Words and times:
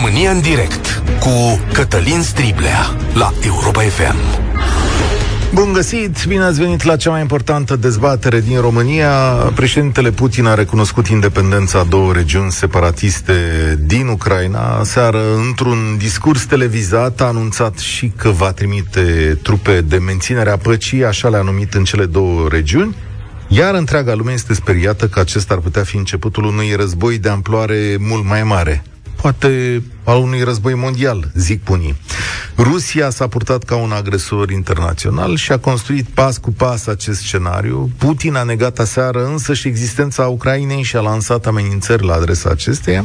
România 0.00 0.30
în 0.30 0.40
direct 0.40 1.02
cu 1.20 1.60
Cătălin 1.72 2.22
Striblea 2.22 2.96
la 3.14 3.32
Europa 3.44 3.80
FM. 3.80 4.16
Bun 5.54 5.72
găsit, 5.72 6.24
bine 6.26 6.42
ați 6.42 6.60
venit 6.60 6.82
la 6.82 6.96
cea 6.96 7.10
mai 7.10 7.20
importantă 7.20 7.76
dezbatere 7.76 8.40
din 8.40 8.60
România. 8.60 9.10
Președintele 9.54 10.10
Putin 10.10 10.46
a 10.46 10.54
recunoscut 10.54 11.06
independența 11.06 11.78
a 11.78 11.84
două 11.84 12.12
regiuni 12.12 12.50
separatiste 12.50 13.32
din 13.80 14.06
Ucraina. 14.06 14.82
Seară, 14.84 15.20
într-un 15.46 15.96
discurs 15.96 16.44
televizat, 16.44 17.20
a 17.20 17.24
anunțat 17.24 17.78
și 17.78 18.12
că 18.16 18.28
va 18.28 18.52
trimite 18.52 19.38
trupe 19.42 19.80
de 19.80 19.96
menținere 19.96 20.50
a 20.50 20.56
păcii, 20.56 21.04
așa 21.04 21.28
le-a 21.28 21.42
numit 21.42 21.74
în 21.74 21.84
cele 21.84 22.04
două 22.04 22.48
regiuni. 22.48 22.96
Iar 23.48 23.74
întreaga 23.74 24.14
lume 24.14 24.32
este 24.32 24.54
speriată 24.54 25.08
că 25.08 25.20
acesta 25.20 25.54
ar 25.54 25.60
putea 25.60 25.82
fi 25.82 25.96
începutul 25.96 26.44
unui 26.44 26.74
război 26.76 27.18
de 27.18 27.28
amploare 27.28 27.96
mult 27.98 28.24
mai 28.24 28.42
mare 28.42 28.82
poate 29.22 29.82
al 30.04 30.22
unui 30.22 30.42
război 30.42 30.74
mondial, 30.74 31.30
zic 31.34 31.68
unii. 31.68 31.96
Rusia 32.56 33.10
s-a 33.10 33.28
purtat 33.28 33.64
ca 33.64 33.76
un 33.76 33.92
agresor 33.92 34.50
internațional 34.50 35.36
și 35.36 35.52
a 35.52 35.58
construit 35.58 36.06
pas 36.06 36.38
cu 36.38 36.52
pas 36.52 36.86
acest 36.86 37.20
scenariu. 37.20 37.90
Putin 37.98 38.34
a 38.34 38.42
negat 38.42 38.78
aseară 38.78 39.26
însă 39.26 39.54
și 39.54 39.68
existența 39.68 40.26
Ucrainei 40.26 40.82
și 40.82 40.96
a 40.96 41.00
lansat 41.00 41.46
amenințări 41.46 42.04
la 42.04 42.14
adresa 42.14 42.50
acesteia. 42.50 43.04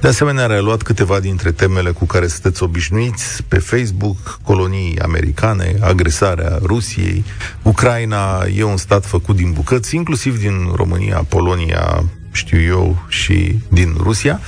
De 0.00 0.08
asemenea, 0.08 0.44
a 0.44 0.46
reluat 0.46 0.82
câteva 0.82 1.20
dintre 1.20 1.52
temele 1.52 1.90
cu 1.90 2.04
care 2.04 2.26
sunteți 2.26 2.62
obișnuiți 2.62 3.42
pe 3.48 3.58
Facebook, 3.58 4.38
colonii 4.42 4.98
americane, 4.98 5.76
agresarea 5.80 6.58
Rusiei. 6.62 7.24
Ucraina 7.62 8.44
e 8.56 8.62
un 8.62 8.76
stat 8.76 9.06
făcut 9.06 9.36
din 9.36 9.52
bucăți, 9.52 9.96
inclusiv 9.96 10.38
din 10.38 10.72
România, 10.74 11.24
Polonia, 11.28 12.04
știu 12.32 12.60
eu, 12.60 13.04
și 13.08 13.58
din 13.68 13.96
Rusia. 14.02 14.40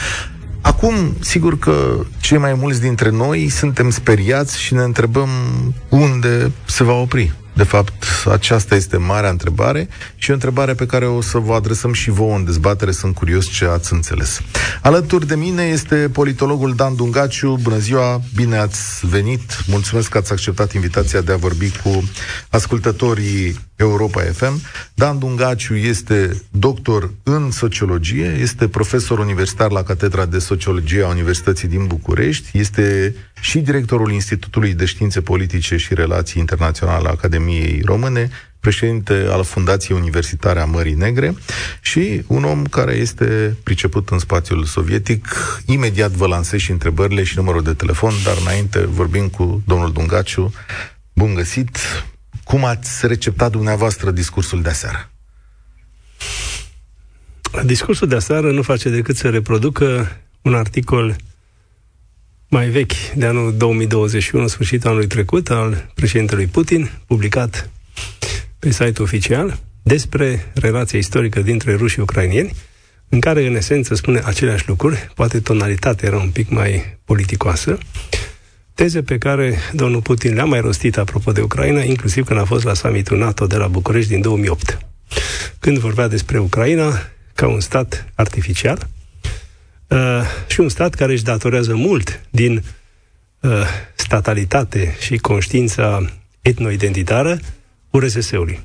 Acum, 0.67 1.17
sigur 1.21 1.59
că 1.59 2.05
cei 2.21 2.39
mai 2.39 2.55
mulți 2.55 2.81
dintre 2.81 3.11
noi 3.11 3.49
suntem 3.49 3.91
speriați 3.91 4.61
și 4.61 4.75
ne 4.75 4.83
întrebăm 4.83 5.29
unde 5.89 6.53
se 6.65 6.85
va 6.85 6.93
opri 6.93 7.35
de 7.57 7.63
fapt, 7.63 8.05
aceasta 8.31 8.75
este 8.75 8.97
marea 8.97 9.31
întrebare 9.31 9.89
și 10.17 10.31
o 10.31 10.33
întrebare 10.33 10.75
pe 10.75 10.87
care 10.87 11.07
o 11.07 11.21
să 11.21 11.39
vă 11.39 11.55
adresăm 11.55 11.93
și 11.93 12.11
vouă 12.11 12.35
în 12.37 12.45
dezbatere. 12.45 12.91
Sunt 12.91 13.15
curios 13.15 13.47
ce 13.47 13.65
ați 13.65 13.93
înțeles. 13.93 14.41
Alături 14.83 15.27
de 15.27 15.35
mine 15.35 15.63
este 15.63 15.97
politologul 16.13 16.75
Dan 16.75 16.97
Dungaciu. 16.97 17.59
Bună 17.63 17.79
ziua, 17.79 18.21
bine 18.35 18.57
ați 18.57 19.07
venit. 19.07 19.65
Mulțumesc 19.67 20.09
că 20.09 20.19
ați 20.19 20.33
acceptat 20.33 20.73
invitația 20.73 21.21
de 21.21 21.33
a 21.33 21.37
vorbi 21.37 21.71
cu 21.83 22.11
ascultătorii 22.51 23.59
Europa 23.77 24.21
FM. 24.21 24.63
Dan 24.95 25.19
Dungaciu 25.19 25.75
este 25.75 26.43
doctor 26.51 27.13
în 27.23 27.51
sociologie, 27.51 28.37
este 28.41 28.69
profesor 28.69 29.19
universitar 29.19 29.71
la 29.71 29.83
Catedra 29.83 30.27
de 30.27 30.39
Sociologie 30.39 31.03
a 31.03 31.09
Universității 31.09 31.69
din 31.69 31.87
București, 31.87 32.59
este 32.59 33.15
și 33.41 33.59
directorul 33.59 34.13
Institutului 34.13 34.75
de 34.75 34.85
Științe 34.85 35.21
Politice 35.21 35.77
și 35.77 35.95
Relații 35.95 36.41
Internaționale 36.41 37.09
a 37.09 37.11
Academiei 37.11 37.83
Române, 37.85 38.31
președinte 38.61 39.27
al 39.31 39.45
Fundației 39.45 39.99
Universitare 39.99 40.61
a 40.61 40.65
Mării 40.65 40.95
Negre 40.95 41.35
și 41.81 42.23
un 42.27 42.45
om 42.45 42.65
care 42.65 42.93
este 42.93 43.57
priceput 43.63 44.09
în 44.09 44.19
spațiul 44.19 44.65
sovietic. 44.65 45.27
Imediat 45.67 46.11
vă 46.11 46.27
lansez 46.27 46.61
și 46.61 46.71
întrebările 46.71 47.23
și 47.23 47.37
numărul 47.37 47.63
de 47.63 47.73
telefon, 47.73 48.13
dar 48.25 48.37
înainte 48.41 48.79
vorbim 48.79 49.29
cu 49.29 49.63
domnul 49.67 49.93
Dungaciu. 49.93 50.53
Bun 51.13 51.35
găsit! 51.35 51.79
Cum 52.47 52.65
ați 52.65 53.07
receptat 53.07 53.51
dumneavoastră 53.51 54.11
discursul 54.11 54.63
de 54.63 54.69
aseară? 54.69 55.11
Discursul 57.65 58.09
de 58.09 58.15
aseară 58.15 58.53
nu 58.53 58.63
face 58.63 58.89
decât 58.89 59.17
să 59.17 59.31
reproducă 59.31 60.17
un 60.43 60.55
articol 60.55 61.17
mai 62.49 62.69
vechi, 62.69 62.93
de 63.15 63.27
anul 63.27 63.57
2021, 63.57 64.47
sfârșitul 64.47 64.89
anului 64.89 65.07
trecut, 65.07 65.51
al 65.51 65.91
președintelui 65.95 66.47
Putin, 66.47 66.91
publicat 67.07 67.71
pe 68.59 68.71
site 68.71 69.03
oficial, 69.03 69.59
despre 69.83 70.53
relația 70.55 70.99
istorică 70.99 71.41
dintre 71.41 71.75
ruși 71.75 71.95
și 71.95 72.01
ucrainieni, 72.01 72.53
în 73.09 73.21
care, 73.21 73.47
în 73.47 73.55
esență, 73.55 73.95
spune 73.95 74.21
aceleași 74.25 74.69
lucruri, 74.69 75.11
poate 75.15 75.41
tonalitatea 75.41 76.09
era 76.09 76.19
un 76.19 76.31
pic 76.31 76.49
mai 76.49 76.99
politicoasă, 77.05 77.79
teze 78.77 79.03
pe 79.03 79.19
care 79.19 79.59
domnul 79.73 80.01
Putin 80.01 80.35
le-a 80.35 80.45
mai 80.45 80.61
rostit 80.61 80.97
apropo 80.97 81.33
de 81.33 81.41
Ucraina, 81.41 81.83
inclusiv 81.83 82.25
când 82.25 82.41
a 82.41 82.45
fost 82.45 82.65
la 82.65 82.75
summitul 82.75 83.19
NATO 83.19 83.47
de 83.47 83.57
la 83.57 83.67
București 83.67 84.11
din 84.11 84.21
2008. 84.21 84.79
Când 85.59 85.79
vorbea 85.79 86.09
despre 86.09 86.39
Ucraina 86.39 86.99
ca 87.35 87.47
un 87.47 87.61
stat 87.61 88.07
artificial, 88.15 88.89
uh, 89.89 89.99
și 90.47 90.61
un 90.61 90.69
stat 90.69 90.95
care 90.95 91.13
își 91.13 91.23
datorează 91.23 91.75
mult 91.75 92.21
din 92.31 92.63
uh, 93.41 93.51
statalitate 93.95 94.97
și 95.01 95.17
conștiința 95.17 96.05
etnoidentitară 96.41 97.39
URSS-ului. 97.91 98.61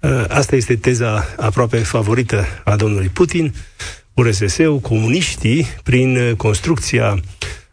Uh, 0.00 0.24
asta 0.28 0.56
este 0.56 0.76
teza 0.76 1.26
aproape 1.36 1.78
favorită 1.78 2.44
a 2.64 2.76
domnului 2.76 3.08
Putin. 3.08 3.54
URSS-ul, 4.14 4.78
comuniștii, 4.78 5.66
prin 5.82 6.34
construcția 6.36 7.22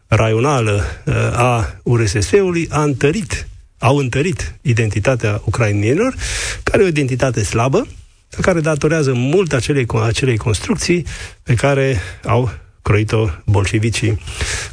raională 0.06 0.84
uh, 1.04 1.14
a 1.32 1.76
URSS-ului, 1.82 2.68
a 2.70 2.82
întărit, 2.82 3.48
au 3.78 3.96
întărit 3.96 4.54
identitatea 4.62 5.40
ucrainienilor, 5.44 6.14
care 6.62 6.82
e 6.82 6.84
o 6.84 6.88
identitate 6.88 7.42
slabă, 7.42 7.86
care 8.40 8.60
datorează 8.60 9.12
mult 9.12 9.52
acelei, 9.52 9.86
acelei 10.02 10.36
construcții 10.36 11.06
pe 11.42 11.54
care 11.54 12.00
au 12.24 12.50
croit-o 12.82 13.28
bolșevicii 13.44 14.18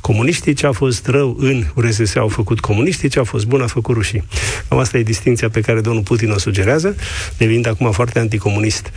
comuniștii, 0.02 0.54
ce 0.54 0.66
a 0.66 0.72
fost 0.72 1.08
rău 1.08 1.36
în 1.40 1.64
URSS 1.76 2.16
au 2.16 2.28
făcut 2.28 2.60
comuniștii, 2.60 3.10
ce 3.10 3.20
a 3.20 3.24
fost 3.24 3.46
bun 3.46 3.62
a 3.62 3.68
făcut 3.68 3.96
rușii. 3.96 4.24
Cam 4.68 4.78
asta 4.78 4.98
e 4.98 5.04
distinția 5.04 5.50
pe 5.50 5.62
care 5.62 5.82
domnul 5.82 6.04
Putin 6.04 6.32
o 6.32 6.38
sugerează, 6.38 6.96
devenind 7.38 7.68
acum 7.68 7.92
foarte 7.92 8.20
anticomunist. 8.20 8.92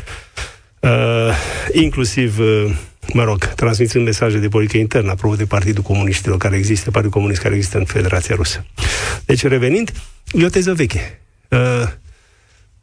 Uh, 0.81 0.91
inclusiv, 1.73 2.39
uh, 2.39 2.75
mă 3.13 3.25
rog, 3.25 3.45
transmițând 3.45 4.05
mesaje 4.05 4.39
de 4.39 4.49
politică 4.49 4.77
internă 4.77 5.11
apropo 5.11 5.35
de 5.35 5.45
Partidul 5.45 5.83
Comuniștilor 5.83 6.37
care 6.37 6.57
există, 6.57 6.91
Partidul 6.91 7.17
Comunist 7.19 7.41
care 7.41 7.55
există 7.55 7.79
în 7.79 7.85
Federația 7.85 8.35
Rusă. 8.35 8.67
Deci, 9.25 9.43
revenind, 9.43 9.93
e 10.33 10.45
o 10.45 10.49
teză 10.49 10.75
veche. 10.75 11.21
Uh, 11.49 11.59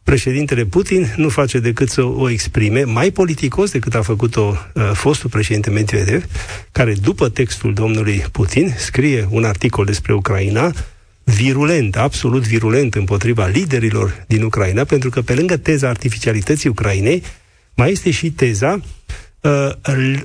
președintele 0.03 0.65
Putin 0.65 1.13
nu 1.15 1.29
face 1.29 1.59
decât 1.59 1.89
să 1.89 2.03
o 2.03 2.29
exprime 2.29 2.83
mai 2.83 3.11
politicos 3.11 3.71
decât 3.71 3.95
a 3.95 4.01
făcut-o 4.01 4.57
uh, 4.73 4.91
fostul 4.93 5.29
președinte 5.29 5.69
Medvedev, 5.69 6.25
care 6.71 6.93
după 6.93 7.29
textul 7.29 7.73
domnului 7.73 8.23
Putin 8.31 8.73
scrie 8.77 9.27
un 9.29 9.43
articol 9.43 9.85
despre 9.85 10.13
Ucraina 10.13 10.71
virulent, 11.23 11.95
absolut 11.95 12.47
virulent 12.47 12.95
împotriva 12.95 13.45
liderilor 13.45 14.23
din 14.27 14.43
Ucraina, 14.43 14.83
pentru 14.83 15.09
că 15.09 15.21
pe 15.21 15.33
lângă 15.33 15.57
teza 15.57 15.89
artificialității 15.89 16.69
Ucrainei, 16.69 17.23
mai 17.75 17.91
este 17.91 18.11
și 18.11 18.31
teza 18.31 18.73
uh, 18.73 18.81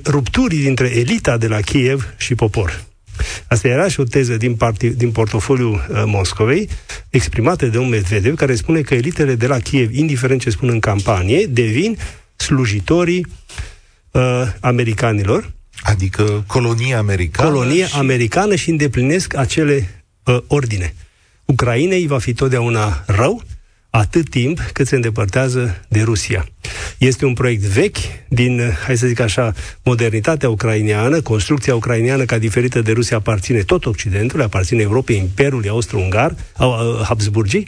rupturii 0.03 0.59
dintre 0.59 0.97
elita 0.97 1.37
de 1.37 1.47
la 1.47 1.59
Kiev 1.59 2.13
și 2.17 2.35
popor. 2.35 2.83
Asta 3.47 3.67
era 3.67 3.87
și 3.87 3.99
o 3.99 4.03
teză 4.03 4.37
din, 4.37 4.55
parti, 4.55 4.89
din 4.89 5.11
portofoliul 5.11 5.73
uh, 5.73 6.03
Moscovei, 6.05 6.69
exprimată 7.09 7.65
de 7.65 7.77
un 7.77 7.89
Medvedev, 7.89 8.35
care 8.35 8.55
spune 8.55 8.81
că 8.81 8.95
elitele 8.95 9.35
de 9.35 9.47
la 9.47 9.59
Kiev, 9.59 9.95
indiferent 9.95 10.41
ce 10.41 10.49
spun 10.49 10.69
în 10.69 10.79
campanie, 10.79 11.45
devin 11.45 11.97
slujitorii 12.35 13.25
uh, 14.11 14.21
americanilor. 14.59 15.51
Adică 15.81 16.43
colonia 16.47 16.97
americană. 16.97 17.49
Colonie 17.49 17.85
și... 17.85 17.95
americană 17.95 18.55
și 18.55 18.69
îndeplinesc 18.69 19.35
acele 19.35 20.03
uh, 20.23 20.37
ordine. 20.47 20.93
Ucrainei 21.45 22.07
va 22.07 22.19
fi 22.19 22.33
totdeauna 22.33 23.03
rău, 23.07 23.43
atât 23.89 24.29
timp 24.29 24.59
cât 24.73 24.87
se 24.87 24.95
îndepărtează 24.95 25.85
de 25.87 26.01
Rusia. 26.01 26.45
Este 26.97 27.25
un 27.25 27.33
proiect 27.33 27.61
vechi 27.61 27.97
din, 28.29 28.61
hai 28.85 28.97
să 28.97 29.07
zic 29.07 29.19
așa, 29.19 29.53
modernitatea 29.83 30.49
ucraineană, 30.49 31.21
construcția 31.21 31.75
ucraineană 31.75 32.25
ca 32.25 32.37
diferită 32.37 32.81
de 32.81 32.91
Rusia 32.91 33.17
aparține 33.17 33.61
tot 33.61 33.85
Occidentului, 33.85 34.45
aparține 34.45 34.81
Europei, 34.81 35.17
Imperiului 35.17 35.69
Austro-Ungar, 35.69 36.35
Habsburgii, 37.03 37.67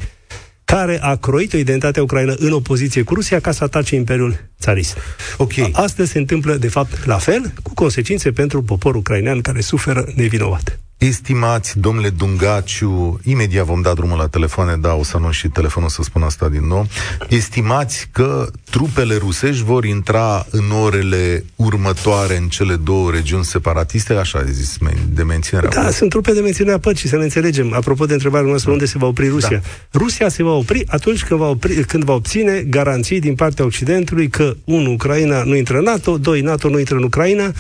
care 0.66 1.02
a 1.02 1.16
croit 1.16 1.54
o 1.54 1.58
identitate 1.58 2.00
ucraină 2.00 2.34
în 2.38 2.52
opoziție 2.52 3.04
cu 3.04 3.14
Rusia 3.14 3.40
ca 3.40 3.52
să 3.52 3.64
atace 3.64 3.96
Imperiul 3.96 4.50
țarist. 4.60 4.98
Ok. 5.38 5.52
Astăzi 5.72 6.12
se 6.12 6.18
întâmplă, 6.18 6.56
de 6.56 6.68
fapt, 6.68 7.06
la 7.06 7.18
fel, 7.18 7.54
cu 7.64 7.74
consecințe 7.74 8.32
pentru 8.32 8.64
poporul 8.64 9.00
ucrainean 9.00 9.42
care 9.42 9.62
suferă 9.62 10.06
nevinovat. 10.16 10.80
Estimați, 11.08 11.80
domnule 11.80 12.10
Dungaciu, 12.10 13.20
imediat 13.24 13.66
vom 13.66 13.82
da 13.82 13.94
drumul 13.94 14.18
la 14.18 14.28
telefoane, 14.28 14.76
da, 14.76 14.94
o 14.94 15.04
să 15.04 15.18
anunț 15.18 15.34
și 15.34 15.48
telefonul 15.48 15.90
să 15.90 16.02
spun 16.04 16.22
asta 16.22 16.50
din 16.50 16.68
nou. 16.68 16.88
Estimați 17.30 18.08
că 18.12 18.48
trupele 18.70 19.16
rusești 19.16 19.64
vor 19.64 19.86
intra 19.86 20.46
în 20.50 20.72
orele 20.72 21.44
următoare 21.56 22.38
în 22.38 22.48
cele 22.48 22.76
două 22.76 23.12
regiuni 23.12 23.44
separatiste, 23.44 24.14
așa 24.14 24.40
a 24.40 24.44
zis, 24.52 24.78
de 25.14 25.24
menținere 25.24 25.68
Da, 25.68 25.90
sunt 25.90 26.10
trupe 26.10 26.34
de 26.34 26.40
menținere 26.40 26.76
a 26.76 26.80
păcii, 26.80 27.10
să 27.10 27.18
ne 27.18 27.24
înțelegem. 27.24 27.74
Apropo 27.74 28.06
de 28.06 28.14
întrebarea 28.14 28.48
noastră, 28.48 28.68
da. 28.68 28.74
unde 28.74 28.86
se 28.86 28.98
va 28.98 29.08
opri 29.08 29.28
Rusia? 29.28 29.62
Da. 29.92 30.00
Rusia 30.00 30.30
se 30.30 30.44
va 30.44 30.52
opri 30.52 30.84
atunci 30.88 31.24
când 31.24 31.40
va, 31.40 31.48
opri, 31.48 31.74
când 31.74 32.04
va 32.04 32.14
obține 32.14 32.66
garanții 32.70 33.20
din 33.20 33.36
partea 33.36 33.66
Occidentului 33.66 34.28
că, 34.28 34.56
un, 34.64 34.86
Ucraina 34.86 35.44
nu 35.44 35.56
intră 35.56 35.78
în 35.78 35.84
NATO, 35.84 36.18
doi, 36.18 36.42
NATO 36.42 36.70
nu 36.70 36.80
intră 36.80 36.96
în 36.96 37.04
Ucraina, 37.04 37.52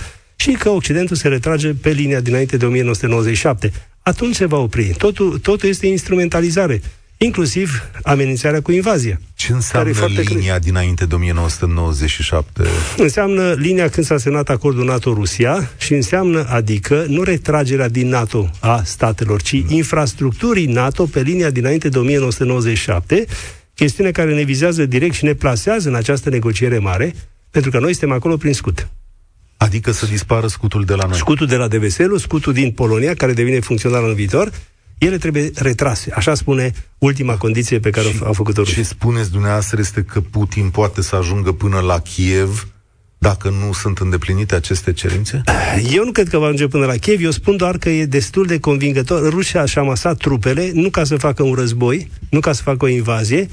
și 0.41 0.51
că 0.51 0.69
Occidentul 0.69 1.15
se 1.15 1.27
retrage 1.27 1.73
pe 1.73 1.89
linia 1.89 2.19
dinainte 2.19 2.57
de 2.57 2.65
1997. 2.65 3.71
Atunci 4.01 4.35
se 4.35 4.45
va 4.45 4.57
opri. 4.57 4.93
Totul, 4.97 5.39
totul 5.39 5.69
este 5.69 5.87
instrumentalizare 5.87 6.81
inclusiv 7.17 7.89
amenințarea 8.03 8.61
cu 8.61 8.71
invazia. 8.71 9.19
Ce 9.35 9.53
înseamnă 9.53 9.91
care 9.91 10.11
linia 10.17 10.53
cre... 10.53 10.63
dinainte 10.63 11.05
de 11.05 11.15
1997? 11.15 12.63
Înseamnă 12.97 13.51
linia 13.51 13.89
când 13.89 14.05
s-a 14.05 14.17
semnat 14.17 14.49
acordul 14.49 14.85
NATO-Rusia 14.85 15.71
și 15.77 15.93
înseamnă, 15.93 16.45
adică, 16.49 17.05
nu 17.07 17.23
retragerea 17.23 17.89
din 17.89 18.07
NATO 18.07 18.49
a 18.59 18.81
statelor, 18.83 19.41
ci 19.41 19.53
mm. 19.53 19.65
infrastructurii 19.69 20.65
NATO 20.65 21.05
pe 21.05 21.21
linia 21.21 21.49
dinainte 21.49 21.89
de 21.89 21.97
1997, 21.97 23.25
chestiune 23.73 24.11
care 24.11 24.33
ne 24.33 24.43
vizează 24.43 24.85
direct 24.85 25.13
și 25.13 25.25
ne 25.25 25.33
plasează 25.33 25.89
în 25.89 25.95
această 25.95 26.29
negociere 26.29 26.77
mare, 26.77 27.15
pentru 27.49 27.71
că 27.71 27.79
noi 27.79 27.91
suntem 27.91 28.11
acolo 28.11 28.37
prin 28.37 28.53
scut. 28.53 28.87
Adică 29.61 29.91
să 29.91 30.05
dispară 30.05 30.47
scutul 30.47 30.85
de 30.85 30.93
la 30.93 31.05
noi. 31.05 31.17
Scutul 31.17 31.47
de 31.47 31.55
la 31.55 31.67
Deveselu, 31.67 32.17
scutul 32.17 32.53
din 32.53 32.71
Polonia, 32.71 33.13
care 33.13 33.33
devine 33.33 33.59
funcțional 33.59 34.07
în 34.07 34.13
viitor, 34.13 34.51
ele 34.97 35.17
trebuie 35.17 35.51
retrase. 35.55 36.11
Așa 36.15 36.33
spune 36.33 36.71
ultima 36.97 37.37
condiție 37.37 37.79
pe 37.79 37.89
care 37.89 38.07
și, 38.07 38.19
au 38.23 38.33
făcut-o 38.33 38.63
Ce 38.63 38.83
spuneți 38.83 39.31
dumneavoastră 39.31 39.79
este 39.79 40.03
că 40.03 40.21
Putin 40.21 40.69
poate 40.69 41.01
să 41.01 41.15
ajungă 41.15 41.51
până 41.51 41.79
la 41.79 41.99
Kiev 41.99 42.67
dacă 43.17 43.49
nu 43.49 43.73
sunt 43.73 43.97
îndeplinite 43.97 44.55
aceste 44.55 44.93
cerințe? 44.93 45.41
Eu 45.91 46.03
nu 46.03 46.11
cred 46.11 46.29
că 46.29 46.37
va 46.37 46.43
ajunge 46.43 46.67
până 46.67 46.85
la 46.85 46.95
Kiev, 46.95 47.23
eu 47.23 47.31
spun 47.31 47.57
doar 47.57 47.77
că 47.77 47.89
e 47.89 48.05
destul 48.05 48.45
de 48.45 48.59
convingător. 48.59 49.29
Rusia 49.29 49.65
și-a 49.65 49.81
masat 49.81 50.17
trupele, 50.17 50.71
nu 50.73 50.89
ca 50.89 51.03
să 51.03 51.17
facă 51.17 51.43
un 51.43 51.53
război, 51.53 52.09
nu 52.29 52.39
ca 52.39 52.53
să 52.53 52.61
facă 52.61 52.85
o 52.85 52.87
invazie, 52.87 53.49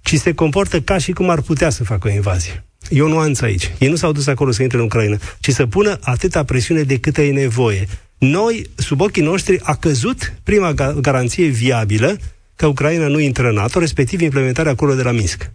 ci 0.00 0.14
se 0.14 0.34
comportă 0.34 0.80
ca 0.80 0.98
și 0.98 1.12
cum 1.12 1.30
ar 1.30 1.40
putea 1.40 1.70
să 1.70 1.84
facă 1.84 2.08
o 2.08 2.10
invazie. 2.10 2.64
E 2.88 3.02
o 3.02 3.08
nuanță 3.08 3.44
aici. 3.44 3.72
Ei 3.78 3.88
nu 3.88 3.96
s-au 3.96 4.12
dus 4.12 4.26
acolo 4.26 4.50
să 4.50 4.62
intre 4.62 4.78
în 4.78 4.84
Ucraina, 4.84 5.18
ci 5.40 5.50
să 5.50 5.66
pună 5.66 5.98
atâta 6.00 6.44
presiune 6.44 6.82
de 6.82 6.98
câtă 6.98 7.22
e 7.22 7.32
nevoie. 7.32 7.88
Noi, 8.18 8.70
sub 8.74 9.00
ochii 9.00 9.22
noștri, 9.22 9.60
a 9.62 9.74
căzut 9.74 10.34
prima 10.42 10.72
garanție 11.00 11.46
viabilă 11.46 12.16
că 12.56 12.66
Ucraina 12.66 13.06
nu 13.06 13.18
intră 13.18 13.48
în 13.48 13.54
NATO, 13.54 13.78
respectiv 13.78 14.20
implementarea 14.20 14.72
acolo 14.72 14.94
de 14.94 15.02
la 15.02 15.10
Minsk. 15.10 15.50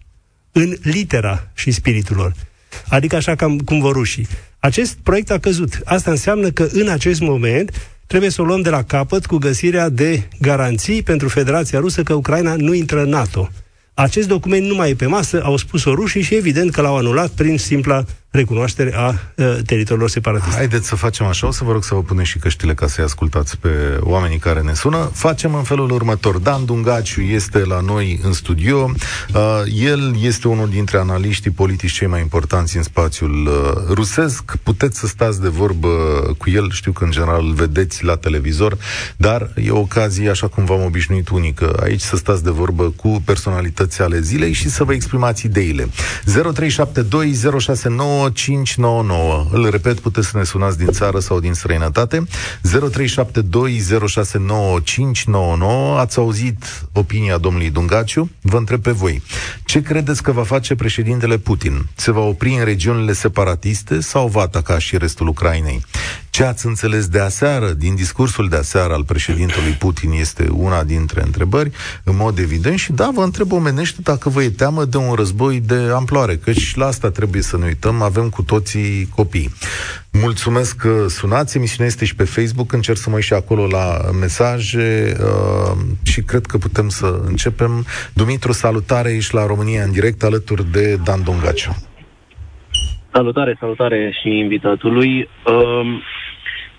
În 0.51 0.75
litera 0.81 1.51
și 1.53 1.71
spiritul 1.71 2.15
lor. 2.15 2.33
Adică 2.87 3.15
așa 3.15 3.35
cam 3.35 3.59
cum 3.59 3.79
vor 3.79 3.93
rușii. 3.93 4.27
Acest 4.59 4.97
proiect 5.03 5.31
a 5.31 5.39
căzut. 5.39 5.81
Asta 5.83 6.11
înseamnă 6.11 6.49
că 6.49 6.67
în 6.71 6.87
acest 6.87 7.19
moment 7.19 7.91
trebuie 8.07 8.29
să 8.29 8.41
o 8.41 8.45
luăm 8.45 8.61
de 8.61 8.69
la 8.69 8.83
capăt 8.83 9.25
cu 9.25 9.37
găsirea 9.37 9.89
de 9.89 10.27
garanții 10.39 11.03
pentru 11.03 11.27
Federația 11.27 11.79
Rusă 11.79 12.03
că 12.03 12.13
Ucraina 12.13 12.55
nu 12.55 12.73
intră 12.73 13.01
în 13.01 13.09
NATO. 13.09 13.49
Acest 13.99 14.27
document 14.27 14.65
nu 14.65 14.75
mai 14.75 14.89
e 14.89 14.93
pe 14.93 15.05
masă, 15.05 15.41
au 15.43 15.57
spus-o 15.57 15.93
rușii 15.93 16.21
și 16.21 16.35
evident 16.35 16.71
că 16.71 16.81
l-au 16.81 16.97
anulat 16.97 17.29
prin 17.29 17.57
simpla 17.57 18.05
recunoaștere 18.31 18.95
a 18.95 19.07
uh, 19.07 19.57
teritoriilor 19.65 20.09
separatiste. 20.09 20.55
Haideți 20.55 20.87
să 20.87 20.95
facem 20.95 21.25
așa, 21.25 21.47
o 21.47 21.51
să 21.51 21.63
vă 21.63 21.71
rog 21.71 21.83
să 21.83 21.93
vă 21.93 22.01
puneți 22.01 22.29
și 22.29 22.39
căștile 22.39 22.73
ca 22.73 22.87
să-i 22.87 23.03
ascultați 23.03 23.57
pe 23.57 23.69
oamenii 23.99 24.37
care 24.37 24.61
ne 24.61 24.73
sună. 24.73 25.11
Facem 25.13 25.55
în 25.55 25.63
felul 25.63 25.91
următor. 25.91 26.37
Dan 26.37 26.65
Dungaciu 26.65 27.21
este 27.21 27.57
la 27.65 27.79
noi 27.79 28.19
în 28.23 28.33
studio. 28.33 28.91
Uh, 29.33 29.61
el 29.73 30.15
este 30.21 30.47
unul 30.47 30.69
dintre 30.69 30.97
analiștii 30.97 31.51
politici 31.51 31.91
cei 31.91 32.07
mai 32.07 32.21
importanți 32.21 32.77
în 32.77 32.83
spațiul 32.83 33.47
uh, 33.47 33.93
rusesc. 33.93 34.55
Puteți 34.63 34.99
să 34.99 35.07
stați 35.07 35.41
de 35.41 35.47
vorbă 35.47 35.87
cu 36.37 36.49
el, 36.49 36.71
știu 36.71 36.91
că 36.91 37.03
în 37.03 37.11
general 37.11 37.45
îl 37.45 37.53
vedeți 37.53 38.03
la 38.03 38.15
televizor, 38.15 38.77
dar 39.17 39.51
e 39.55 39.69
o 39.69 39.79
ocazie, 39.79 40.29
așa 40.29 40.47
cum 40.47 40.65
v-am 40.65 40.83
obișnuit 40.83 41.29
unică, 41.29 41.79
aici 41.83 42.01
să 42.01 42.15
stați 42.15 42.43
de 42.43 42.49
vorbă 42.49 42.93
cu 42.95 43.21
personalități 43.25 44.01
ale 44.01 44.19
zilei 44.19 44.53
și 44.53 44.69
să 44.69 44.83
vă 44.83 44.93
exprimați 44.93 45.45
ideile. 45.45 45.89
0372 46.53 47.33
0599. 48.33 49.47
Îl 49.51 49.69
repet, 49.69 49.99
puteți 49.99 50.27
să 50.27 50.37
ne 50.37 50.43
sunați 50.43 50.77
din 50.77 50.91
țară 50.91 51.19
sau 51.19 51.39
din 51.39 51.53
străinătate. 51.53 52.23
0372069599. 52.23 52.27
Ați 55.97 56.17
auzit 56.17 56.85
opinia 56.93 57.37
domnului 57.37 57.69
Dungaciu? 57.69 58.29
Vă 58.41 58.57
întreb 58.57 58.81
pe 58.81 58.91
voi. 58.91 59.21
Ce 59.65 59.81
credeți 59.81 60.23
că 60.23 60.31
va 60.31 60.43
face 60.43 60.75
președintele 60.75 61.37
Putin? 61.37 61.85
Se 61.95 62.11
va 62.11 62.21
opri 62.21 62.53
în 62.53 62.63
regiunile 62.63 63.13
separatiste 63.13 63.99
sau 63.99 64.27
va 64.27 64.41
ataca 64.41 64.79
și 64.79 64.97
restul 64.97 65.27
Ucrainei? 65.27 65.85
Ce 66.29 66.43
ați 66.43 66.65
înțeles 66.65 67.07
de 67.07 67.19
aseară, 67.19 67.71
din 67.71 67.95
discursul 67.95 68.49
de 68.49 68.55
aseară 68.55 68.93
al 68.93 69.03
președintelui 69.03 69.71
Putin, 69.71 70.11
este 70.11 70.47
una 70.51 70.83
dintre 70.83 71.23
întrebări, 71.23 71.71
în 72.03 72.15
mod 72.15 72.37
evident, 72.37 72.79
și 72.79 72.91
da, 72.91 73.11
vă 73.13 73.21
întreb 73.21 73.51
omenește 73.51 73.99
dacă 74.03 74.29
vă 74.29 74.43
e 74.43 74.49
teamă 74.49 74.85
de 74.85 74.97
un 74.97 75.13
război 75.13 75.59
de 75.59 75.75
amploare, 75.93 76.37
căci 76.37 76.75
la 76.75 76.85
asta 76.85 77.09
trebuie 77.09 77.41
să 77.41 77.57
ne 77.57 77.65
uităm, 77.65 78.01
avem 78.01 78.29
cu 78.29 78.41
toții 78.41 79.09
copii. 79.15 79.53
Mulțumesc 80.11 80.75
că 80.75 81.05
sunați, 81.09 81.57
emisiunea 81.57 81.87
este 81.87 82.05
și 82.05 82.15
pe 82.15 82.23
Facebook, 82.23 82.71
încerc 82.71 82.97
să 82.97 83.09
mă 83.09 83.15
uit 83.15 83.23
și 83.23 83.33
acolo 83.33 83.67
la 83.67 84.09
mesaje 84.19 85.17
uh, 85.19 85.77
și 86.01 86.21
cred 86.21 86.45
că 86.45 86.57
putem 86.57 86.89
să 86.89 87.19
începem. 87.25 87.85
Dumitru, 88.13 88.51
salutare, 88.51 89.11
ești 89.11 89.33
la 89.33 89.45
România 89.45 89.83
în 89.83 89.91
direct 89.91 90.23
alături 90.23 90.71
de 90.71 90.99
Dan 91.03 91.23
Dongaciu. 91.23 91.88
Salutare, 93.11 93.57
salutare 93.59 94.17
și 94.21 94.37
invitatului. 94.37 95.29
Uh, 95.45 96.01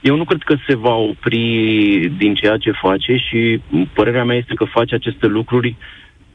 eu 0.00 0.17
nu 0.17 0.25
cred 0.25 0.43
că 0.43 0.56
se 0.67 0.75
va 0.75 0.94
opri 0.94 2.12
din 2.17 2.35
ceea 2.35 2.56
ce 2.56 2.71
face 2.71 3.17
și 3.17 3.61
părerea 3.93 4.25
mea 4.25 4.37
este 4.37 4.55
că 4.55 4.65
face 4.65 4.94
aceste 4.94 5.27
lucruri 5.27 5.77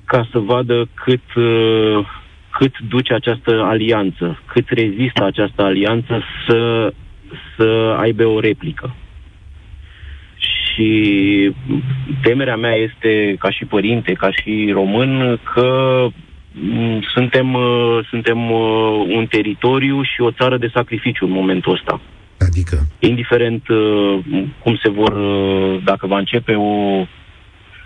ca 0.05 0.27
să 0.31 0.39
vadă 0.39 0.87
cât, 0.93 1.33
uh, 1.35 2.07
cât 2.49 2.79
duce 2.79 3.13
această 3.13 3.61
alianță, 3.63 4.39
cât 4.45 4.69
rezistă 4.69 5.23
această 5.23 5.63
alianță 5.63 6.23
să, 6.47 6.93
să 7.57 7.97
aibă 7.99 8.25
o 8.25 8.39
replică. 8.39 8.95
Și 10.37 11.51
temerea 12.21 12.55
mea 12.55 12.75
este, 12.75 13.35
ca 13.39 13.49
și 13.51 13.65
părinte, 13.65 14.13
ca 14.13 14.31
și 14.31 14.69
român, 14.73 15.39
că 15.53 16.07
suntem, 17.13 17.53
uh, 17.53 18.05
suntem 18.09 18.51
uh, 18.51 19.05
un 19.15 19.25
teritoriu 19.29 20.03
și 20.03 20.21
o 20.21 20.31
țară 20.31 20.57
de 20.57 20.69
sacrificiu 20.73 21.25
în 21.25 21.31
momentul 21.31 21.73
ăsta. 21.73 22.01
Adică? 22.39 22.87
Indiferent 22.99 23.67
uh, 23.67 24.19
cum 24.63 24.75
se 24.83 24.89
vor, 24.89 25.11
uh, 25.11 25.83
dacă 25.83 26.07
va 26.07 26.17
începe 26.17 26.53
o, 26.53 27.05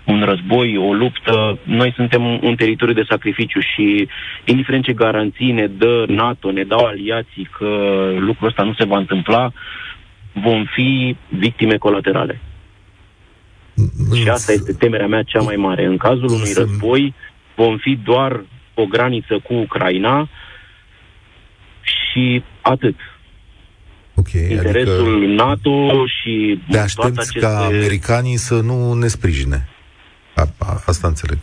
un 0.04 0.22
război, 0.24 0.76
o 0.76 0.92
luptă, 0.92 1.58
noi 1.62 1.92
suntem 1.96 2.24
un 2.42 2.54
teritoriu 2.56 2.94
de 2.94 3.06
sacrificiu 3.08 3.60
și 3.60 4.08
indiferent 4.44 4.84
ce 4.84 4.92
garanții 4.92 5.52
ne 5.52 5.66
dă 5.66 6.04
NATO, 6.08 6.50
ne 6.50 6.62
dau 6.62 6.84
aliații 6.84 7.48
că 7.58 7.68
lucrul 8.18 8.48
ăsta 8.48 8.62
nu 8.62 8.74
se 8.74 8.84
va 8.84 8.98
întâmpla, 8.98 9.52
vom 10.32 10.64
fi 10.64 11.16
victime 11.28 11.76
colaterale. 11.76 12.40
Și 14.14 14.28
asta 14.28 14.52
este 14.52 14.72
temerea 14.72 15.06
mea 15.06 15.22
cea 15.22 15.40
mai 15.40 15.56
mare. 15.56 15.84
În 15.84 15.96
cazul 15.96 16.30
unui 16.30 16.52
război, 16.56 17.14
vom 17.54 17.76
fi 17.76 17.98
doar 18.04 18.40
o 18.80 18.86
graniță 18.86 19.38
cu 19.42 19.54
Ucraina 19.54 20.28
și 21.82 22.42
atât. 22.60 22.94
Okay, 24.14 24.50
Interesul 24.50 25.16
adică 25.16 25.42
NATO 25.42 26.06
și 26.06 26.60
te 26.70 26.78
aștepți 26.78 27.18
aceste... 27.18 27.38
ca 27.38 27.64
americanii 27.64 28.36
să 28.36 28.60
nu 28.60 28.92
ne 28.92 29.06
sprijine. 29.06 29.68
A, 30.34 30.48
a, 30.58 30.82
asta 30.86 31.08
înțeleg. 31.08 31.38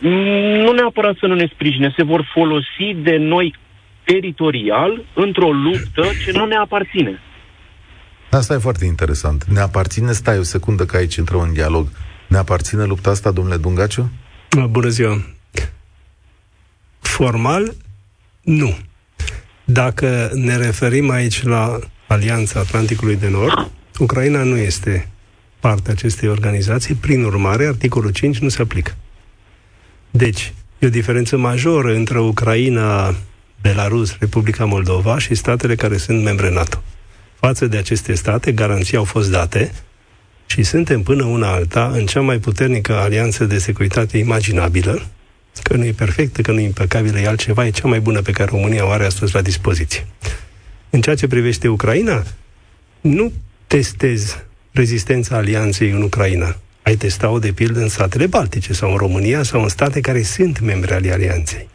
Nu 0.64 0.72
neapărat 0.72 1.16
să 1.20 1.26
nu 1.26 1.34
ne 1.34 1.48
sprijine, 1.54 1.92
se 1.96 2.02
vor 2.02 2.30
folosi 2.34 2.94
de 3.02 3.16
noi 3.16 3.54
teritorial 4.04 5.04
într-o 5.14 5.50
luptă 5.50 6.02
ce 6.24 6.32
nu 6.32 6.46
ne 6.46 6.56
aparține. 6.56 7.20
Asta 8.30 8.54
e 8.54 8.58
foarte 8.58 8.84
interesant. 8.84 9.44
Ne 9.44 9.60
aparține, 9.60 10.12
stai 10.12 10.38
o 10.38 10.42
secundă 10.42 10.84
că 10.84 10.96
aici 10.96 11.14
intră 11.14 11.38
în 11.38 11.52
dialog. 11.52 11.88
Ne 12.26 12.36
aparține 12.36 12.84
lupta 12.84 13.10
asta, 13.10 13.30
domnule 13.30 13.56
Dungaciu? 13.56 14.10
Bună 14.70 14.88
ziua! 14.88 15.37
Formal, 17.18 17.74
nu. 18.40 18.78
Dacă 19.64 20.30
ne 20.34 20.56
referim 20.56 21.10
aici 21.10 21.42
la 21.42 21.78
Alianța 22.06 22.60
Atlanticului 22.60 23.16
de 23.16 23.28
Nord, 23.28 23.70
Ucraina 23.98 24.42
nu 24.42 24.56
este 24.56 25.08
parte 25.60 25.90
acestei 25.90 26.28
organizații, 26.28 26.94
prin 26.94 27.24
urmare, 27.24 27.66
articolul 27.66 28.10
5 28.10 28.38
nu 28.38 28.48
se 28.48 28.62
aplică. 28.62 28.96
Deci, 30.10 30.52
e 30.78 30.86
o 30.86 30.90
diferență 30.90 31.36
majoră 31.36 31.94
între 31.94 32.20
Ucraina, 32.20 33.14
Belarus, 33.62 34.16
Republica 34.18 34.64
Moldova 34.64 35.18
și 35.18 35.34
statele 35.34 35.74
care 35.74 35.96
sunt 35.96 36.22
membre 36.22 36.50
NATO. 36.50 36.82
Față 37.34 37.66
de 37.66 37.76
aceste 37.76 38.14
state, 38.14 38.52
garanții 38.52 38.96
au 38.96 39.04
fost 39.04 39.30
date 39.30 39.72
și 40.46 40.62
suntem 40.62 41.02
până 41.02 41.24
una 41.24 41.52
alta 41.52 41.90
în 41.94 42.06
cea 42.06 42.20
mai 42.20 42.38
puternică 42.38 42.96
alianță 42.96 43.44
de 43.44 43.58
securitate 43.58 44.18
imaginabilă, 44.18 45.02
că 45.62 45.76
nu 45.76 45.84
e 45.84 45.92
perfectă, 45.92 46.42
că 46.42 46.52
nu 46.52 46.60
e 46.60 46.64
impecabilă, 46.64 47.18
e 47.18 47.28
altceva, 47.28 47.66
e 47.66 47.70
cea 47.70 47.88
mai 47.88 48.00
bună 48.00 48.22
pe 48.22 48.30
care 48.30 48.50
România 48.50 48.86
o 48.86 48.90
are 48.90 49.04
astăzi 49.04 49.34
la 49.34 49.42
dispoziție. 49.42 50.06
În 50.90 51.00
ceea 51.00 51.16
ce 51.16 51.26
privește 51.26 51.68
Ucraina, 51.68 52.24
nu 53.00 53.32
testez 53.66 54.44
rezistența 54.72 55.36
alianței 55.36 55.90
în 55.90 56.02
Ucraina. 56.02 56.56
Ai 56.82 56.96
testat-o, 56.96 57.38
de 57.38 57.52
pildă, 57.52 57.80
în 57.80 57.88
statele 57.88 58.26
Baltice 58.26 58.72
sau 58.72 58.90
în 58.90 58.96
România 58.96 59.42
sau 59.42 59.62
în 59.62 59.68
state 59.68 60.00
care 60.00 60.22
sunt 60.22 60.60
membre 60.60 60.94
ale 60.94 61.12
alianței. 61.12 61.68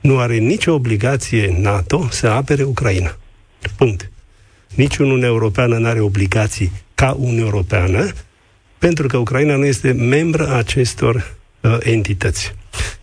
Nu 0.00 0.18
are 0.18 0.36
nicio 0.36 0.72
obligație 0.72 1.56
NATO 1.60 2.08
să 2.10 2.26
apere 2.26 2.62
Ucraina. 2.62 3.16
Punct. 3.76 4.10
Nici 4.74 4.96
Uniunea 4.96 5.28
Europeană 5.28 5.78
nu 5.78 5.86
are 5.86 6.00
obligații 6.00 6.72
ca 6.94 7.16
Uniunea 7.18 7.44
Europeană, 7.44 8.12
pentru 8.78 9.06
că 9.06 9.16
Ucraina 9.16 9.56
nu 9.56 9.64
este 9.64 9.92
membră 9.92 10.48
a 10.48 10.56
acestor 10.56 11.34
uh, 11.64 11.76
entități. 11.80 12.54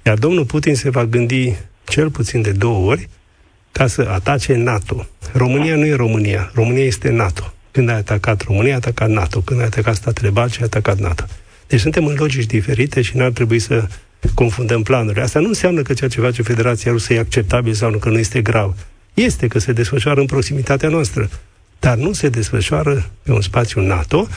Iar 0.03 0.17
domnul 0.17 0.45
Putin 0.45 0.75
se 0.75 0.89
va 0.89 1.05
gândi 1.05 1.53
cel 1.83 2.09
puțin 2.09 2.41
de 2.41 2.51
două 2.51 2.89
ori 2.89 3.09
ca 3.71 3.87
să 3.87 4.07
atace 4.09 4.55
NATO. 4.55 5.07
România 5.33 5.75
nu 5.75 5.85
e 5.85 5.95
România, 5.95 6.51
România 6.53 6.85
este 6.85 7.09
NATO. 7.09 7.53
Când 7.71 7.89
a 7.89 7.95
atacat 7.95 8.41
România, 8.41 8.73
a 8.73 8.75
atacat 8.75 9.09
NATO. 9.09 9.39
Când 9.39 9.61
a 9.61 9.63
atacat 9.63 9.95
statele 9.95 10.29
Baltice, 10.29 10.61
a 10.61 10.65
atacat 10.65 10.97
NATO. 10.97 11.25
Deci 11.67 11.79
suntem 11.79 12.05
în 12.05 12.15
logici 12.17 12.45
diferite 12.45 13.01
și 13.01 13.17
n-ar 13.17 13.31
trebui 13.31 13.59
să 13.59 13.87
confundăm 14.33 14.83
planurile. 14.83 15.23
Asta 15.23 15.39
nu 15.39 15.47
înseamnă 15.47 15.81
că 15.81 15.93
ceea 15.93 16.09
ce 16.09 16.21
face 16.21 16.41
Federația 16.41 16.91
Rusă 16.91 17.13
e 17.13 17.19
acceptabil 17.19 17.73
sau 17.73 17.89
nu, 17.89 17.97
că 17.97 18.09
nu 18.09 18.17
este 18.17 18.41
grav. 18.41 18.75
Este 19.13 19.47
că 19.47 19.59
se 19.59 19.71
desfășoară 19.71 20.19
în 20.19 20.25
proximitatea 20.25 20.89
noastră, 20.89 21.29
dar 21.79 21.97
nu 21.97 22.13
se 22.13 22.29
desfășoară 22.29 23.09
pe 23.23 23.31
un 23.31 23.41
spațiu 23.41 23.81
NATO, 23.81 24.27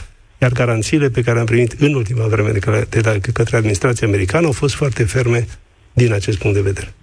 iar 0.41 0.51
garanțiile 0.51 1.09
pe 1.09 1.21
care 1.21 1.39
am 1.39 1.45
primit 1.45 1.71
în 1.71 1.93
ultima 1.93 2.25
vreme 2.27 2.49
de 2.49 2.59
către, 2.59 2.85
de 3.19 3.31
către 3.33 3.57
administrația 3.57 4.07
americană 4.07 4.45
au 4.45 4.51
fost 4.51 4.75
foarte 4.75 5.03
ferme 5.03 5.45
din 5.93 6.13
acest 6.13 6.37
punct 6.37 6.55
de 6.55 6.61
vedere. 6.61 6.93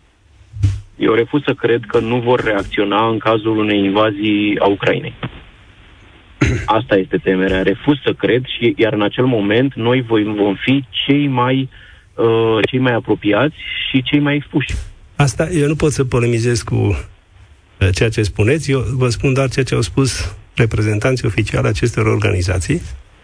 Eu 0.97 1.13
refuz 1.13 1.43
să 1.45 1.55
cred 1.55 1.81
că 1.87 1.99
nu 1.99 2.21
vor 2.21 2.41
reacționa 2.41 3.09
în 3.09 3.19
cazul 3.19 3.59
unei 3.59 3.85
invazii 3.85 4.59
a 4.59 4.67
Ucrainei. 4.67 5.15
Asta 6.79 6.97
este 6.97 7.17
temerea. 7.17 7.63
Refuz 7.63 7.97
să 8.05 8.13
cred 8.13 8.43
și 8.59 8.75
iar 8.77 8.93
în 8.93 9.03
acel 9.03 9.25
moment 9.25 9.75
noi 9.75 10.05
vom 10.37 10.55
fi 10.65 10.85
cei 11.07 11.27
mai 11.27 11.69
uh, 12.15 12.59
cei 12.71 12.79
mai 12.79 12.93
apropiați 12.95 13.57
și 13.89 14.03
cei 14.03 14.21
mai 14.21 14.35
expuși. 14.35 14.75
Asta 15.17 15.49
eu 15.49 15.67
nu 15.67 15.75
pot 15.75 15.93
să 15.93 16.05
polemizez 16.05 16.63
cu 16.63 16.75
uh, 16.75 17.89
ceea 17.95 18.09
ce 18.09 18.23
spuneți. 18.23 18.71
Eu 18.71 18.81
vă 18.97 19.09
spun 19.09 19.33
doar 19.33 19.49
ceea 19.49 19.65
ce 19.65 19.75
au 19.75 19.81
spus 19.81 20.37
reprezentanții 20.55 21.27
oficiali 21.27 21.67
acestor 21.67 22.07
organizații 22.07 22.81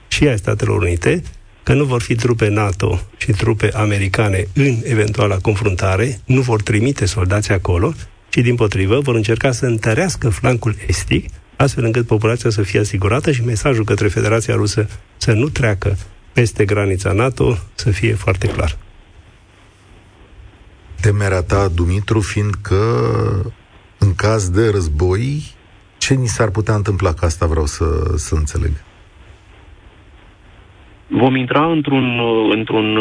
și 0.08 0.28
ai 0.28 0.38
Statelor 0.38 0.82
Unite, 0.82 1.22
că 1.62 1.74
nu 1.74 1.84
vor 1.84 2.02
fi 2.02 2.14
trupe 2.14 2.48
NATO 2.48 3.00
și 3.16 3.32
trupe 3.32 3.70
americane 3.74 4.46
în 4.54 4.76
eventuala 4.82 5.36
confruntare, 5.36 6.20
nu 6.24 6.40
vor 6.40 6.62
trimite 6.62 7.06
soldați 7.06 7.52
acolo, 7.52 7.92
ci 8.28 8.36
din 8.36 8.54
potrivă 8.54 9.00
vor 9.00 9.14
încerca 9.14 9.52
să 9.52 9.66
întărească 9.66 10.28
flancul 10.28 10.74
estic, 10.86 11.28
astfel 11.56 11.84
încât 11.84 12.06
populația 12.06 12.50
să 12.50 12.62
fie 12.62 12.80
asigurată 12.80 13.32
și 13.32 13.44
mesajul 13.44 13.84
către 13.84 14.08
Federația 14.08 14.54
Rusă 14.54 14.88
să 15.16 15.32
nu 15.32 15.48
treacă 15.48 15.96
peste 16.32 16.64
granița 16.64 17.12
NATO 17.12 17.58
să 17.74 17.90
fie 17.90 18.14
foarte 18.14 18.46
clar. 18.46 18.78
Temerea 21.00 21.42
ta, 21.42 21.68
Dumitru, 21.68 22.20
fiind 22.20 22.54
că 22.62 23.02
în 23.98 24.14
caz 24.14 24.48
de 24.48 24.68
război, 24.68 25.54
ce 25.98 26.14
ni 26.14 26.28
s-ar 26.28 26.50
putea 26.50 26.74
întâmpla? 26.74 27.12
Că 27.14 27.24
asta 27.24 27.46
vreau 27.46 27.66
să, 27.66 27.84
să 28.16 28.34
înțeleg 28.34 28.72
vom 31.08 31.34
intra 31.36 31.70
într-un, 31.70 32.20
într-un, 32.50 32.98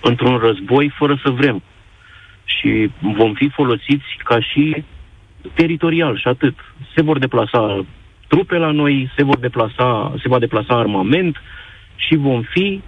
într-un 0.00 0.36
război 0.38 0.92
fără 0.98 1.20
să 1.24 1.30
vrem. 1.30 1.62
Și 2.44 2.90
vom 3.00 3.34
fi 3.34 3.48
folosiți 3.48 4.04
ca 4.24 4.40
și 4.40 4.84
teritorial 5.54 6.18
și 6.18 6.28
atât. 6.28 6.54
Se 6.94 7.02
vor 7.02 7.18
deplasa 7.18 7.84
trupe 8.28 8.56
la 8.56 8.70
noi, 8.70 9.10
se, 9.16 9.24
vor 9.24 9.38
deplasa, 9.38 10.14
se 10.22 10.28
va 10.28 10.38
deplasa 10.38 10.78
armament 10.78 11.36
și 11.96 12.14
vom 12.16 12.42
fi 12.42 12.82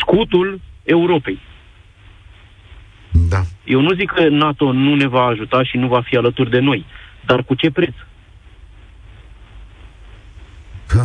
scutul 0.00 0.60
Europei. 0.82 1.38
Da. 3.10 3.42
Eu 3.64 3.80
nu 3.80 3.94
zic 3.94 4.10
că 4.10 4.28
NATO 4.28 4.72
nu 4.72 4.94
ne 4.94 5.06
va 5.06 5.24
ajuta 5.24 5.62
și 5.62 5.76
nu 5.76 5.88
va 5.88 6.00
fi 6.00 6.16
alături 6.16 6.50
de 6.50 6.58
noi, 6.58 6.86
dar 7.26 7.42
cu 7.42 7.54
ce 7.54 7.70
preț? 7.70 7.94
Da, 10.94 11.04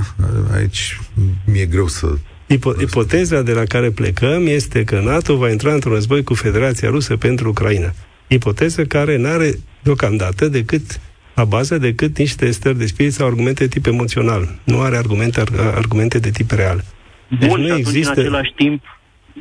aici 0.55 0.99
mi-e 1.45 1.65
greu 1.65 1.87
să 1.87 2.17
Ipo- 2.55 2.81
ipoteza 2.81 3.41
de 3.41 3.53
la 3.53 3.63
care 3.63 3.89
plecăm 3.91 4.47
este 4.47 4.83
că 4.83 4.99
NATO 4.99 5.35
va 5.35 5.49
intra 5.49 5.73
într-un 5.73 5.93
război 5.93 6.23
cu 6.23 6.33
Federația 6.33 6.89
Rusă 6.89 7.17
pentru 7.17 7.49
Ucraina. 7.49 7.91
Ipoteză 8.27 8.83
care 8.85 9.17
nu 9.17 9.27
are 9.27 9.49
deocamdată 9.83 10.47
decât 10.47 10.99
la 11.35 11.45
bază 11.45 11.77
decât 11.77 12.17
niște 12.17 12.51
stări 12.51 12.77
de 12.77 12.85
spirit 12.85 13.13
sau 13.13 13.27
argumente 13.27 13.63
de 13.63 13.69
tip 13.69 13.85
emoțional. 13.85 14.47
Nu 14.63 14.81
are 14.81 14.97
argumente, 14.97 15.43
argumente 15.75 16.19
de 16.19 16.29
tip 16.29 16.51
real. 16.51 16.79
Deci 17.39 17.49
Bun, 17.49 17.61
nu 17.61 17.75
există... 17.75 18.19
în 18.19 18.25
același 18.25 18.53
timp, 18.55 18.83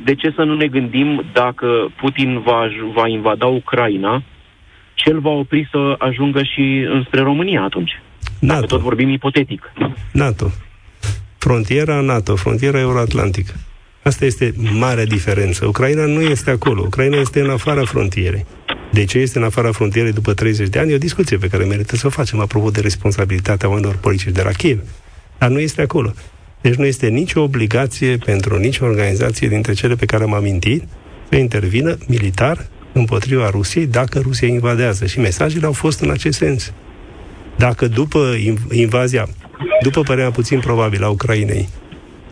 de 0.05 0.15
ce 0.15 0.31
să 0.35 0.43
nu 0.43 0.55
ne 0.55 0.67
gândim 0.67 1.23
dacă 1.33 1.67
Putin 2.01 2.39
va, 2.39 2.67
va 2.93 3.07
invada 3.07 3.45
Ucraina, 3.45 4.23
cel 4.93 5.19
va 5.19 5.29
opri 5.29 5.67
să 5.71 5.95
ajungă 5.97 6.43
și 6.43 6.85
înspre 6.89 7.21
România 7.21 7.61
atunci? 7.63 7.91
NATO. 8.39 8.59
Dacă 8.59 8.65
tot 8.65 8.81
vorbim 8.81 9.09
ipotetic. 9.09 9.73
NATO 10.11 10.51
frontiera 11.39 11.99
NATO, 11.99 12.35
frontiera 12.35 12.79
euroatlantică. 12.79 13.53
Asta 14.03 14.25
este 14.25 14.53
marea 14.57 15.05
diferență. 15.05 15.65
Ucraina 15.65 16.05
nu 16.05 16.21
este 16.21 16.49
acolo. 16.49 16.81
Ucraina 16.85 17.17
este 17.17 17.39
în 17.39 17.49
afara 17.49 17.85
frontierei. 17.85 18.45
De 18.91 19.05
ce 19.05 19.17
este 19.17 19.37
în 19.37 19.43
afara 19.43 19.71
frontierei 19.71 20.11
după 20.11 20.33
30 20.33 20.67
de 20.67 20.79
ani? 20.79 20.91
E 20.91 20.95
o 20.95 20.97
discuție 20.97 21.37
pe 21.37 21.47
care 21.47 21.63
merită 21.63 21.95
să 21.95 22.07
o 22.07 22.09
facem 22.09 22.39
apropo 22.39 22.69
de 22.69 22.79
responsabilitatea 22.79 23.69
oamenilor 23.69 23.95
politici 23.95 24.33
de 24.33 24.41
la 24.41 24.51
Kiev. 24.51 24.79
Dar 25.37 25.49
nu 25.49 25.59
este 25.59 25.81
acolo. 25.81 26.13
Deci 26.61 26.75
nu 26.75 26.85
este 26.85 27.07
nicio 27.07 27.41
obligație 27.41 28.17
pentru 28.17 28.57
nicio 28.57 28.85
organizație 28.85 29.47
dintre 29.47 29.73
cele 29.73 29.95
pe 29.95 30.05
care 30.05 30.23
am 30.23 30.33
amintit 30.33 30.83
să 31.29 31.35
intervină 31.35 31.97
militar 32.07 32.67
împotriva 32.93 33.49
Rusiei 33.49 33.85
dacă 33.85 34.19
Rusia 34.19 34.47
invadează. 34.47 35.05
Și 35.05 35.19
mesajele 35.19 35.65
au 35.65 35.73
fost 35.73 35.99
în 35.99 36.09
acest 36.09 36.37
sens. 36.37 36.73
Dacă 37.57 37.87
după 37.87 38.35
invazia 38.71 39.27
după 39.81 40.01
părerea 40.01 40.31
puțin 40.31 40.59
probabil 40.59 41.03
a 41.03 41.09
Ucrainei, 41.09 41.67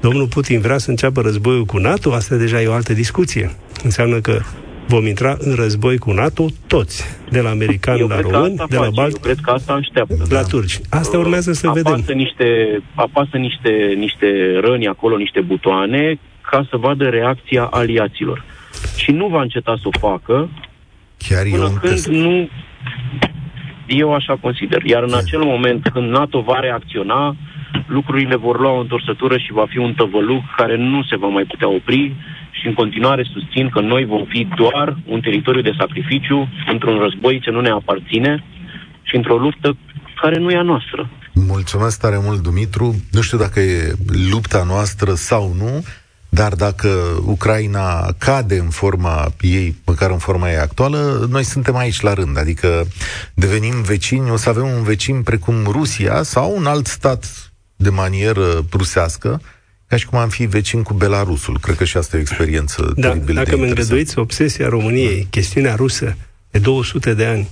domnul 0.01 0.27
Putin 0.27 0.60
vrea 0.60 0.77
să 0.77 0.89
înceapă 0.89 1.22
războiul 1.22 1.65
cu 1.65 1.77
NATO, 1.77 2.13
asta 2.13 2.36
deja 2.36 2.62
e 2.62 2.67
o 2.67 2.74
altă 2.74 2.93
discuție. 2.93 3.55
Înseamnă 3.84 4.19
că 4.19 4.39
vom 4.88 5.05
intra 5.05 5.36
în 5.39 5.55
război 5.55 5.98
cu 5.98 6.12
NATO 6.12 6.46
toți, 6.67 7.03
de 7.29 7.41
la 7.41 7.50
americani 7.50 8.07
la 8.07 8.19
români, 8.19 8.55
de 8.69 8.77
la 8.77 8.89
Balt... 8.93 9.13
Eu 9.13 9.19
cred 9.22 9.38
că 9.41 9.51
asta 9.51 9.74
așteaptă. 9.74 10.25
La 10.29 10.43
turci. 10.43 10.79
Asta 10.89 11.17
urmează 11.17 11.53
să 11.53 11.67
apasă 11.67 11.84
vedem. 11.84 12.17
Niște, 12.17 12.81
apasă 12.96 13.38
niște, 13.38 13.93
niște 13.98 14.60
răni 14.62 14.88
acolo, 14.88 15.17
niște 15.17 15.41
butoane, 15.41 16.19
ca 16.50 16.67
să 16.69 16.77
vadă 16.77 17.03
reacția 17.03 17.63
aliaților. 17.63 18.43
Și 18.96 19.12
nu 19.12 19.27
va 19.27 19.41
înceta 19.41 19.77
să 19.81 19.88
o 19.88 20.00
facă 20.00 20.50
Chiar 21.17 21.46
până 21.50 21.63
eu 21.63 21.77
când 21.81 22.05
nu 22.05 22.50
eu 23.88 24.13
așa 24.13 24.38
consider. 24.41 24.84
Iar 24.84 25.03
în 25.03 25.13
acel 25.13 25.44
moment 25.44 25.88
când 25.94 26.10
NATO 26.10 26.41
va 26.41 26.60
reacționa, 26.60 27.36
lucrurile 27.88 28.36
vor 28.36 28.60
lua 28.60 28.72
o 28.72 28.79
întorsătură 28.79 29.38
și 29.38 29.51
va 29.51 29.65
fi 29.70 29.77
un 29.77 29.94
tăvăluc 29.94 30.44
care 30.56 30.77
nu 30.77 31.03
se 31.03 31.17
va 31.17 31.27
mai 31.27 31.44
putea 31.44 31.70
opri 31.70 32.15
și 32.51 32.67
în 32.67 32.74
continuare 32.74 33.24
susțin 33.34 33.70
că 33.70 33.79
noi 33.79 34.06
vom 34.06 34.25
fi 34.25 34.48
doar 34.56 34.98
un 35.06 35.20
teritoriu 35.22 35.62
de 35.62 35.75
sacrificiu 35.77 36.50
într-un 36.72 36.98
război 37.00 37.39
ce 37.39 37.51
nu 37.51 37.62
ne 37.62 37.70
aparține 37.70 38.44
și 39.01 39.15
într-o 39.15 39.38
luptă 39.38 39.77
care 40.22 40.39
nu 40.39 40.50
e 40.50 40.58
a 40.58 40.62
noastră. 40.62 41.10
Mulțumesc 41.34 42.00
tare 42.00 42.20
mult, 42.24 42.39
Dumitru. 42.39 42.96
Nu 43.12 43.22
știu 43.22 43.38
dacă 43.38 43.60
e 43.60 43.94
lupta 44.32 44.63
noastră 44.67 45.13
sau 45.13 45.53
nu, 45.58 45.84
dar 46.38 46.56
dacă 46.56 47.22
Ucraina 47.25 48.13
cade 48.17 48.58
în 48.58 48.70
forma 48.70 49.34
ei, 49.41 49.75
măcar 49.86 50.12
în 50.12 50.17
forma 50.17 50.51
ei 50.51 50.58
actuală, 50.58 51.27
noi 51.29 51.44
suntem 51.44 51.75
aici 51.75 52.01
la 52.01 52.13
rând. 52.13 52.38
Adică 52.38 52.88
devenim 53.34 53.82
vecini, 53.82 54.29
o 54.32 54.36
să 54.36 54.50
avem 54.50 54.67
un 54.67 54.84
vecin 54.84 55.22
precum 55.22 55.56
Rusia 55.72 56.24
sau 56.24 56.58
un 56.58 56.65
alt 56.65 56.88
stat 56.88 57.51
de 57.75 57.89
manieră 57.89 58.65
prusească, 58.70 59.41
ca 59.88 59.96
și 59.96 60.06
cum 60.06 60.17
am 60.17 60.29
fi 60.29 60.46
vecin 60.46 60.84
cu 60.84 60.94
Belarusul. 60.94 61.60
Cred 61.60 61.75
că 61.75 61.84
și 61.84 61.98
asta 61.98 62.15
e 62.15 62.20
o 62.20 62.22
experiență 62.22 62.94
da, 62.96 63.08
teribil 63.08 63.36
Dacă 63.36 63.58
mă 63.58 63.65
îngăduiți, 63.65 64.20
obsesia 64.20 64.70
României, 64.70 65.27
chestiunea 65.29 65.75
rusă 65.75 66.15
de 66.51 66.60
200 66.60 67.13
de 67.13 67.25
ani, 67.25 67.50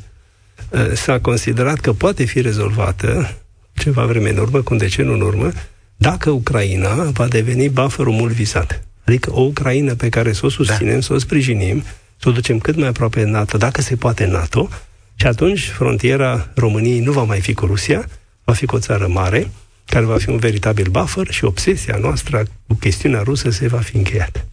ă, 0.74 0.96
s-a 0.96 1.20
considerat 1.20 1.80
că 1.80 1.94
poate 1.94 2.24
fi 2.24 2.42
rezolvată 2.42 3.38
ceva 3.74 4.06
vreme 4.06 4.30
în 4.30 4.38
urmă, 4.38 4.62
cu 4.62 4.74
un 4.74 4.80
deceniu 4.80 5.14
în 5.14 5.22
urmă, 5.22 5.52
dacă 5.98 6.30
Ucraina 6.30 6.94
va 7.04 7.28
deveni 7.28 7.70
bufferul 7.70 8.14
mult 8.14 8.34
visat. 8.34 8.84
Adică 9.06 9.32
o 9.34 9.42
Ucraina 9.42 9.94
pe 9.94 10.10
care 10.10 10.34
să 10.34 10.46
o 10.46 10.50
susținem, 10.50 10.94
da. 10.94 11.02
să 11.02 11.14
o 11.14 11.18
sprijinim, 11.18 11.84
să 12.18 12.30
o 12.30 12.32
ducem 12.32 12.60
cât 12.60 12.76
mai 12.76 12.88
aproape 12.88 13.24
de 13.24 13.30
NATO, 13.30 13.58
dacă 13.58 13.82
se 13.82 13.96
poate 13.96 14.26
NATO, 14.26 14.70
și 15.16 15.28
atunci 15.28 15.70
frontiera 15.70 16.52
României 16.56 17.00
nu 17.00 17.12
va 17.12 17.24
mai 17.24 17.42
fi 17.42 17.54
cu 17.54 17.66
Rusia, 17.66 18.08
va 18.44 18.54
fi 18.54 18.66
cu 18.66 18.76
o 18.76 18.80
țară 18.80 19.08
mare, 19.08 19.50
care 19.86 20.06
va 20.06 20.18
fi 20.18 20.30
un 20.30 20.38
veritabil 20.38 20.88
buffer 20.90 21.32
și 21.32 21.46
obsesia 21.46 21.98
noastră 22.02 22.44
cu 22.68 22.74
chestiunea 22.74 23.22
rusă 23.22 23.50
se 23.50 23.68
va 23.68 23.80
fi 23.80 23.98
încheiată. 23.98 24.46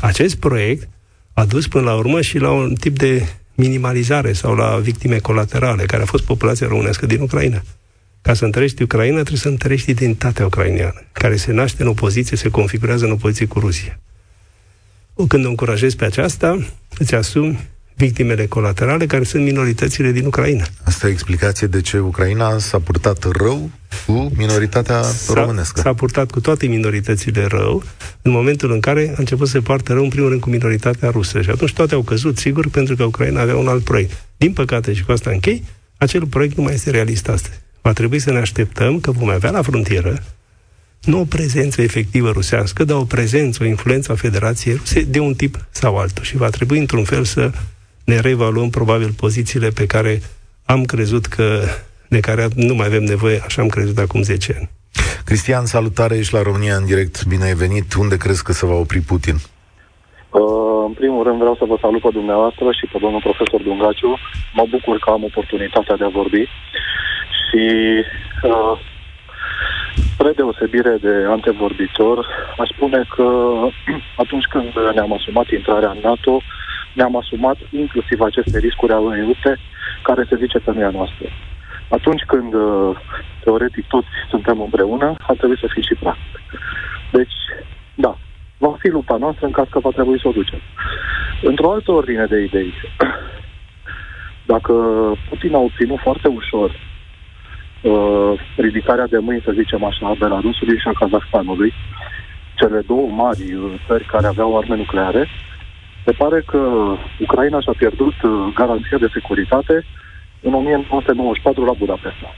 Acest 0.00 0.36
proiect 0.36 0.88
a 1.32 1.44
dus 1.44 1.66
până 1.66 1.84
la 1.84 1.94
urmă 1.94 2.20
și 2.20 2.38
la 2.38 2.50
un 2.50 2.74
tip 2.74 2.98
de 2.98 3.26
minimalizare 3.54 4.32
sau 4.32 4.54
la 4.54 4.76
victime 4.76 5.18
colaterale, 5.18 5.84
care 5.84 6.02
a 6.02 6.06
fost 6.06 6.24
populația 6.24 6.66
românească 6.66 7.06
din 7.06 7.20
Ucraina. 7.20 7.62
Ca 8.22 8.34
să 8.34 8.44
întărești 8.44 8.82
Ucraina, 8.82 9.14
trebuie 9.14 9.38
să 9.38 9.48
întărești 9.48 9.90
identitatea 9.90 10.44
ucraineană, 10.44 11.02
care 11.12 11.36
se 11.36 11.52
naște 11.52 11.82
în 11.82 11.88
opoziție, 11.88 12.36
se 12.36 12.48
configurează 12.48 13.04
în 13.04 13.10
opoziție 13.10 13.46
cu 13.46 13.58
Rusia. 13.58 14.00
Când 15.28 15.44
o 15.44 15.48
încurajezi 15.48 15.96
pe 15.96 16.04
aceasta, 16.04 16.66
îți 16.98 17.14
asumi 17.14 17.70
victimele 17.94 18.46
colaterale, 18.46 19.06
care 19.06 19.24
sunt 19.24 19.44
minoritățile 19.44 20.12
din 20.12 20.26
Ucraina. 20.26 20.64
Asta 20.84 21.08
e 21.08 21.10
explicație 21.10 21.66
de 21.66 21.80
ce 21.80 21.98
Ucraina 21.98 22.58
s-a 22.58 22.78
purtat 22.78 23.22
rău 23.22 23.70
cu 24.06 24.32
minoritatea 24.36 25.02
s-a, 25.02 25.32
românească. 25.34 25.80
S-a 25.80 25.94
purtat 25.94 26.30
cu 26.30 26.40
toate 26.40 26.66
minoritățile 26.66 27.44
rău 27.44 27.82
în 28.22 28.30
momentul 28.30 28.72
în 28.72 28.80
care 28.80 29.08
a 29.08 29.18
început 29.18 29.46
să 29.46 29.52
se 29.52 29.60
poartă 29.60 29.92
rău, 29.92 30.02
în 30.02 30.08
primul 30.08 30.28
rând, 30.28 30.40
cu 30.40 30.50
minoritatea 30.50 31.10
rusă. 31.10 31.42
Și 31.42 31.50
atunci 31.50 31.72
toate 31.72 31.94
au 31.94 32.02
căzut, 32.02 32.38
sigur, 32.38 32.68
pentru 32.68 32.96
că 32.96 33.04
Ucraina 33.04 33.40
avea 33.40 33.56
un 33.56 33.68
alt 33.68 33.84
proiect. 33.84 34.24
Din 34.36 34.52
păcate, 34.52 34.92
și 34.92 35.04
cu 35.04 35.12
asta 35.12 35.30
închei, 35.30 35.64
acel 35.96 36.26
proiect 36.26 36.56
nu 36.56 36.62
mai 36.62 36.74
este 36.74 36.90
realist 36.90 37.28
astăzi. 37.28 37.60
Va 37.82 37.92
trebui 37.92 38.18
să 38.18 38.32
ne 38.32 38.38
așteptăm 38.38 39.00
că 39.00 39.10
vom 39.10 39.28
avea 39.28 39.50
la 39.50 39.62
frontieră 39.62 40.22
nu 41.04 41.20
o 41.20 41.24
prezență 41.24 41.82
efectivă 41.82 42.30
rusească, 42.30 42.84
dar 42.84 42.96
o 42.96 43.04
prezență, 43.04 43.62
o 43.62 43.66
influență 43.66 44.12
a 44.12 44.14
Federației 44.14 44.74
Ruse 44.74 45.02
de 45.02 45.18
un 45.18 45.34
tip 45.34 45.56
sau 45.70 45.96
altul. 45.96 46.24
Și 46.24 46.36
va 46.36 46.48
trebui, 46.48 46.78
într-un 46.78 47.04
fel, 47.04 47.24
să 47.24 47.50
ne 48.04 48.20
reevaluăm 48.20 48.70
probabil 48.70 49.10
pozițiile 49.16 49.68
pe 49.68 49.86
care 49.86 50.20
am 50.64 50.84
crezut 50.84 51.26
că 51.26 51.60
de 52.08 52.20
care 52.20 52.48
nu 52.54 52.74
mai 52.74 52.86
avem 52.86 53.02
nevoie, 53.02 53.42
așa 53.44 53.62
am 53.62 53.68
crezut 53.68 53.98
acum 53.98 54.22
10 54.22 54.54
ani. 54.58 54.70
Cristian, 55.24 55.64
salutare, 55.66 56.16
ești 56.16 56.34
la 56.34 56.42
România 56.42 56.76
în 56.76 56.84
direct, 56.84 57.24
bine 57.24 57.44
ai 57.44 57.54
venit. 57.54 57.94
Unde 57.94 58.16
crezi 58.16 58.42
că 58.42 58.52
se 58.52 58.66
va 58.66 58.74
opri 58.74 59.00
Putin? 59.00 59.34
Uh, 59.34 60.84
în 60.88 60.92
primul 61.00 61.22
rând 61.24 61.38
vreau 61.38 61.56
să 61.60 61.64
vă 61.64 61.76
salut 61.80 62.02
pe 62.02 62.08
dumneavoastră 62.12 62.66
și 62.78 62.86
pe 62.92 62.98
domnul 63.00 63.20
profesor 63.20 63.60
Dungaciu. 63.62 64.12
Mă 64.58 64.64
bucur 64.70 64.98
că 64.98 65.10
am 65.10 65.24
oportunitatea 65.24 65.96
de 65.96 66.04
a 66.04 66.18
vorbi 66.20 66.44
și 67.52 68.04
uh, 68.42 68.80
spre 70.12 70.32
deosebire 70.32 70.96
de 71.00 71.14
antevorbitor, 71.28 72.26
aș 72.58 72.68
spune 72.68 73.04
că 73.14 73.26
atunci 74.22 74.44
când 74.44 74.72
ne-am 74.94 75.12
asumat 75.12 75.50
intrarea 75.50 75.90
în 75.90 75.98
NATO, 76.02 76.40
ne-am 76.94 77.16
asumat 77.16 77.56
inclusiv 77.70 78.20
aceste 78.20 78.58
riscuri 78.58 78.92
avute 78.92 79.58
care 80.02 80.26
se 80.28 80.36
zice 80.36 80.58
că 80.58 80.70
nu 80.70 80.80
e 80.80 80.90
noastră. 80.90 81.26
Atunci 81.88 82.22
când, 82.26 82.54
uh, 82.54 82.96
teoretic, 83.44 83.86
toți 83.86 84.06
suntem 84.28 84.60
împreună, 84.60 85.14
ar 85.26 85.36
trebui 85.36 85.58
să 85.58 85.68
fim 85.72 85.82
și 85.82 85.94
practic. 85.94 86.40
Deci, 87.12 87.36
da, 87.94 88.16
va 88.58 88.76
fi 88.78 88.88
lupta 88.88 89.16
noastră 89.16 89.46
în 89.46 89.52
caz 89.52 89.66
că 89.70 89.78
va 89.78 89.90
trebui 89.90 90.20
să 90.20 90.28
o 90.28 90.32
ducem. 90.32 90.60
Într-o 91.42 91.70
altă 91.72 91.92
ordine 91.92 92.26
de 92.26 92.38
idei, 92.38 92.74
dacă 94.52 94.72
Putin 95.28 95.54
a 95.54 95.58
obținut 95.58 95.98
foarte 95.98 96.28
ușor 96.28 96.70
uh, 97.82 98.40
ridicarea 98.56 99.06
de 99.06 99.18
mâini, 99.18 99.42
să 99.44 99.52
zicem 99.54 99.84
așa, 99.84 100.06
a 100.06 100.14
Belarusului 100.18 100.78
și 100.78 100.88
a 100.88 100.92
Kazahstanului, 100.92 101.72
cele 102.54 102.80
două 102.86 103.08
mari 103.08 103.54
uh, 103.54 103.74
țări 103.86 104.04
care 104.04 104.26
aveau 104.26 104.58
arme 104.58 104.76
nucleare, 104.76 105.28
se 106.04 106.12
pare 106.12 106.40
că 106.40 106.58
Ucraina 107.20 107.60
și-a 107.60 107.74
pierdut 107.76 108.22
uh, 108.22 108.52
garanția 108.54 108.98
de 108.98 109.10
securitate 109.12 109.84
în 110.40 110.54
1994 110.54 111.64
la 111.64 111.72
Budapesta. 111.72 112.34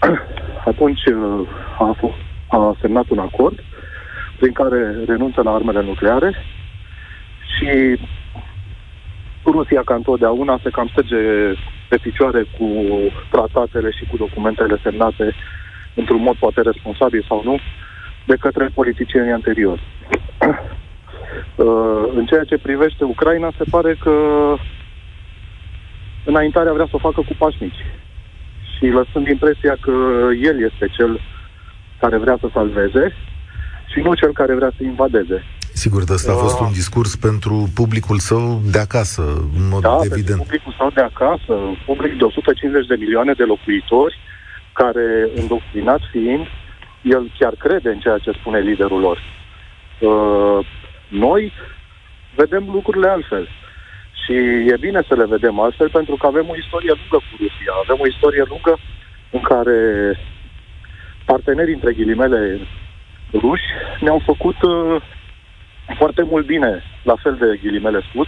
Atunci 0.70 1.04
uh, 1.04 1.48
a, 1.78 1.96
f- 1.96 2.16
a 2.48 2.76
semnat 2.80 3.08
un 3.08 3.18
acord 3.18 3.58
prin 4.38 4.52
care 4.52 5.04
renunță 5.06 5.42
la 5.42 5.54
armele 5.54 5.82
nucleare 5.82 6.34
și 7.56 7.98
Rusia, 9.44 9.82
ca 9.84 9.94
întotdeauna, 9.94 10.60
se 10.62 10.70
cam 10.70 10.88
stege 10.88 11.16
pe 11.88 11.96
picioare 11.96 12.42
cu 12.58 12.68
tratatele 13.30 13.90
și 13.90 14.04
cu 14.10 14.16
documentele 14.16 14.80
semnate 14.82 15.34
într-un 15.94 16.22
mod 16.22 16.36
poate 16.36 16.60
responsabil 16.60 17.24
sau 17.28 17.40
nu, 17.44 17.58
de 18.26 18.36
către 18.36 18.70
politicienii 18.74 19.32
anteriori. 19.32 19.82
Uh, 21.56 22.12
în 22.14 22.26
ceea 22.26 22.44
ce 22.44 22.58
privește 22.58 23.04
Ucraina, 23.04 23.52
se 23.56 23.64
pare 23.70 23.94
că 23.94 24.12
înaintarea 26.24 26.72
vrea 26.72 26.84
să 26.84 26.94
o 26.94 26.98
facă 26.98 27.20
cu 27.20 27.34
pașnici. 27.38 27.84
Și 28.76 28.86
lăsând 28.86 29.28
impresia 29.28 29.76
că 29.80 29.92
el 30.42 30.62
este 30.70 30.86
cel 30.96 31.20
care 32.00 32.16
vrea 32.16 32.36
să 32.40 32.48
salveze 32.52 33.14
și 33.92 34.00
nu 34.00 34.14
cel 34.14 34.32
care 34.32 34.54
vrea 34.54 34.72
să 34.76 34.82
invadeze. 34.84 35.44
Sigur, 35.82 36.04
de 36.04 36.12
asta 36.12 36.32
a 36.32 36.44
fost 36.46 36.60
un 36.60 36.72
discurs 36.72 37.16
pentru 37.16 37.68
publicul 37.74 38.18
său 38.18 38.60
de 38.74 38.78
acasă, 38.78 39.22
în 39.58 39.64
mod 39.72 39.82
da, 39.82 39.98
evident. 40.10 40.26
pentru 40.26 40.44
publicul 40.44 40.74
său 40.80 40.90
de 40.98 41.04
acasă, 41.10 41.54
public 41.90 42.12
de 42.18 42.24
150 42.24 42.86
de 42.86 42.96
milioane 43.04 43.32
de 43.32 43.42
locuitori, 43.52 44.18
care, 44.72 45.06
îndoctrinat 45.40 46.00
fiind, 46.10 46.46
el 47.02 47.32
chiar 47.38 47.54
crede 47.64 47.88
în 47.88 47.98
ceea 47.98 48.18
ce 48.18 48.30
spune 48.30 48.58
liderul 48.60 49.00
lor. 49.00 49.18
Uh, 50.00 50.66
noi 51.08 51.52
vedem 52.34 52.64
lucrurile 52.76 53.08
altfel. 53.08 53.48
Și 54.22 54.34
e 54.72 54.76
bine 54.80 55.00
să 55.08 55.14
le 55.14 55.26
vedem 55.34 55.60
altfel 55.60 55.88
pentru 55.90 56.14
că 56.16 56.26
avem 56.26 56.46
o 56.48 56.56
istorie 56.56 56.92
lungă 57.00 57.18
cu 57.26 57.32
Rusia. 57.42 57.72
Avem 57.84 57.98
o 58.00 58.06
istorie 58.06 58.44
lungă 58.52 58.74
în 59.30 59.40
care 59.40 59.78
partenerii, 61.24 61.74
între 61.74 61.92
ghilimele, 61.92 62.40
ruși 63.32 63.68
ne-au 64.00 64.20
făcut 64.24 64.62
uh, 64.62 65.02
foarte 65.94 66.22
mult 66.22 66.46
bine, 66.46 66.82
la 67.02 67.14
fel 67.22 67.36
de 67.36 67.58
ghilimele 67.62 68.00
spus, 68.08 68.26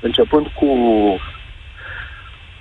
începând 0.00 0.46
cu 0.46 0.68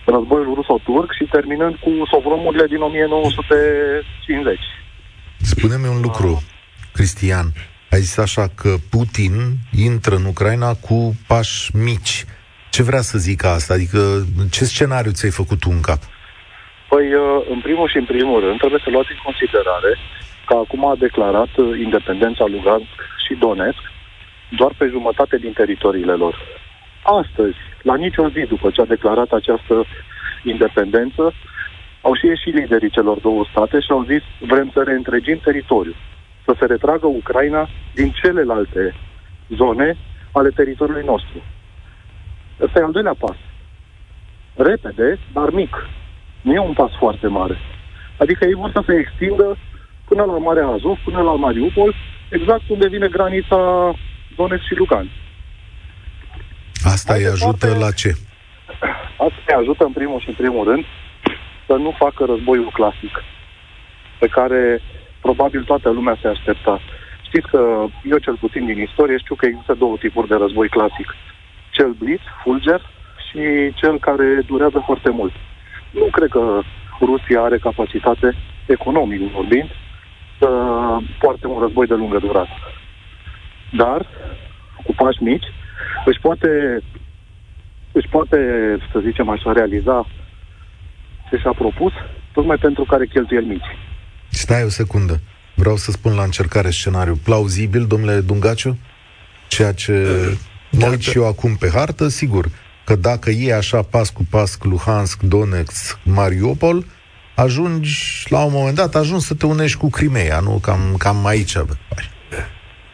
războiul 0.06 0.54
ruso-turc 0.54 1.14
și 1.14 1.24
terminând 1.24 1.76
cu 1.76 1.90
sovromurile 2.12 2.68
din 2.68 2.82
1950. 2.82 4.60
Spune-mi 5.38 5.88
un 5.88 6.02
lucru, 6.02 6.44
Cristian. 6.94 7.46
Ai 7.92 8.00
zis 8.00 8.18
așa 8.18 8.48
că 8.56 8.76
Putin 8.90 9.34
intră 9.88 10.16
în 10.16 10.26
Ucraina 10.26 10.74
cu 10.74 11.16
pași 11.28 11.76
mici. 11.76 12.26
Ce 12.70 12.84
vrea 12.84 13.02
să 13.02 13.18
zică 13.18 13.48
asta? 13.48 13.74
Adică 13.74 14.00
ce 14.52 14.64
scenariu 14.64 15.12
ți-ai 15.12 15.32
făcut 15.32 15.60
tu 15.60 15.70
în 15.72 15.82
cap? 15.82 16.02
Păi, 16.90 17.14
uh, 17.14 17.46
în 17.54 17.60
primul 17.62 17.88
și 17.90 17.98
în 17.98 18.06
primul 18.06 18.40
rând, 18.46 18.58
trebuie 18.58 18.82
să 18.84 18.90
luați 18.90 19.12
în 19.16 19.22
considerare 19.24 19.92
că 20.48 20.54
acum 20.64 20.86
a 20.86 20.96
declarat 21.06 21.52
uh, 21.58 21.80
independența 21.86 22.46
Lugansk 22.54 22.98
și 23.26 23.34
Donetsk 23.44 23.84
doar 24.50 24.74
pe 24.78 24.88
jumătate 24.88 25.38
din 25.38 25.54
teritoriile 25.54 26.14
lor. 26.14 26.36
Astăzi, 27.04 27.58
la 27.82 27.96
nicio 27.96 28.30
zi 28.30 28.40
după 28.40 28.70
ce 28.70 28.82
a 28.82 28.86
declarat 28.86 29.32
această 29.32 29.86
independență, 30.44 31.34
au 32.02 32.16
și 32.16 32.26
ieșit 32.26 32.54
liderii 32.54 32.90
celor 32.90 33.20
două 33.20 33.46
state 33.52 33.80
și 33.80 33.92
au 33.92 34.04
zis 34.04 34.22
vrem 34.40 34.70
să 34.74 34.84
reîntregim 34.84 35.40
teritoriul, 35.44 35.96
să 36.46 36.56
se 36.60 36.66
retragă 36.66 37.08
Ucraina 37.08 37.70
din 37.94 38.12
celelalte 38.22 38.96
zone 39.50 39.98
ale 40.32 40.50
teritoriului 40.50 41.06
nostru. 41.06 41.44
Ăsta 42.60 42.80
e 42.80 42.84
al 42.84 42.92
doilea 42.92 43.16
pas. 43.20 43.36
Repede, 44.56 45.20
dar 45.34 45.50
mic. 45.50 45.88
Nu 46.42 46.54
e 46.54 46.60
un 46.60 46.74
pas 46.74 46.92
foarte 46.98 47.28
mare. 47.28 47.58
Adică 48.18 48.46
ei 48.46 48.54
vor 48.54 48.72
să 48.74 48.84
se 48.86 48.94
extindă 48.94 49.58
până 50.08 50.24
la 50.24 50.38
Marea 50.38 50.68
Azov, 50.68 50.98
până 51.04 51.22
la 51.22 51.36
Mariupol, 51.36 51.94
exact 52.30 52.70
unde 52.70 52.88
vine 52.88 53.08
granița 53.08 53.94
Donetsk 54.36 54.66
și 54.66 54.74
Lugan. 54.74 55.10
Asta 56.84 57.14
îi 57.14 57.26
ajută 57.26 57.68
departe, 57.68 57.84
la 57.86 57.92
ce? 57.92 58.12
Asta 59.26 59.42
îi 59.48 59.60
ajută 59.62 59.84
în 59.84 59.92
primul 59.92 60.20
și 60.20 60.28
în 60.28 60.34
primul 60.34 60.64
rând 60.70 60.86
să 61.68 61.74
nu 61.74 61.96
facă 61.98 62.26
războiul 62.26 62.72
clasic, 62.74 63.24
pe 64.20 64.28
care 64.28 64.82
probabil 65.22 65.64
toată 65.64 65.90
lumea 65.90 66.18
se 66.22 66.28
aștepta. 66.28 66.80
Știți 67.28 67.48
că 67.48 67.86
eu 68.04 68.18
cel 68.18 68.36
puțin 68.36 68.66
din 68.66 68.82
istorie 68.82 69.18
știu 69.18 69.36
că 69.36 69.46
există 69.46 69.74
două 69.74 69.96
tipuri 69.98 70.28
de 70.28 70.36
război 70.36 70.70
clasic. 70.70 71.16
Cel 71.72 71.92
blitz, 71.92 72.22
fulger, 72.44 72.82
și 73.28 73.74
cel 73.76 74.00
care 74.00 74.28
durează 74.46 74.82
foarte 74.86 75.10
mult. 75.10 75.34
Nu 75.92 76.06
cred 76.12 76.30
că 76.30 76.62
Rusia 77.00 77.42
are 77.42 77.58
capacitate, 77.58 78.36
economic 78.66 79.32
vorbind, 79.32 79.70
să 80.40 80.48
poarte 81.20 81.48
un 81.48 81.60
război 81.60 81.88
de 81.88 81.94
lungă 81.94 82.18
durată. 82.18 82.56
Dar, 83.78 84.08
cu 84.86 84.94
pași 84.96 85.24
mici, 85.24 85.46
își 86.06 86.20
poate, 86.20 86.48
își 87.92 88.08
poate, 88.08 88.38
să 88.92 89.00
zicem 89.06 89.30
așa, 89.30 89.52
realiza 89.52 90.08
ce 91.30 91.38
și-a 91.38 91.54
propus, 91.58 91.92
tocmai 92.34 92.58
pentru 92.58 92.84
care 92.84 93.06
cheltuieli 93.06 93.48
mici. 93.48 93.78
Stai 94.30 94.64
o 94.64 94.70
secundă. 94.70 95.20
Vreau 95.56 95.76
să 95.76 95.92
spun 95.92 96.16
la 96.16 96.24
încercare 96.24 96.70
scenariu 96.70 97.20
plauzibil, 97.24 97.86
domnule 97.86 98.20
Dungaciu? 98.20 98.78
Ceea 99.48 99.74
ce 99.74 99.94
mă 100.72 100.88
uit 100.88 101.02
și 101.02 101.18
eu 101.18 101.28
acum 101.28 101.56
pe 101.56 101.70
hartă, 101.74 102.08
sigur, 102.08 102.46
că 102.84 102.96
dacă 102.96 103.30
e 103.30 103.56
așa 103.56 103.82
pas 103.82 104.10
cu 104.10 104.26
pas 104.30 104.58
Luhansk, 104.62 105.22
Donetsk, 105.22 106.00
Mariupol, 106.04 106.86
ajungi, 107.36 108.26
la 108.30 108.44
un 108.44 108.52
moment 108.52 108.76
dat, 108.76 108.96
ajungi 108.96 109.26
să 109.26 109.34
te 109.34 109.46
unești 109.46 109.78
cu 109.78 109.90
Crimea, 109.90 110.40
nu? 110.40 110.60
Cam, 110.62 110.96
cam 110.98 111.26
aici. 111.26 111.58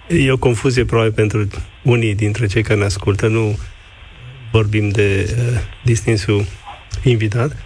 E 0.09 0.31
o 0.31 0.37
confuzie 0.37 0.85
probabil 0.85 1.11
pentru 1.11 1.47
unii 1.83 2.15
dintre 2.15 2.47
cei 2.47 2.63
care 2.63 2.79
ne 2.79 2.85
ascultă, 2.85 3.27
nu 3.27 3.59
vorbim 4.51 4.89
de 4.89 5.35
uh, 5.37 5.59
distinsul 5.83 6.45
invitat. 7.03 7.57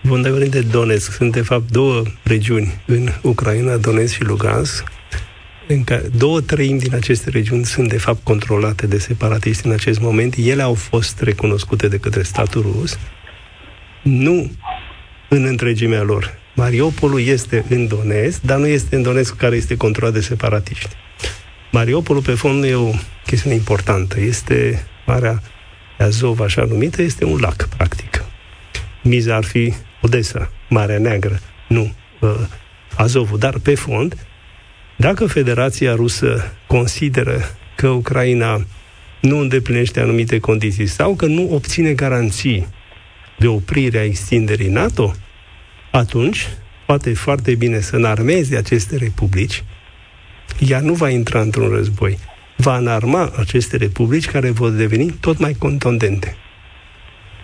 Vom 0.00 0.22
de 0.22 0.60
Donetsk. 0.70 1.12
Sunt, 1.12 1.32
de 1.32 1.42
fapt, 1.42 1.70
două 1.70 2.02
regiuni 2.22 2.80
în 2.86 3.08
Ucraina, 3.22 3.76
Donetsk 3.76 4.14
și 4.14 4.22
Lugansk. 4.22 4.84
în 5.68 5.84
care 5.84 6.02
două 6.16 6.40
treimi 6.40 6.78
din 6.78 6.94
aceste 6.94 7.30
regiuni 7.30 7.64
sunt 7.64 7.88
de 7.88 7.98
fapt 7.98 8.24
controlate 8.24 8.86
de 8.86 8.98
separatiști 8.98 9.66
în 9.66 9.72
acest 9.72 10.00
moment. 10.00 10.34
Ele 10.36 10.62
au 10.62 10.74
fost 10.74 11.20
recunoscute 11.20 11.88
de 11.88 11.98
către 11.98 12.22
statul 12.22 12.62
rus, 12.62 12.98
nu 14.02 14.50
în 15.28 15.44
întregimea 15.44 16.02
lor. 16.02 16.38
Mariupolul 16.54 17.20
este 17.20 17.64
în 17.68 17.86
Donetsk, 17.86 18.40
dar 18.40 18.58
nu 18.58 18.66
este 18.66 18.96
în 18.96 19.02
Donetsk 19.02 19.36
care 19.36 19.56
este 19.56 19.76
controlat 19.76 20.12
de 20.12 20.20
separatiști. 20.20 20.96
Mariupolul, 21.72 22.22
pe 22.22 22.34
fond, 22.34 22.58
nu 22.58 22.66
e 22.66 22.74
o 22.74 22.90
chestiune 23.26 23.56
importantă. 23.56 24.20
Este 24.20 24.86
Marea 25.06 25.42
Azov, 25.98 26.40
așa 26.40 26.64
numită, 26.64 27.02
este 27.02 27.24
un 27.24 27.38
lac, 27.40 27.68
practic. 27.76 28.24
Miza 29.02 29.36
ar 29.36 29.44
fi 29.44 29.74
Odessa, 30.00 30.50
Marea 30.68 30.98
Neagră, 30.98 31.40
nu 31.68 31.94
uh, 32.20 32.30
Azovul. 32.96 33.38
Dar, 33.38 33.58
pe 33.58 33.74
fond, 33.74 34.26
dacă 34.96 35.26
Federația 35.26 35.94
Rusă 35.94 36.52
consideră 36.66 37.40
că 37.76 37.88
Ucraina 37.88 38.64
nu 39.20 39.38
îndeplinește 39.38 40.00
anumite 40.00 40.38
condiții 40.38 40.86
sau 40.86 41.14
că 41.14 41.26
nu 41.26 41.48
obține 41.52 41.92
garanții 41.92 42.66
de 43.38 43.46
oprire 43.46 43.98
a 43.98 44.04
extinderii 44.04 44.68
NATO, 44.68 45.14
atunci 45.90 46.48
poate 46.86 47.14
foarte 47.14 47.54
bine 47.54 47.80
să 47.80 47.96
înarmeze 47.96 48.56
aceste 48.56 48.96
republici, 48.96 49.64
ea 50.58 50.80
nu 50.80 50.94
va 50.94 51.08
intra 51.08 51.40
într-un 51.40 51.68
război. 51.68 52.18
Va 52.56 52.76
înarma 52.76 53.32
aceste 53.36 53.76
republici 53.76 54.26
care 54.26 54.50
vor 54.50 54.70
deveni 54.70 55.10
tot 55.10 55.38
mai 55.38 55.54
contundente. 55.58 56.36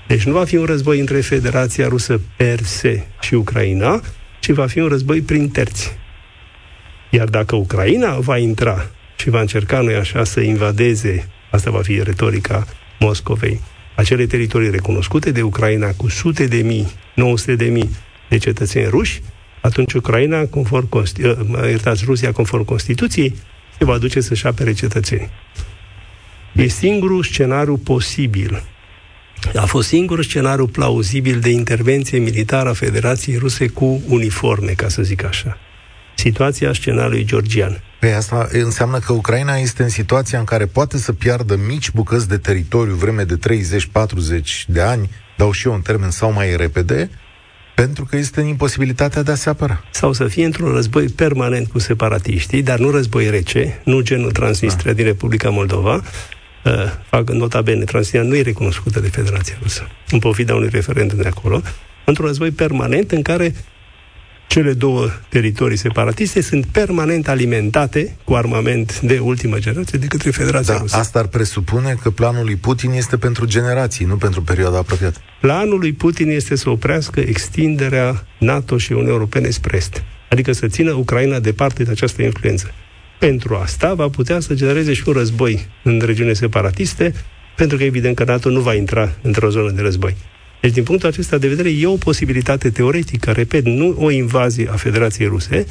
Deci 0.07 0.25
nu 0.25 0.33
va 0.33 0.45
fi 0.45 0.57
un 0.57 0.65
război 0.65 1.01
între 1.01 1.21
Federația 1.21 1.89
Rusă 1.89 2.21
per 2.37 2.63
se 2.63 3.07
și 3.21 3.35
Ucraina, 3.35 4.01
ci 4.41 4.51
va 4.51 4.67
fi 4.67 4.81
un 4.81 4.89
război 4.89 5.21
prin 5.21 5.49
terți. 5.49 5.97
Iar 7.11 7.29
dacă 7.29 7.57
Ucraina 7.57 8.19
va 8.19 8.39
intra 8.39 8.91
și 9.17 9.31
va 9.31 9.41
încerca, 9.41 9.81
noi 9.81 9.95
așa, 9.95 10.25
să 10.25 10.41
invadeze, 10.41 11.29
asta 11.51 11.71
va 11.71 11.83
fi 11.83 12.03
retorica 12.03 12.67
Moscovei, 12.99 13.61
acele 13.95 14.27
teritorii 14.27 14.71
recunoscute 14.71 15.31
de 15.31 15.43
Ucraina 15.43 15.93
cu 15.97 16.09
sute 16.09 16.47
de 16.47 16.57
mii, 16.57 16.87
900 17.15 17.55
de 17.55 17.65
mii 17.65 17.91
de 18.29 18.37
cetățeni 18.37 18.89
ruși, 18.89 19.23
atunci 19.61 19.93
Ucraina, 19.93 20.45
conform, 20.45 20.89
iertați, 21.67 22.05
Rusia, 22.05 22.33
conform 22.33 22.65
Constituției, 22.65 23.35
se 23.79 23.85
va 23.85 23.99
duce 23.99 24.21
să-și 24.21 24.47
apere 24.47 24.73
cetățenii. 24.73 25.31
E 26.53 26.67
singurul 26.67 27.23
scenariu 27.23 27.77
posibil. 27.77 28.63
A 29.55 29.67
fost 29.67 29.89
singurul 29.89 30.25
scenariu 30.25 30.67
plauzibil 30.67 31.41
de 31.41 31.51
intervenție 31.51 32.19
militară 32.19 32.69
a 32.69 32.73
Federației 32.73 33.37
Ruse 33.37 33.67
cu 33.67 34.03
uniforme, 34.09 34.73
ca 34.73 34.89
să 34.89 35.03
zic 35.03 35.25
așa. 35.25 35.59
Situația 36.15 36.73
scenariului 36.73 37.25
georgian. 37.25 37.83
Păi 38.01 38.13
asta 38.13 38.49
înseamnă 38.51 38.99
că 38.99 39.13
Ucraina 39.13 39.57
este 39.57 39.83
în 39.83 39.89
situația 39.89 40.39
în 40.39 40.45
care 40.45 40.67
poate 40.67 40.99
să 40.99 41.13
piardă 41.13 41.57
mici 41.57 41.91
bucăți 41.91 42.29
de 42.29 42.37
teritoriu 42.37 42.95
vreme 42.95 43.25
de 43.25 43.39
30-40 43.39 44.67
de 44.67 44.81
ani, 44.81 45.11
dau 45.37 45.53
și 45.53 45.67
eu 45.67 45.73
un 45.73 45.81
termen 45.81 46.11
sau 46.11 46.33
mai 46.33 46.57
repede, 46.57 47.11
pentru 47.83 48.05
că 48.05 48.17
este 48.17 48.41
în 48.41 48.47
imposibilitatea 48.47 49.23
de 49.23 49.31
a 49.31 49.35
se 49.35 49.49
apăra. 49.49 49.85
Sau 49.91 50.13
să 50.13 50.27
fie 50.27 50.45
într-un 50.45 50.73
război 50.73 51.09
permanent 51.09 51.69
cu 51.69 51.79
separatiștii, 51.79 52.63
dar 52.63 52.79
nu 52.79 52.91
război 52.91 53.31
rece, 53.31 53.81
nu 53.85 54.01
genul 54.01 54.31
Transnistria 54.31 54.93
da. 54.93 54.97
din 54.97 55.05
Republica 55.05 55.51
Moldova, 55.51 55.95
uh, 55.95 56.73
fac 57.09 57.31
nota 57.31 57.63
bene, 57.63 57.85
Transnistria 57.85 58.23
nu 58.23 58.37
e 58.37 58.43
recunoscută 58.43 59.01
de 59.01 59.09
Federația 59.09 59.57
Rusă, 59.63 59.89
în 60.11 60.19
pofida 60.19 60.55
unui 60.55 60.69
referendum 60.69 61.19
de 61.19 61.29
acolo, 61.29 61.63
într-un 62.05 62.27
război 62.27 62.51
permanent 62.51 63.13
în 63.13 63.23
care 63.23 63.55
cele 64.49 64.73
două 64.73 65.09
teritorii 65.29 65.77
separatiste 65.77 66.41
sunt 66.41 66.67
permanent 66.67 67.29
alimentate 67.29 68.17
cu 68.25 68.35
armament 68.35 69.01
de 69.01 69.19
ultimă 69.19 69.59
generație 69.59 69.99
de 69.99 70.07
către 70.07 70.31
Federația 70.31 70.75
da, 70.75 70.81
Rusă. 70.81 70.97
Asta 70.97 71.19
ar 71.19 71.27
presupune 71.27 71.97
că 72.03 72.11
planul 72.11 72.45
lui 72.45 72.57
Putin 72.57 72.91
este 72.91 73.17
pentru 73.17 73.45
generații, 73.45 74.05
nu 74.05 74.17
pentru 74.17 74.43
perioada 74.43 74.79
apropiată. 74.79 75.19
Planul 75.41 75.79
lui 75.79 75.93
Putin 75.93 76.31
este 76.31 76.57
să 76.57 76.71
oprească 76.71 77.21
extinderea 77.21 78.27
NATO 78.39 78.79
și 78.79 78.93
Uniunii 78.93 79.13
Europene 79.13 79.51
spre 79.51 79.77
Est, 79.77 80.03
adică 80.31 80.53
să 80.53 80.67
țină 80.67 80.93
Ucraina 80.93 81.39
departe 81.39 81.83
de 81.83 81.91
această 81.91 82.23
influență. 82.23 82.71
Pentru 83.19 83.55
asta 83.55 83.95
va 83.95 84.09
putea 84.09 84.41
să 84.41 84.55
genereze 84.55 84.93
și 84.93 85.03
un 85.07 85.13
război 85.13 85.67
în 85.83 86.03
regiune 86.05 86.33
separatiste, 86.33 87.15
pentru 87.57 87.77
că 87.77 87.85
evident 87.85 88.17
că 88.17 88.25
NATO 88.25 88.49
nu 88.49 88.61
va 88.61 88.75
intra 88.75 89.13
într-o 89.23 89.51
zonă 89.51 89.71
de 89.71 89.81
război. 89.81 90.17
Deci, 90.61 90.73
din 90.73 90.83
punctul 90.83 91.09
acesta 91.09 91.39
de 91.39 91.49
vedere, 91.49 91.71
e 91.71 91.87
o 91.87 91.97
posibilitate 91.97 92.71
teoretică, 92.71 93.31
repet, 93.31 93.65
nu 93.65 93.97
o 93.99 94.11
invazie 94.11 94.69
a 94.71 94.77
Federației 94.77 95.29
Ruse, 95.29 95.67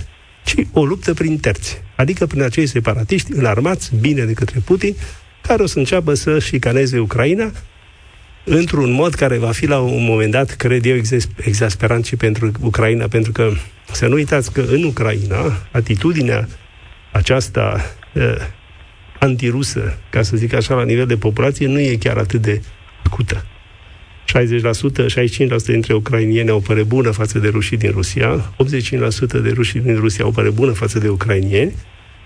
ci 0.45 0.55
o 0.71 0.85
luptă 0.85 1.13
prin 1.13 1.37
terți, 1.37 1.81
adică 1.95 2.25
prin 2.25 2.41
acei 2.41 2.65
separatiști 2.65 3.31
înarmați 3.33 3.91
bine 3.99 4.23
de 4.23 4.33
către 4.33 4.59
Putin, 4.65 4.95
care 5.41 5.63
o 5.63 5.65
să 5.65 5.77
înceapă 5.77 6.13
să 6.13 6.39
șicaneze 6.39 6.99
Ucraina 6.99 7.51
într-un 8.43 8.91
mod 8.91 9.13
care 9.13 9.37
va 9.37 9.51
fi 9.51 9.65
la 9.65 9.79
un 9.79 10.03
moment 10.03 10.31
dat, 10.31 10.55
cred 10.55 10.85
eu, 10.85 10.95
exasperant 11.37 12.05
și 12.05 12.15
pentru 12.15 12.51
Ucraina, 12.61 13.07
pentru 13.07 13.31
că 13.31 13.51
să 13.91 14.07
nu 14.07 14.13
uitați 14.13 14.51
că 14.51 14.61
în 14.61 14.83
Ucraina 14.83 15.67
atitudinea 15.71 16.47
aceasta 17.11 17.95
uh, 18.13 18.35
antirusă, 19.19 19.97
ca 20.09 20.21
să 20.21 20.37
zic 20.37 20.53
așa, 20.53 20.75
la 20.75 20.83
nivel 20.83 21.05
de 21.05 21.17
populație, 21.17 21.67
nu 21.67 21.79
e 21.79 21.95
chiar 21.95 22.17
atât 22.17 22.41
de 22.41 22.61
acută. 23.03 23.45
60%, 24.27 24.35
65% 24.35 25.65
dintre 25.65 25.93
ucrainieni 25.93 26.49
au 26.49 26.59
părere 26.59 26.85
bună 26.85 27.11
față 27.11 27.39
de 27.39 27.47
rușii 27.47 27.77
din 27.77 27.91
Rusia, 27.91 28.53
85% 28.55 29.41
de 29.43 29.51
rușii 29.53 29.79
din 29.79 29.95
Rusia 29.95 30.23
au 30.25 30.31
părere 30.31 30.53
bună 30.53 30.71
față 30.71 30.99
de 30.99 31.09
ucrainieni, 31.09 31.73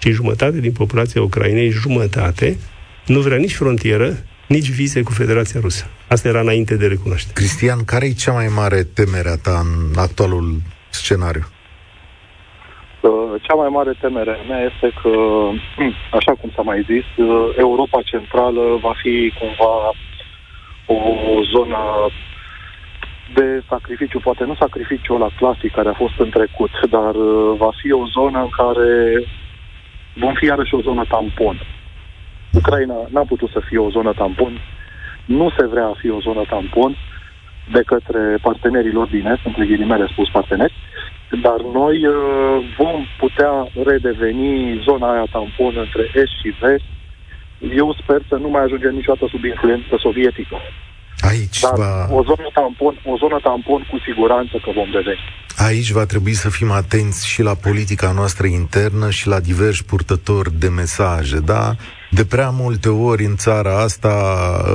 și 0.02 0.12
jumătate 0.12 0.60
din 0.60 0.72
populația 0.72 1.22
Ucrainei, 1.22 1.70
jumătate, 1.70 2.58
nu 3.06 3.20
vrea 3.20 3.38
nici 3.38 3.56
frontieră, 3.56 4.10
nici 4.48 4.70
vize 4.70 5.02
cu 5.02 5.12
Federația 5.12 5.60
Rusă. 5.60 5.86
Asta 6.08 6.28
era 6.28 6.40
înainte 6.40 6.76
de 6.76 6.88
recunoaște. 6.88 7.32
Cristian, 7.34 7.84
care 7.86 8.06
e 8.06 8.24
cea 8.24 8.32
mai 8.32 8.48
mare 8.56 8.84
temere 8.84 9.30
a 9.30 9.38
ta 9.38 9.56
în 9.64 10.00
actualul 10.00 10.46
scenariu? 10.90 11.46
Uh, 13.02 13.42
cea 13.42 13.54
mai 13.54 13.70
mare 13.70 13.94
temere 14.02 14.32
a 14.32 14.48
mea 14.52 14.62
este 14.70 14.88
că, 15.02 15.14
așa 16.20 16.32
cum 16.40 16.50
s-a 16.56 16.62
mai 16.62 16.80
zis, 16.92 17.08
uh, 17.26 17.56
Europa 17.58 18.02
Centrală 18.12 18.64
va 18.82 18.94
fi 19.02 19.34
cumva 19.40 19.74
o 20.92 21.44
zonă 21.54 21.78
de 23.34 23.64
sacrificiu, 23.70 24.20
poate 24.20 24.44
nu 24.44 24.56
sacrificiul 24.56 25.20
la 25.20 25.30
clasic 25.38 25.72
care 25.72 25.90
a 25.90 26.02
fost 26.04 26.14
în 26.18 26.30
trecut, 26.30 26.72
dar 26.90 27.16
uh, 27.16 27.54
va 27.58 27.72
fi 27.82 27.92
o 27.92 28.06
zonă 28.06 28.40
în 28.40 28.50
care 28.50 29.24
vom 30.14 30.34
fi 30.34 30.46
iarăși 30.46 30.76
o 30.76 30.82
zonă 30.82 31.04
tampon. 31.08 31.62
Ucraina 32.54 32.96
n-a 33.10 33.26
putut 33.28 33.50
să 33.50 33.60
fie 33.60 33.78
o 33.78 33.90
zonă 33.90 34.14
tampon, 34.14 34.54
nu 35.26 35.50
se 35.58 35.66
vrea 35.66 35.86
a 35.86 35.96
fi 35.98 36.10
o 36.10 36.20
zonă 36.20 36.44
tampon 36.50 36.96
de 37.72 37.82
către 37.86 38.38
partenerii 38.42 38.92
lor 38.92 39.08
din 39.08 39.26
Est, 39.26 39.46
între 39.46 39.66
ghilimele 39.66 40.08
spus 40.12 40.30
parteneri, 40.30 40.74
dar 41.42 41.62
noi 41.62 42.08
uh, 42.08 42.16
vom 42.78 43.06
putea 43.18 43.68
redeveni 43.84 44.82
zona 44.84 45.12
aia 45.12 45.26
tampon 45.32 45.74
între 45.78 46.04
Est 46.14 46.34
și 46.42 46.54
Vest, 46.60 46.84
eu 47.70 47.94
sper 47.94 48.22
să 48.28 48.36
nu 48.36 48.50
mai 48.50 48.64
ajungem 48.64 48.96
niciodată 48.96 49.26
sub 49.28 49.44
influență 49.44 49.98
sovietică. 49.98 50.58
Aici 51.22 51.60
Dar 51.60 51.74
va... 51.76 52.08
o, 52.10 52.24
zonă 52.24 52.50
tampon, 52.54 53.02
o 53.06 53.18
zonă 53.18 53.40
tampon 53.44 53.88
cu 53.90 53.98
siguranță 54.08 54.54
că 54.64 54.70
vom 54.76 54.90
deveni. 54.92 55.20
Aici 55.58 55.92
va 55.92 56.06
trebui 56.06 56.34
să 56.34 56.50
fim 56.50 56.72
atenți 56.72 57.28
și 57.28 57.42
la 57.42 57.54
politica 57.54 58.12
noastră 58.12 58.48
internă 58.48 59.10
și 59.10 59.28
la 59.28 59.40
diversi 59.40 59.84
purtători 59.84 60.60
de 60.60 60.68
mesaje, 60.68 61.40
da? 61.40 61.76
De 62.12 62.26
prea 62.26 62.50
multe 62.50 62.90
ori 62.90 63.26
în 63.26 63.36
țara 63.36 63.82
asta 63.82 64.10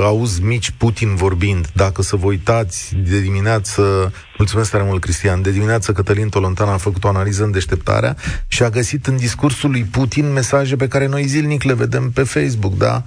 auzi 0.03 0.43
mici 0.43 0.71
Putin 0.71 1.15
vorbind. 1.15 1.67
Dacă 1.75 2.03
să 2.03 2.17
vă 2.17 2.27
uitați 2.27 2.95
de 2.97 3.21
dimineață, 3.21 4.13
mulțumesc 4.39 4.71
tare 4.71 4.85
mult, 4.85 5.01
Cristian, 5.01 5.43
de 5.43 5.51
dimineață 5.51 5.93
Cătălin 5.93 6.29
Tolontan 6.29 6.69
a 6.69 6.77
făcut 6.77 7.05
o 7.05 7.09
analiză 7.09 7.45
în 7.45 7.51
deșteptarea 7.51 8.17
și 8.49 8.63
a 8.63 8.69
găsit 8.69 9.07
în 9.07 9.17
discursul 9.17 9.71
lui 9.71 9.83
Putin 9.83 10.33
mesaje 10.33 10.77
pe 10.77 10.89
care 10.89 11.07
noi 11.07 11.23
zilnic 11.23 11.63
le 11.63 11.75
vedem 11.75 12.11
pe 12.11 12.23
Facebook, 12.23 12.77
da? 12.77 13.03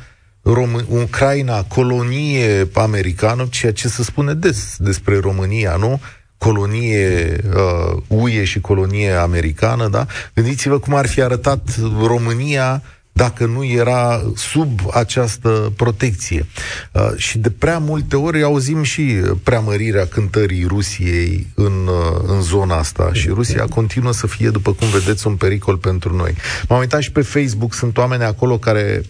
Rom- 0.53 0.85
Ucraina, 0.87 1.63
colonie 1.63 2.67
americană, 2.73 3.47
ceea 3.49 3.73
ce 3.73 3.87
se 3.87 4.03
spune 4.03 4.33
des 4.33 4.75
despre 4.77 5.19
România, 5.19 5.75
nu? 5.75 5.99
Colonie 6.37 7.35
uh, 7.55 8.01
UE 8.07 8.43
și 8.43 8.59
colonie 8.59 9.11
americană, 9.11 9.87
da? 9.87 10.05
Gândiți-vă 10.33 10.79
cum 10.79 10.93
ar 10.93 11.07
fi 11.07 11.21
arătat 11.21 11.61
România 12.05 12.83
dacă 13.11 13.45
nu 13.45 13.63
era 13.63 14.21
sub 14.35 14.79
această 14.93 15.73
protecție. 15.75 16.45
Uh, 16.91 17.11
și 17.15 17.37
de 17.37 17.49
prea 17.49 17.77
multe 17.77 18.15
ori 18.15 18.43
auzim 18.43 18.83
și 18.83 19.01
preamărirea 19.43 20.05
cântării 20.05 20.65
Rusiei 20.67 21.47
în, 21.55 21.87
uh, 21.87 22.21
în 22.27 22.41
zona 22.41 22.77
asta 22.77 23.09
și 23.13 23.27
Rusia 23.27 23.65
continuă 23.65 24.13
să 24.13 24.27
fie, 24.27 24.49
după 24.49 24.73
cum 24.73 24.87
vedeți, 24.87 25.27
un 25.27 25.35
pericol 25.35 25.77
pentru 25.77 26.15
noi. 26.15 26.35
M-am 26.69 26.79
uitat 26.79 27.01
și 27.01 27.11
pe 27.11 27.21
Facebook, 27.21 27.73
sunt 27.73 27.97
oameni 27.97 28.23
acolo 28.23 28.57
care 28.57 29.01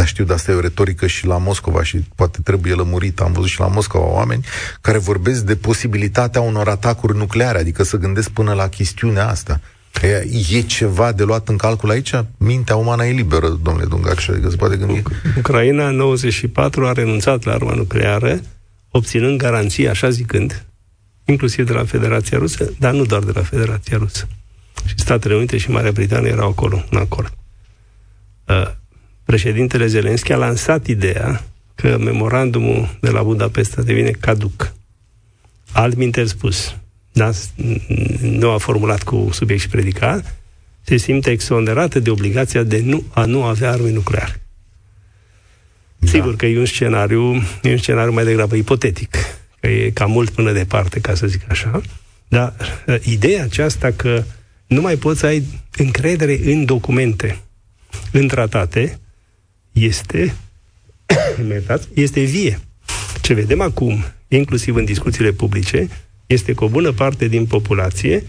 dar 0.00 0.08
știu, 0.08 0.24
de 0.24 0.32
asta 0.32 0.50
e 0.50 0.54
o 0.54 0.60
retorică 0.60 1.06
și 1.06 1.26
la 1.26 1.38
Moscova 1.38 1.82
și 1.82 2.04
poate 2.14 2.38
trebuie 2.44 2.74
lămurit. 2.74 3.20
Am 3.20 3.32
văzut 3.32 3.48
și 3.48 3.60
la 3.60 3.66
Moscova 3.66 4.04
oameni 4.04 4.44
care 4.80 4.98
vorbesc 4.98 5.44
de 5.44 5.56
posibilitatea 5.56 6.40
unor 6.40 6.68
atacuri 6.68 7.16
nucleare, 7.16 7.58
adică 7.58 7.82
să 7.82 7.96
gândesc 7.96 8.30
până 8.30 8.52
la 8.52 8.68
chestiunea 8.68 9.28
asta. 9.28 9.60
E, 10.02 10.56
e 10.56 10.60
ceva 10.60 11.12
de 11.12 11.22
luat 11.22 11.48
în 11.48 11.56
calcul 11.56 11.90
aici? 11.90 12.12
Mintea 12.36 12.76
umană 12.76 13.06
e 13.06 13.12
liberă, 13.12 13.48
domnule 13.48 13.86
Dungac, 13.86 14.28
adică 14.28 14.48
se 14.50 14.56
poate 14.56 14.76
gândi. 14.76 15.02
Ucraina 15.38 15.88
în 15.88 15.96
94 15.96 16.86
a 16.86 16.92
renunțat 16.92 17.44
la 17.44 17.52
arma 17.52 17.74
nucleară, 17.74 18.40
obținând 18.90 19.38
garanții, 19.38 19.88
așa 19.88 20.10
zicând, 20.10 20.64
inclusiv 21.24 21.66
de 21.66 21.72
la 21.72 21.84
Federația 21.84 22.38
Rusă, 22.38 22.72
dar 22.78 22.92
nu 22.92 23.04
doar 23.04 23.22
de 23.22 23.32
la 23.34 23.42
Federația 23.42 23.96
Rusă. 23.96 24.28
Și 24.84 24.94
Statele 24.96 25.34
Unite 25.34 25.56
și 25.56 25.70
Marea 25.70 25.92
Britanie 25.92 26.30
erau 26.30 26.48
acolo, 26.48 26.84
în 26.90 26.98
acord. 26.98 27.32
Uh, 29.20 29.30
președintele 29.30 29.86
Zelenski 29.86 30.32
a 30.32 30.36
lansat 30.36 30.86
ideea 30.86 31.44
că 31.74 31.98
memorandumul 31.98 32.96
de 33.00 33.10
la 33.10 33.22
Budapesta 33.22 33.82
devine 33.82 34.10
caduc. 34.10 34.72
Altminteri 35.72 36.28
spus, 36.28 36.76
da? 37.12 37.30
nu 38.20 38.50
a 38.50 38.58
formulat 38.58 39.02
cu 39.02 39.28
subiect 39.32 39.60
și 39.60 39.68
predicat, 39.68 40.36
se 40.82 40.96
simte 40.96 41.30
exonerată 41.30 41.98
de 41.98 42.10
obligația 42.10 42.62
de 42.62 42.80
nu, 42.84 43.04
a 43.10 43.24
nu 43.24 43.44
avea 43.44 43.70
arme 43.70 43.90
nucleare. 43.90 44.40
Da. 45.98 46.10
Sigur 46.10 46.36
că 46.36 46.46
e 46.46 46.58
un 46.58 46.64
scenariu, 46.64 47.34
e 47.62 47.70
un 47.70 47.78
scenariu 47.78 48.12
mai 48.12 48.24
degrabă 48.24 48.56
ipotetic, 48.56 49.16
că 49.60 49.66
e 49.66 49.90
cam 49.90 50.10
mult 50.10 50.30
până 50.30 50.52
departe, 50.52 51.00
ca 51.00 51.14
să 51.14 51.26
zic 51.26 51.42
așa, 51.48 51.80
dar 52.28 52.54
uh, 52.86 52.96
ideea 53.04 53.42
aceasta 53.42 53.90
că 53.90 54.22
nu 54.66 54.80
mai 54.80 54.96
poți 54.96 55.18
să 55.18 55.26
ai 55.26 55.44
încredere 55.76 56.40
în 56.44 56.64
documente, 56.64 57.38
în 58.12 58.28
tratate, 58.28 58.98
este, 59.72 60.34
este 61.94 62.20
vie. 62.20 62.60
Ce 63.20 63.34
vedem 63.34 63.60
acum, 63.60 64.04
inclusiv 64.28 64.74
în 64.74 64.84
discuțiile 64.84 65.30
publice, 65.30 65.88
este 66.26 66.54
că 66.54 66.64
o 66.64 66.68
bună 66.68 66.92
parte 66.92 67.28
din 67.28 67.46
populație 67.46 68.24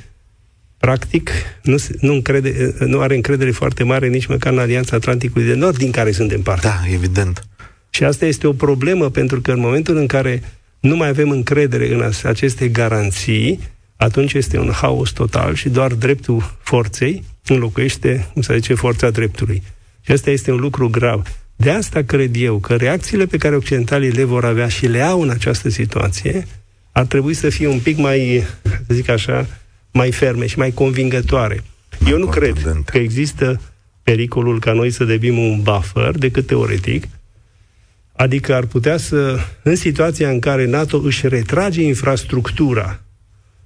practic 0.78 1.32
nu, 1.62 1.76
nu, 2.00 2.14
încrede, 2.14 2.76
nu 2.80 3.00
are 3.00 3.16
încredere 3.16 3.52
foarte 3.52 3.84
mare 3.84 4.08
nici 4.08 4.26
măcar 4.26 4.54
în 4.54 4.60
Alianța 4.60 4.96
Atlanticului 4.96 5.48
de 5.48 5.54
Nord, 5.54 5.78
din 5.78 5.92
care 5.92 6.12
suntem 6.12 6.42
parte. 6.42 6.68
Da, 6.68 6.82
evident. 6.94 7.46
Și 7.90 8.04
asta 8.04 8.26
este 8.26 8.48
o 8.48 8.54
problemă, 8.54 9.10
pentru 9.10 9.42
că 9.42 9.52
în 9.52 9.60
momentul 9.60 9.98
în 9.98 10.08
care 10.08 10.44
nu 10.80 10.96
mai 10.96 11.08
avem 11.08 11.30
încredere 11.30 11.94
în 11.94 12.12
aceste 12.24 12.68
garanții, 12.68 13.60
atunci 13.96 14.34
este 14.34 14.58
un 14.58 14.72
haos 14.72 15.10
total 15.10 15.54
și 15.56 15.70
doar 15.70 15.94
dreptul 15.94 16.58
forței 16.62 17.24
înlocuiește, 17.48 18.28
cum 18.34 18.42
se 18.42 18.56
zice, 18.56 18.74
forța 18.74 19.10
dreptului. 19.10 19.64
Și 20.12 20.18
asta 20.18 20.30
este 20.30 20.52
un 20.52 20.60
lucru 20.60 20.90
grav. 20.90 21.28
De 21.56 21.70
asta 21.70 22.02
cred 22.02 22.36
eu 22.36 22.58
că 22.58 22.76
reacțiile 22.76 23.26
pe 23.26 23.38
care 23.38 23.56
occidentalii 23.56 24.12
le 24.12 24.24
vor 24.24 24.46
avea 24.46 24.68
și 24.68 24.88
le 24.88 25.02
au 25.02 25.22
în 25.22 25.30
această 25.30 25.70
situație 25.70 26.48
ar 26.92 27.06
trebui 27.06 27.34
să 27.34 27.50
fie 27.50 27.68
un 27.68 27.80
pic 27.80 27.98
mai, 27.98 28.44
să 28.64 28.94
zic 28.94 29.10
așa, 29.10 29.48
mai 29.92 30.12
ferme 30.12 30.46
și 30.46 30.58
mai 30.58 30.72
convingătoare. 30.72 31.64
Eu 32.08 32.18
nu 32.18 32.26
cred 32.26 32.82
că 32.86 32.98
există 32.98 33.62
pericolul 34.04 34.60
ca 34.60 34.74
noi 34.74 34.90
să 34.90 35.04
devenim 35.04 35.38
un 35.38 35.62
buffer 35.62 36.18
decât 36.18 36.46
teoretic, 36.48 37.08
adică 38.14 38.56
ar 38.56 38.66
putea 38.66 38.98
să, 38.98 39.40
în 39.64 39.76
situația 39.76 40.30
în 40.30 40.40
care 40.40 40.66
NATO 40.66 41.02
își 41.04 41.28
retrage 41.28 41.82
infrastructura 41.82 43.02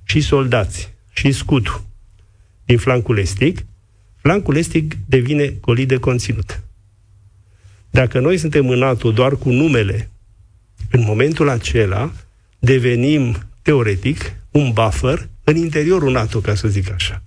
și 0.04 0.22
soldați 0.22 0.94
și 1.14 1.32
scutul 1.32 1.82
din 2.66 2.78
flancul 2.78 3.18
estic, 3.18 3.66
flancul 4.26 4.56
estic 4.56 4.96
devine 5.06 5.54
golit 5.62 5.88
de 5.88 5.96
conținut. 5.96 6.62
Dacă 7.90 8.20
noi 8.20 8.38
suntem 8.38 8.70
în 8.70 8.78
NATO 8.78 9.12
doar 9.12 9.36
cu 9.36 9.50
numele, 9.50 10.10
în 10.92 11.04
momentul 11.04 11.50
acela 11.50 12.12
devenim, 12.60 13.36
teoretic, 13.62 14.34
un 14.52 14.72
buffer 14.74 15.28
în 15.44 15.56
interiorul 15.56 16.12
NATO, 16.12 16.40
ca 16.40 16.56
să 16.56 16.68
zic 16.68 16.92
așa. 16.92 17.22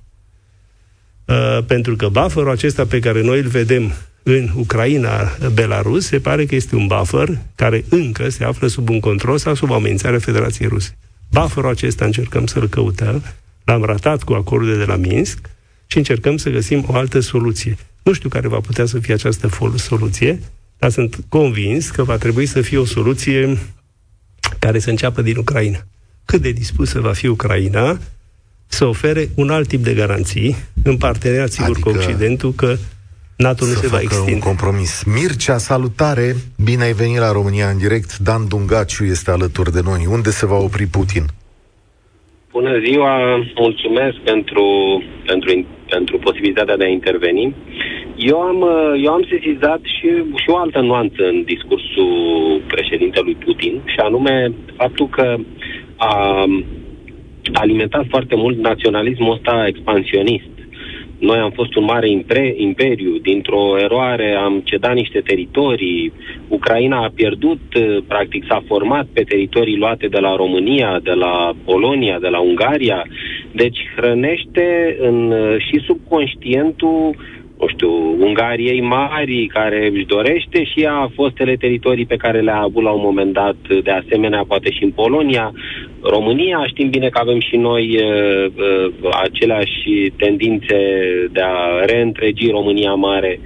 Uh, 1.24 1.64
pentru 1.66 1.96
că 1.96 2.08
bufferul 2.08 2.50
acesta 2.50 2.86
pe 2.86 2.98
care 2.98 3.22
noi 3.22 3.38
îl 3.38 3.48
vedem 3.48 3.92
în 4.22 4.50
Ucraina, 4.54 5.36
Belarus, 5.52 6.06
se 6.06 6.18
pare 6.18 6.46
că 6.46 6.54
este 6.54 6.76
un 6.76 6.86
buffer 6.86 7.38
care 7.54 7.84
încă 7.88 8.28
se 8.28 8.44
află 8.44 8.66
sub 8.66 8.88
un 8.88 9.00
control 9.00 9.38
sau 9.38 9.54
sub 9.54 9.70
amenințarea 9.70 10.18
Federației 10.18 10.68
Ruse. 10.68 10.98
Bufferul 11.30 11.70
acesta 11.70 12.04
încercăm 12.04 12.46
să-l 12.46 12.68
căutăm, 12.68 13.22
l-am 13.64 13.84
ratat 13.84 14.22
cu 14.22 14.32
acordul 14.32 14.78
de 14.78 14.84
la 14.84 14.96
Minsk 14.96 15.56
și 15.90 15.96
încercăm 15.96 16.36
să 16.36 16.50
găsim 16.50 16.84
o 16.86 16.94
altă 16.94 17.20
soluție. 17.20 17.76
Nu 18.02 18.12
știu 18.12 18.28
care 18.28 18.48
va 18.48 18.60
putea 18.60 18.86
să 18.86 18.98
fie 18.98 19.14
această 19.14 19.50
soluție, 19.76 20.40
dar 20.78 20.90
sunt 20.90 21.18
convins 21.28 21.90
că 21.90 22.02
va 22.02 22.16
trebui 22.16 22.46
să 22.46 22.60
fie 22.60 22.78
o 22.78 22.84
soluție 22.84 23.58
care 24.58 24.78
să 24.78 24.90
înceapă 24.90 25.22
din 25.22 25.36
Ucraina. 25.36 25.86
Cât 26.24 26.40
de 26.40 26.50
dispusă 26.50 27.00
va 27.00 27.12
fi 27.12 27.26
Ucraina 27.26 27.98
să 28.66 28.84
ofere 28.84 29.30
un 29.34 29.50
alt 29.50 29.68
tip 29.68 29.82
de 29.82 29.94
garanții 29.94 30.56
în 30.82 30.96
parteneriat, 30.96 31.52
sigur, 31.52 31.70
adică... 31.70 31.90
cu 31.90 31.96
Occidentul, 31.96 32.52
că 32.52 32.76
NATO 33.36 33.64
nu 33.64 33.74
se 33.74 33.86
va 33.86 34.00
extinde. 34.00 34.32
un 34.32 34.38
compromis. 34.38 35.02
Mircea, 35.02 35.58
salutare! 35.58 36.36
Bine 36.56 36.82
ai 36.82 36.92
venit 36.92 37.18
la 37.18 37.32
România 37.32 37.70
în 37.70 37.78
direct. 37.78 38.18
Dan 38.18 38.48
Dungaciu 38.48 39.04
este 39.04 39.30
alături 39.30 39.72
de 39.72 39.80
noi. 39.80 40.06
Unde 40.06 40.30
se 40.30 40.46
va 40.46 40.56
opri 40.56 40.86
Putin? 40.86 41.26
Bună 42.52 42.78
ziua! 42.78 43.36
Mulțumesc 43.54 44.16
pentru, 44.16 44.64
pentru, 45.26 45.66
pentru 45.88 46.18
posibilitatea 46.18 46.76
de 46.76 46.84
a 46.84 46.88
interveni. 46.88 47.54
Eu 48.16 48.38
am, 48.40 48.62
eu 49.02 49.12
am 49.12 49.24
sesizat 49.30 49.80
și, 49.82 50.08
și 50.34 50.48
o 50.48 50.56
altă 50.56 50.80
nuanță 50.80 51.22
în 51.26 51.42
discursul 51.44 52.60
președintelui 52.66 53.34
Putin, 53.34 53.82
și 53.84 53.98
anume 53.98 54.52
faptul 54.76 55.08
că 55.08 55.36
a 55.96 56.44
alimentat 57.52 58.06
foarte 58.08 58.34
mult 58.34 58.58
naționalismul 58.58 59.32
ăsta 59.32 59.64
expansionist 59.66 60.57
noi 61.18 61.38
am 61.38 61.50
fost 61.50 61.74
un 61.76 61.84
mare 61.84 62.10
impre, 62.10 62.54
imperiu, 62.56 63.18
dintr-o 63.18 63.78
eroare 63.78 64.34
am 64.34 64.60
cedat 64.64 64.94
niște 64.94 65.20
teritorii, 65.20 66.12
Ucraina 66.48 67.02
a 67.02 67.12
pierdut, 67.14 67.60
uh, 67.74 67.96
practic 68.06 68.44
s-a 68.48 68.62
format 68.66 69.06
pe 69.12 69.22
teritorii 69.22 69.76
luate 69.76 70.06
de 70.06 70.18
la 70.18 70.36
România, 70.36 71.00
de 71.02 71.12
la 71.12 71.52
Polonia, 71.64 72.18
de 72.18 72.28
la 72.28 72.38
Ungaria, 72.38 73.06
deci 73.52 73.78
hrănește 73.96 74.96
în, 75.00 75.30
uh, 75.30 75.56
și 75.58 75.82
subconștientul 75.84 77.16
nu 77.60 77.66
știu, 77.66 77.90
Ungariei 78.26 78.80
mari, 78.80 79.46
care 79.46 79.90
își 79.92 80.06
dorește 80.06 80.64
și 80.64 80.80
ea 80.80 81.10
fostele 81.14 81.56
teritorii 81.56 82.06
pe 82.06 82.16
care 82.16 82.40
le-a 82.40 82.60
avut 82.60 82.82
la 82.82 82.90
un 82.90 83.00
moment 83.00 83.32
dat, 83.32 83.56
de 83.82 83.90
asemenea, 83.90 84.44
poate 84.48 84.70
și 84.70 84.84
în 84.84 84.90
Polonia, 84.90 85.52
România, 86.02 86.66
știm 86.66 86.90
bine 86.90 87.08
că 87.08 87.18
avem 87.22 87.40
și 87.40 87.56
noi 87.56 87.96
uh, 87.96 88.46
uh, 88.46 89.10
aceleași 89.22 90.12
tendințe 90.16 90.76
de 91.32 91.40
a 91.40 91.84
reîntregi 91.84 92.50
România 92.50 92.94
mare. 92.94 93.40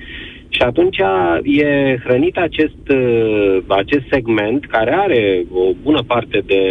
Și 0.48 0.62
atunci 0.62 0.98
e 1.42 1.96
hrănit 2.04 2.36
acest, 2.36 2.88
uh, 2.90 3.58
acest 3.66 4.04
segment 4.10 4.64
care 4.66 4.94
are 4.94 5.44
o 5.52 5.70
bună 5.82 6.02
parte 6.06 6.42
de 6.46 6.62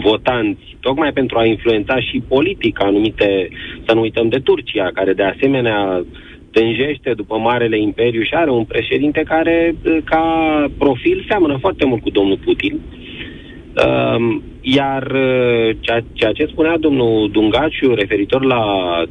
votanți, 0.00 0.76
tocmai 0.80 1.12
pentru 1.12 1.38
a 1.38 1.44
influența 1.44 2.00
și 2.00 2.22
politic 2.28 2.82
anumite, 2.82 3.48
să 3.86 3.94
nu 3.94 4.00
uităm 4.00 4.28
de 4.28 4.38
Turcia, 4.38 4.90
care 4.94 5.12
de 5.12 5.22
asemenea 5.22 6.04
tânjește 6.50 7.12
după 7.16 7.36
Marele 7.38 7.78
Imperiu 7.80 8.22
și 8.22 8.34
are 8.34 8.50
un 8.50 8.64
președinte 8.64 9.22
care, 9.22 9.74
ca 10.04 10.24
profil, 10.78 11.24
seamănă 11.28 11.56
foarte 11.60 11.84
mult 11.84 12.02
cu 12.02 12.10
domnul 12.10 12.38
Putin. 12.44 12.80
Um, 13.86 14.42
iar 14.60 15.02
uh, 15.02 15.76
ceea, 15.80 16.00
ceea 16.12 16.32
ce 16.32 16.46
spunea 16.46 16.78
domnul 16.78 17.30
Dungaciu 17.30 17.94
referitor 17.94 18.44
la 18.44 18.62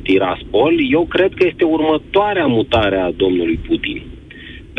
Tiraspol, 0.04 0.74
eu 0.91 1.06
cred 1.06 1.34
că 1.34 1.45
este 1.48 1.63
următoarea 1.63 2.45
mutare 2.45 2.98
a 2.98 3.12
domnului 3.12 3.60
Putin. 3.67 4.02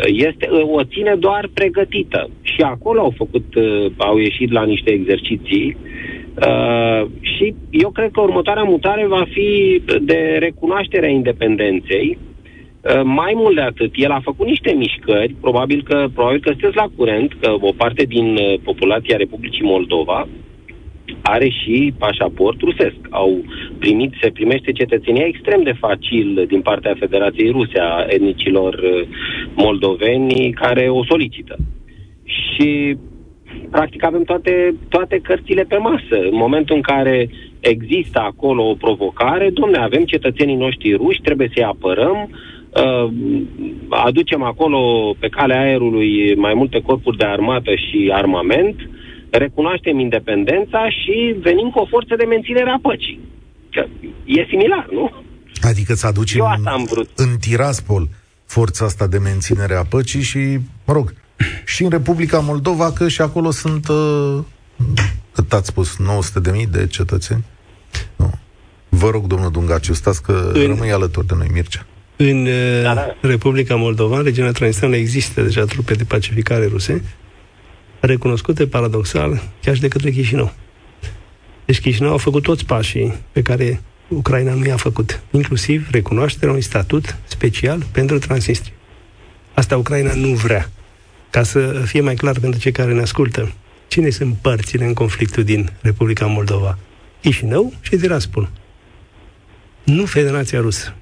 Este, 0.05 0.47
o 0.47 0.83
ține 0.83 1.15
doar 1.15 1.49
pregătită. 1.53 2.29
Și 2.41 2.61
acolo 2.61 2.99
au 2.99 3.13
făcut, 3.17 3.55
uh, 3.55 3.85
au 3.97 4.17
ieșit 4.17 4.51
la 4.51 4.63
niște 4.63 4.91
exerciții 4.91 5.75
Uh, 6.45 7.07
și 7.19 7.55
eu 7.69 7.89
cred 7.89 8.11
că 8.11 8.21
următoarea 8.21 8.63
mutare 8.63 9.07
va 9.07 9.25
fi 9.29 9.81
de 10.01 10.37
recunoașterea 10.39 11.09
independenței. 11.09 12.17
Uh, 12.17 13.01
mai 13.03 13.33
mult 13.35 13.55
de 13.55 13.61
atât, 13.61 13.91
el 13.95 14.11
a 14.11 14.19
făcut 14.23 14.47
niște 14.47 14.71
mișcări, 14.71 15.35
probabil 15.41 15.83
că, 15.83 16.07
probabil 16.13 16.39
că 16.39 16.49
sunteți 16.49 16.75
la 16.75 16.89
curent, 16.95 17.33
că 17.41 17.55
o 17.59 17.71
parte 17.77 18.03
din 18.03 18.25
uh, 18.25 18.59
populația 18.63 19.17
Republicii 19.17 19.63
Moldova 19.63 20.27
are 21.21 21.49
și 21.49 21.93
pașaport 21.97 22.61
rusesc. 22.61 22.95
Au 23.09 23.43
primit, 23.79 24.13
se 24.21 24.29
primește 24.29 24.71
cetățenia 24.71 25.25
extrem 25.25 25.63
de 25.63 25.75
facil 25.79 26.45
din 26.47 26.61
partea 26.61 26.95
Federației 26.99 27.51
Ruse 27.51 27.79
a 27.79 28.05
etnicilor 28.07 28.83
uh, 29.57 29.63
moldoveni 29.63 30.51
care 30.53 30.89
o 30.89 31.05
solicită. 31.05 31.55
Și 32.23 32.97
practic 33.71 34.03
avem 34.03 34.23
toate, 34.23 34.75
toate 34.89 35.19
cărțile 35.23 35.63
pe 35.63 35.77
masă. 35.77 36.17
În 36.31 36.35
momentul 36.37 36.75
în 36.75 36.81
care 36.81 37.29
există 37.59 38.19
acolo 38.19 38.69
o 38.69 38.75
provocare, 38.75 39.49
domne, 39.49 39.77
avem 39.77 40.03
cetățenii 40.03 40.55
noștri 40.55 40.93
ruși, 40.93 41.21
trebuie 41.21 41.49
să-i 41.53 41.63
apărăm, 41.63 42.29
uh, 42.29 43.11
aducem 43.89 44.43
acolo 44.43 44.79
pe 45.19 45.27
calea 45.27 45.61
aerului 45.61 46.35
mai 46.35 46.53
multe 46.53 46.79
corpuri 46.79 47.17
de 47.17 47.25
armată 47.25 47.71
și 47.75 48.11
armament, 48.13 48.75
recunoaștem 49.29 49.99
independența 49.99 50.89
și 50.89 51.35
venim 51.39 51.69
cu 51.69 51.79
o 51.79 51.85
forță 51.85 52.15
de 52.15 52.23
menținere 52.23 52.69
a 52.69 52.79
păcii. 52.81 53.19
Că 53.71 53.85
e 54.25 54.45
similar, 54.49 54.87
nu? 54.91 55.11
Adică 55.61 55.93
să 55.93 56.07
aduci 56.07 56.33
Eu 56.33 56.45
în, 56.45 56.51
asta 56.51 56.69
am 56.69 56.83
vrut. 56.83 57.09
în 57.15 57.37
Tiraspol 57.39 58.07
forța 58.47 58.85
asta 58.85 59.07
de 59.07 59.17
menținere 59.17 59.75
a 59.75 59.83
păcii 59.83 60.21
și, 60.21 60.59
mă 60.85 60.93
rog, 60.93 61.13
și 61.65 61.83
în 61.83 61.89
Republica 61.89 62.39
Moldova, 62.39 62.91
că 62.91 63.07
și 63.07 63.21
acolo 63.21 63.51
sunt, 63.51 63.87
uh, 63.87 64.39
cât 65.33 65.53
ați 65.53 65.67
spus, 65.67 65.97
900 65.97 66.39
de 66.39 66.51
mii 66.51 66.65
de 66.67 66.87
cetățeni? 66.87 67.43
Nu. 68.15 68.33
Vă 68.89 69.09
rog, 69.09 69.25
domnul 69.27 69.51
Dungaciu, 69.51 69.93
stați 69.93 70.21
că 70.21 70.51
În- 70.53 70.67
rămâi 70.67 70.91
alături 70.91 71.27
de 71.27 71.33
noi, 71.37 71.47
Mircea. 71.53 71.85
În 72.15 72.45
uh, 72.45 72.81
Da, 72.83 72.93
da. 72.93 73.05
Republica 73.21 73.75
Moldova, 73.75 74.17
în 74.17 74.23
regiunea 74.23 74.51
Transnistria, 74.51 74.97
există 74.97 75.41
deja 75.41 75.63
trupe 75.65 75.93
de 75.93 76.03
pacificare 76.03 76.65
ruse, 76.67 77.03
recunoscute 77.99 78.67
paradoxal 78.67 79.41
chiar 79.61 79.75
și 79.75 79.81
de 79.81 79.87
către 79.87 80.11
Chișinău. 80.11 80.53
Deci 81.65 81.81
Chișinău 81.81 82.13
a 82.13 82.17
făcut 82.17 82.43
toți 82.43 82.65
pașii 82.65 83.17
pe 83.31 83.41
care 83.41 83.81
Ucraina 84.07 84.53
nu 84.53 84.65
i-a 84.65 84.77
făcut, 84.77 85.21
inclusiv 85.31 85.87
recunoașterea 85.91 86.49
unui 86.49 86.61
statut 86.61 87.17
special 87.25 87.85
pentru 87.91 88.19
Transnistria. 88.19 88.73
Asta 89.53 89.77
Ucraina 89.77 90.13
nu 90.13 90.27
vrea. 90.27 90.69
Ca 91.29 91.43
să 91.43 91.83
fie 91.85 92.01
mai 92.01 92.15
clar 92.15 92.39
pentru 92.39 92.59
cei 92.59 92.71
care 92.71 92.93
ne 92.93 93.01
ascultă, 93.01 93.51
cine 93.87 94.09
sunt 94.09 94.35
părțile 94.41 94.85
în 94.85 94.93
conflictul 94.93 95.43
din 95.43 95.69
Republica 95.81 96.25
Moldova? 96.25 96.77
Chișinău 97.21 97.73
și 97.81 97.95
Tiraspol. 97.95 98.49
Nu 99.83 100.05
Federația 100.05 100.59
Rusă. 100.59 100.95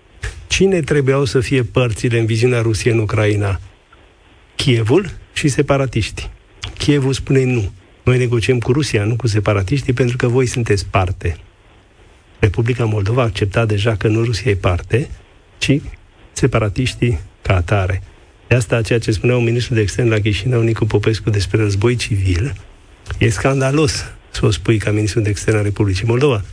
Cine 0.47 0.81
trebuiau 0.81 1.25
să 1.25 1.39
fie 1.39 1.63
părțile 1.63 2.19
în 2.19 2.25
viziunea 2.25 2.61
Rusiei 2.61 2.93
în 2.93 2.99
Ucraina? 2.99 3.59
Kievul 4.55 5.11
și 5.33 5.47
separatiștii. 5.47 6.29
Kievul 6.77 7.13
spune 7.13 7.43
nu. 7.43 7.71
Noi 8.03 8.17
negociem 8.17 8.59
cu 8.59 8.71
Rusia, 8.71 9.03
nu 9.03 9.15
cu 9.15 9.27
separatiștii, 9.27 9.93
pentru 9.93 10.17
că 10.17 10.27
voi 10.27 10.45
sunteți 10.45 10.85
parte. 10.85 11.37
Republica 12.39 12.85
Moldova 12.85 13.21
a 13.21 13.25
acceptat 13.25 13.67
deja 13.67 13.95
că 13.95 14.07
nu 14.07 14.23
Rusia 14.23 14.51
e 14.51 14.55
parte, 14.55 15.09
ci 15.57 15.81
separatiștii 16.31 17.19
ca 17.41 17.55
atare. 17.55 18.01
De 18.47 18.55
asta, 18.55 18.81
ceea 18.81 18.99
ce 18.99 19.11
spunea 19.11 19.37
un 19.37 19.43
ministru 19.43 19.73
de 19.73 19.81
extern 19.81 20.09
la 20.09 20.19
Chișinău, 20.19 20.61
Nicu 20.61 20.85
Popescu, 20.85 21.29
despre 21.29 21.57
război 21.57 21.95
civil, 21.95 22.55
e 23.17 23.29
scandalos 23.29 24.05
să 24.31 24.45
o 24.45 24.51
spui 24.51 24.77
ca 24.77 24.91
ministru 24.91 25.19
de 25.19 25.29
extern 25.29 25.57
al 25.57 25.63
Republicii 25.63 26.05
Moldova. 26.07 26.43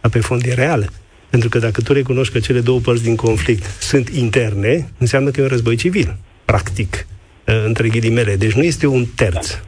Dar 0.00 0.10
pe 0.10 0.20
fond 0.20 0.46
e 0.46 0.54
reală. 0.54 0.86
Pentru 1.30 1.48
că 1.48 1.58
dacă 1.58 1.80
tu 1.80 1.92
recunoști 1.92 2.32
că 2.32 2.38
cele 2.38 2.60
două 2.60 2.80
părți 2.80 3.02
din 3.02 3.16
conflict 3.16 3.64
sunt 3.80 4.08
interne, 4.08 4.90
înseamnă 4.98 5.30
că 5.30 5.40
e 5.40 5.42
un 5.42 5.48
război 5.48 5.76
civil, 5.76 6.16
practic, 6.44 7.06
uh, 7.46 7.64
între 7.64 7.88
ghilimele. 7.88 8.36
Deci 8.36 8.52
nu 8.52 8.62
este 8.62 8.86
un 8.86 9.06
terț. 9.14 9.58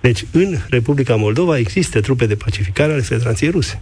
Deci 0.00 0.24
în 0.32 0.56
Republica 0.68 1.14
Moldova 1.14 1.58
există 1.58 2.00
trupe 2.00 2.26
de 2.26 2.34
pacificare 2.34 2.92
ale 2.92 3.00
Federației 3.00 3.50
Ruse. 3.50 3.80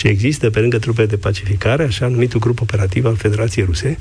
Ce 0.00 0.08
există 0.08 0.50
pe 0.50 0.60
lângă 0.60 0.78
trupe 0.78 1.06
de 1.06 1.16
pacificare, 1.16 1.82
așa 1.82 2.06
numitul 2.06 2.40
grup 2.40 2.60
operativ 2.60 3.04
al 3.04 3.16
Federației 3.16 3.64
Ruse, 3.64 3.98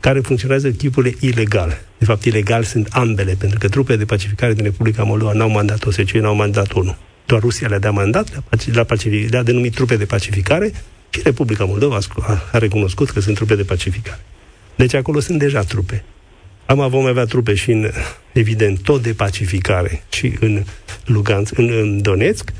care 0.00 0.20
funcționează 0.20 0.70
chipurile 0.70 1.16
ilegale. 1.20 1.84
De 1.98 2.04
fapt, 2.04 2.24
ilegal 2.24 2.62
sunt 2.62 2.88
ambele, 2.90 3.34
pentru 3.38 3.58
că 3.58 3.68
trupele 3.68 3.98
de 3.98 4.04
pacificare 4.04 4.54
din 4.54 4.64
Republica 4.64 5.02
Moldova 5.02 5.32
n-au 5.32 5.50
mandat 5.50 5.84
OSCE, 5.84 6.18
n-au 6.18 6.34
mandat 6.34 6.72
ONU. 6.72 6.96
Doar 7.26 7.40
Rusia 7.40 7.68
le-a 7.68 7.78
dat 7.78 7.92
mandat, 7.92 8.30
le-a, 8.30 8.42
paci- 8.48 8.72
le-a, 8.72 8.84
pacific, 8.84 9.30
le-a 9.30 9.42
denumit 9.42 9.74
trupe 9.74 9.96
de 9.96 10.04
pacificare 10.04 10.72
și 11.10 11.20
Republica 11.24 11.64
Moldova 11.64 11.96
a 11.96 12.00
scu- 12.00 12.24
a, 12.26 12.42
a 12.52 12.58
recunoscut 12.58 13.10
că 13.10 13.20
sunt 13.20 13.34
trupe 13.34 13.54
de 13.54 13.62
pacificare. 13.62 14.20
Deci 14.76 14.94
acolo 14.94 15.20
sunt 15.20 15.38
deja 15.38 15.60
trupe. 15.60 16.04
Am 16.66 16.88
vom 16.90 17.06
avea 17.06 17.24
trupe 17.24 17.54
și 17.54 17.70
în, 17.70 17.90
evident, 18.32 18.82
tot 18.82 19.02
de 19.02 19.12
pacificare 19.12 20.02
și 20.12 20.36
în 20.40 20.64
Lugansk, 21.04 21.58
în, 21.58 21.70
în 21.70 22.02
Donetsk, 22.02 22.52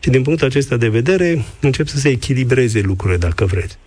și 0.00 0.10
din 0.10 0.22
punctul 0.22 0.46
acesta 0.46 0.76
de 0.76 0.88
vedere 0.88 1.44
încep 1.60 1.86
să 1.86 1.96
se 1.96 2.08
echilibreze 2.08 2.80
lucrurile, 2.80 3.18
dacă 3.18 3.44
vreți. 3.44 3.78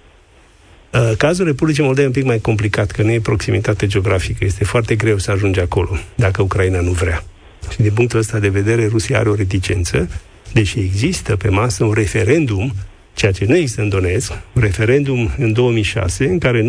Uh, 0.94 1.12
Cazul 1.18 1.46
Republicii 1.46 1.84
Moldova 1.84 2.04
e 2.04 2.08
un 2.08 2.14
pic 2.14 2.24
mai 2.24 2.40
complicat, 2.40 2.92
că 2.92 3.02
nu 3.02 3.12
e 3.12 3.20
proximitate 3.20 3.88
geografică. 3.88 4.46
Este 4.46 4.64
foarte 4.64 4.96
greu 4.96 5.18
să 5.18 5.32
ajungi 5.32 5.60
acolo, 5.60 5.98
dacă 6.16 6.42
Ucraina 6.42 6.82
nu 6.82 6.92
vrea. 6.92 7.24
Și 7.72 7.82
din 7.82 7.94
punctul 7.94 8.20
ăsta 8.20 8.40
de 8.40 8.50
vedere, 8.50 8.88
Rusia 8.88 9.20
are 9.20 9.30
o 9.30 9.36
reticență, 9.36 10.10
deși 10.52 10.80
există 10.80 11.36
pe 11.36 11.50
masă 11.50 11.84
un 11.84 11.94
referendum, 11.94 12.74
ceea 13.14 13.32
ce 13.32 13.46
nu 13.46 13.56
există 13.56 13.82
în 13.82 13.90
Donetsk, 13.90 14.32
un 14.54 14.62
referendum 14.62 15.32
în 15.38 15.54
2006, 15.54 16.26
în 16.26 16.38
care 16.38 16.66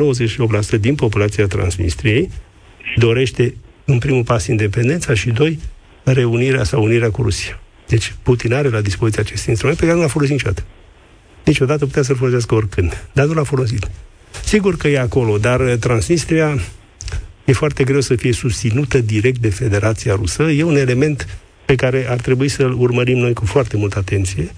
98% 0.77 0.81
din 0.81 0.95
populația 0.95 1.47
Transnistriei 1.47 2.31
dorește, 2.97 3.55
în 3.85 3.99
primul 3.99 4.25
pas, 4.25 4.47
independența 4.47 5.15
și, 5.15 5.31
doi, 5.31 5.59
reunirea 6.05 6.65
sau 6.65 6.83
unirea 6.83 7.11
cu 7.11 7.23
Rusia. 7.23 7.59
Deci 7.95 8.15
Putin 8.23 8.53
are 8.53 8.69
la 8.69 8.81
dispoziție 8.81 9.21
acest 9.21 9.47
instrument 9.47 9.79
pe 9.79 9.85
care 9.85 9.97
nu 9.97 10.03
l-a 10.03 10.09
folosit 10.09 10.35
niciodată. 10.35 10.65
Niciodată 11.45 11.87
putea 11.87 12.03
să-l 12.03 12.17
folosească 12.17 12.55
oricând, 12.55 13.07
dar 13.13 13.27
nu 13.27 13.33
l-a 13.33 13.43
folosit. 13.43 13.91
Sigur 14.45 14.77
că 14.77 14.89
e 14.89 14.99
acolo, 14.99 15.39
dar 15.39 15.61
uh, 15.61 15.75
Transnistria 15.79 16.59
e 17.45 17.53
foarte 17.53 17.85
greu 17.85 18.01
să 18.01 18.15
fie 18.15 18.33
susținută 18.33 18.99
direct 18.99 19.39
de 19.39 19.51
Federația 19.51 20.15
Rusă. 20.15 20.43
E 20.43 20.63
un 20.63 20.77
element 20.77 21.39
pe 21.65 21.75
care 21.75 22.07
ar 22.09 22.17
trebui 22.17 22.49
să-l 22.49 22.81
urmărim 22.81 23.19
noi 23.19 23.33
cu 23.33 23.45
foarte 23.45 23.77
multă 23.77 23.99
atenție, 23.99 24.55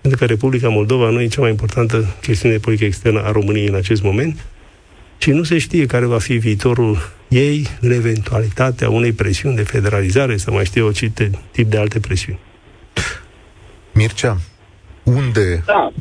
pentru 0.00 0.20
că 0.20 0.26
Republica 0.26 0.68
Moldova 0.68 1.10
nu 1.10 1.20
e 1.20 1.26
cea 1.26 1.40
mai 1.40 1.50
importantă 1.50 2.16
chestiune 2.20 2.54
de 2.54 2.60
politică 2.60 2.86
externă 2.86 3.22
a 3.22 3.30
României 3.30 3.68
în 3.68 3.74
acest 3.74 4.02
moment 4.02 4.44
și 5.18 5.30
nu 5.30 5.42
se 5.42 5.58
știe 5.58 5.86
care 5.86 6.04
va 6.04 6.18
fi 6.18 6.36
viitorul 6.36 7.12
ei 7.28 7.66
în 7.80 7.90
eventualitatea 7.90 8.90
unei 8.90 9.12
presiuni 9.12 9.56
de 9.56 9.62
federalizare 9.62 10.36
sau 10.36 10.54
mai 10.54 10.64
știu 10.64 10.84
eu 10.84 10.92
ce 10.92 11.10
te- 11.10 11.30
tip 11.50 11.70
de 11.70 11.76
alte 11.76 12.00
presiuni. 12.00 12.38
Mircea, 14.00 14.34
unde 15.04 15.46
Da. 15.66 15.92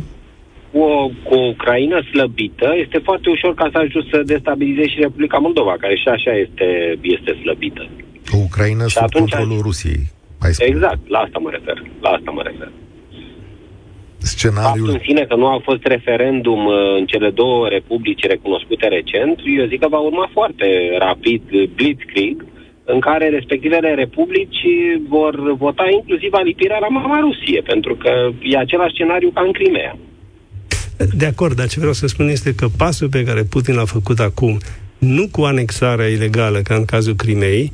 Cu 0.72 0.80
o, 0.80 1.08
cu 1.24 1.34
o 1.36 1.46
Ucraina 1.56 2.00
slăbită, 2.12 2.68
este 2.84 2.98
foarte 3.08 3.30
ușor 3.30 3.54
ca 3.54 3.68
să 3.72 3.78
ajungi 3.78 4.10
să 4.14 4.18
destabilizezi 4.34 4.90
și 4.94 5.00
Republica 5.00 5.38
Moldova, 5.38 5.76
care 5.80 5.96
și 5.96 6.08
așa 6.08 6.34
este, 6.46 6.68
este 7.02 7.32
slăbită. 7.42 7.84
o 8.34 8.38
Ucraina 8.50 8.84
Și 8.88 8.96
sub 8.96 9.04
atunci- 9.04 9.32
controlul 9.34 9.62
Rusiei? 9.62 10.04
Ai 10.44 10.54
spune. 10.54 10.70
Exact, 10.70 11.02
la 11.08 11.20
asta 11.20 11.40
mă 11.40 11.50
refer. 11.58 11.78
La 12.02 12.10
asta 12.10 12.32
mă 12.32 12.42
refer. 12.50 12.70
Faptul 14.22 14.28
Scenariul 14.38 14.90
în 14.90 15.00
sine 15.08 15.24
că 15.30 15.36
nu 15.36 15.48
a 15.48 15.60
fost 15.64 15.84
referendum 15.84 16.66
uh, 16.66 16.76
în 17.00 17.06
cele 17.06 17.30
două 17.30 17.68
republici 17.68 18.24
recunoscute 18.34 18.88
recent, 18.88 19.40
eu 19.60 19.66
zic 19.68 19.80
că 19.80 19.88
va 19.88 19.98
urma 20.00 20.30
foarte 20.34 20.68
rapid 21.00 21.42
uh, 21.52 21.64
Blitzkrieg, 21.76 22.46
în 22.94 23.00
care 23.00 23.30
respectivele 23.30 23.94
republici 23.94 24.62
vor 25.08 25.56
vota 25.58 25.86
inclusiv 25.98 26.34
alipirea 26.34 26.78
la 26.80 26.88
mama 26.88 27.20
Rusie, 27.20 27.62
pentru 27.62 27.96
că 27.96 28.12
e 28.42 28.58
același 28.58 28.94
scenariu 28.94 29.30
ca 29.34 29.42
în 29.42 29.52
Crimea. 29.52 29.98
De 31.14 31.26
acord, 31.26 31.56
dar 31.56 31.68
ce 31.68 31.80
vreau 31.80 31.94
să 31.94 32.08
spun 32.08 32.28
este 32.28 32.54
că 32.56 32.68
pasul 32.78 33.10
pe 33.10 33.24
care 33.24 33.44
Putin 33.44 33.76
l-a 33.76 33.86
făcut 33.86 34.20
acum, 34.20 34.58
nu 34.98 35.28
cu 35.32 35.42
anexarea 35.42 36.08
ilegală, 36.08 36.60
ca 36.60 36.76
în 36.76 36.86
cazul 36.86 37.16
Crimei, 37.16 37.72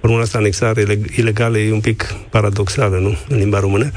formula 0.00 0.22
asta 0.22 0.38
anexare 0.38 0.82
ileg- 0.82 1.16
ilegală 1.16 1.58
e 1.58 1.72
un 1.72 1.80
pic 1.80 2.14
paradoxală, 2.30 2.98
nu? 2.98 3.16
În 3.28 3.38
limba 3.38 3.60
română, 3.60 3.90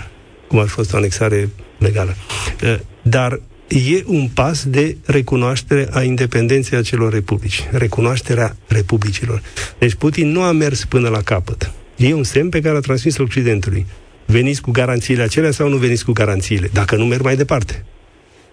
cum 0.47 0.59
ar 0.59 0.67
fi 0.67 0.73
fost 0.73 0.93
o 0.93 0.97
anexare 0.97 1.49
legală. 1.77 2.13
Eh, 2.61 2.79
Dar 3.01 3.39
e 3.73 4.03
un 4.05 4.27
pas 4.33 4.65
de 4.67 4.97
recunoaștere 5.05 5.87
a 5.91 6.03
independenței 6.03 6.77
acelor 6.77 7.13
republici, 7.13 7.63
recunoașterea 7.71 8.55
republicilor. 8.67 9.41
Deci 9.79 9.93
Putin 9.93 10.31
nu 10.31 10.41
a 10.41 10.51
mers 10.51 10.85
până 10.85 11.09
la 11.09 11.21
capăt. 11.21 11.71
E 11.95 12.13
un 12.13 12.23
semn 12.23 12.49
pe 12.49 12.61
care 12.61 12.77
a 12.77 12.79
transmis 12.79 13.17
Occidentului. 13.17 13.85
Veniți 14.25 14.61
cu 14.61 14.71
garanțiile 14.71 15.23
acelea 15.23 15.51
sau 15.51 15.69
nu 15.69 15.77
veniți 15.77 16.05
cu 16.05 16.11
garanțiile? 16.11 16.69
Dacă 16.73 16.95
nu 16.95 17.05
merg 17.05 17.21
mai 17.21 17.35
departe. 17.35 17.85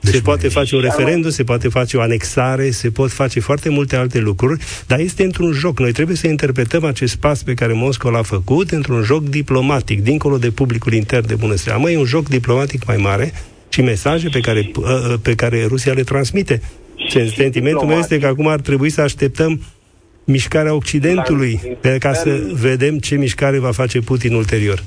Deci 0.01 0.15
se 0.15 0.21
poate 0.21 0.41
mai- 0.43 0.51
face 0.51 0.75
un 0.75 0.81
referendum, 0.81 1.31
se 1.31 1.45
poate 1.45 1.69
face 1.69 1.97
o 1.97 2.01
anexare, 2.01 2.71
se 2.71 2.91
pot 2.91 3.11
face 3.11 3.41
foarte 3.41 3.69
multe 3.69 3.97
alte 3.97 4.19
lucruri, 4.19 4.65
dar 4.87 4.99
este 4.99 5.23
într-un 5.23 5.53
joc. 5.53 5.79
Noi 5.79 5.93
trebuie 5.93 6.17
să 6.17 6.27
interpretăm 6.27 6.85
acest 6.85 7.17
pas 7.17 7.43
pe 7.43 7.55
care 7.55 7.73
Moscova 7.73 8.17
l-a 8.17 8.23
făcut 8.23 8.71
într-un 8.71 9.03
joc 9.03 9.29
diplomatic, 9.29 10.03
dincolo 10.03 10.39
de 10.39 10.51
publicul 10.51 10.93
intern 10.93 11.27
de 11.27 11.35
bună 11.35 11.55
seamă. 11.55 11.91
E 11.91 11.99
un 11.99 12.05
joc 12.05 12.29
diplomatic 12.29 12.87
mai 12.87 12.97
mare 12.97 13.33
și 13.71 13.83
mesaje 13.83 14.29
pe 14.33 14.41
care, 14.41 14.71
uh, 14.77 14.85
uh, 14.85 15.15
pe 15.23 15.35
care 15.35 15.67
Rusia 15.69 15.93
le 15.93 16.03
transmite. 16.03 16.61
Și 16.97 17.29
Sentimentul 17.29 17.87
meu 17.87 17.99
este 17.99 18.19
că 18.19 18.27
acum 18.27 18.47
ar 18.47 18.61
trebui 18.61 18.91
să 18.91 19.01
așteptăm 19.01 19.61
mișcarea 20.25 20.75
Occidentului 20.75 21.61
La- 21.63 21.71
pe 21.81 21.97
ca 21.99 22.13
să 22.13 22.31
vedem 22.61 22.99
ce 22.99 23.17
mișcare 23.17 23.59
va 23.59 23.71
face 23.71 24.01
Putin 24.01 24.35
ulterior. 24.35 24.79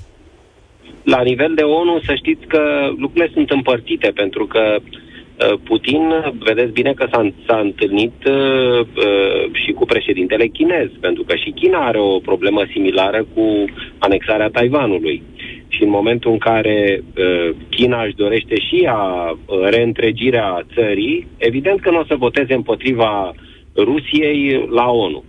La 1.03 1.21
nivel 1.21 1.51
de 1.55 1.61
ONU, 1.61 1.99
să 2.05 2.13
știți 2.15 2.45
că 2.47 2.61
lucrurile 2.97 3.31
sunt 3.33 3.49
împărțite, 3.49 4.11
pentru 4.15 4.45
că 4.45 4.75
uh, 4.79 5.59
Putin, 5.63 6.01
vedeți 6.39 6.71
bine 6.71 6.93
că 6.93 7.07
s-a, 7.11 7.31
s-a 7.47 7.59
întâlnit 7.59 8.17
uh, 8.25 8.79
uh, 8.79 9.41
și 9.65 9.71
cu 9.71 9.85
președintele 9.85 10.47
chinez, 10.47 10.89
pentru 10.99 11.23
că 11.23 11.35
și 11.35 11.51
China 11.51 11.87
are 11.87 11.99
o 11.99 12.19
problemă 12.19 12.65
similară 12.71 13.25
cu 13.33 13.65
anexarea 13.97 14.49
Taiwanului. 14.49 15.23
Și 15.75 15.83
în 15.83 15.89
momentul 15.89 16.31
în 16.31 16.37
care 16.37 17.03
uh, 17.03 17.55
China 17.69 18.03
își 18.03 18.15
dorește 18.15 18.55
și 18.67 18.75
ea 18.83 19.01
uh, 19.01 19.69
reîntregirea 19.69 20.65
țării, 20.73 21.27
evident 21.37 21.79
că 21.79 21.89
nu 21.89 21.99
o 21.99 22.05
să 22.07 22.15
voteze 22.17 22.53
împotriva 22.53 23.33
Rusiei 23.75 24.67
la 24.69 24.87
ONU. 24.89 25.23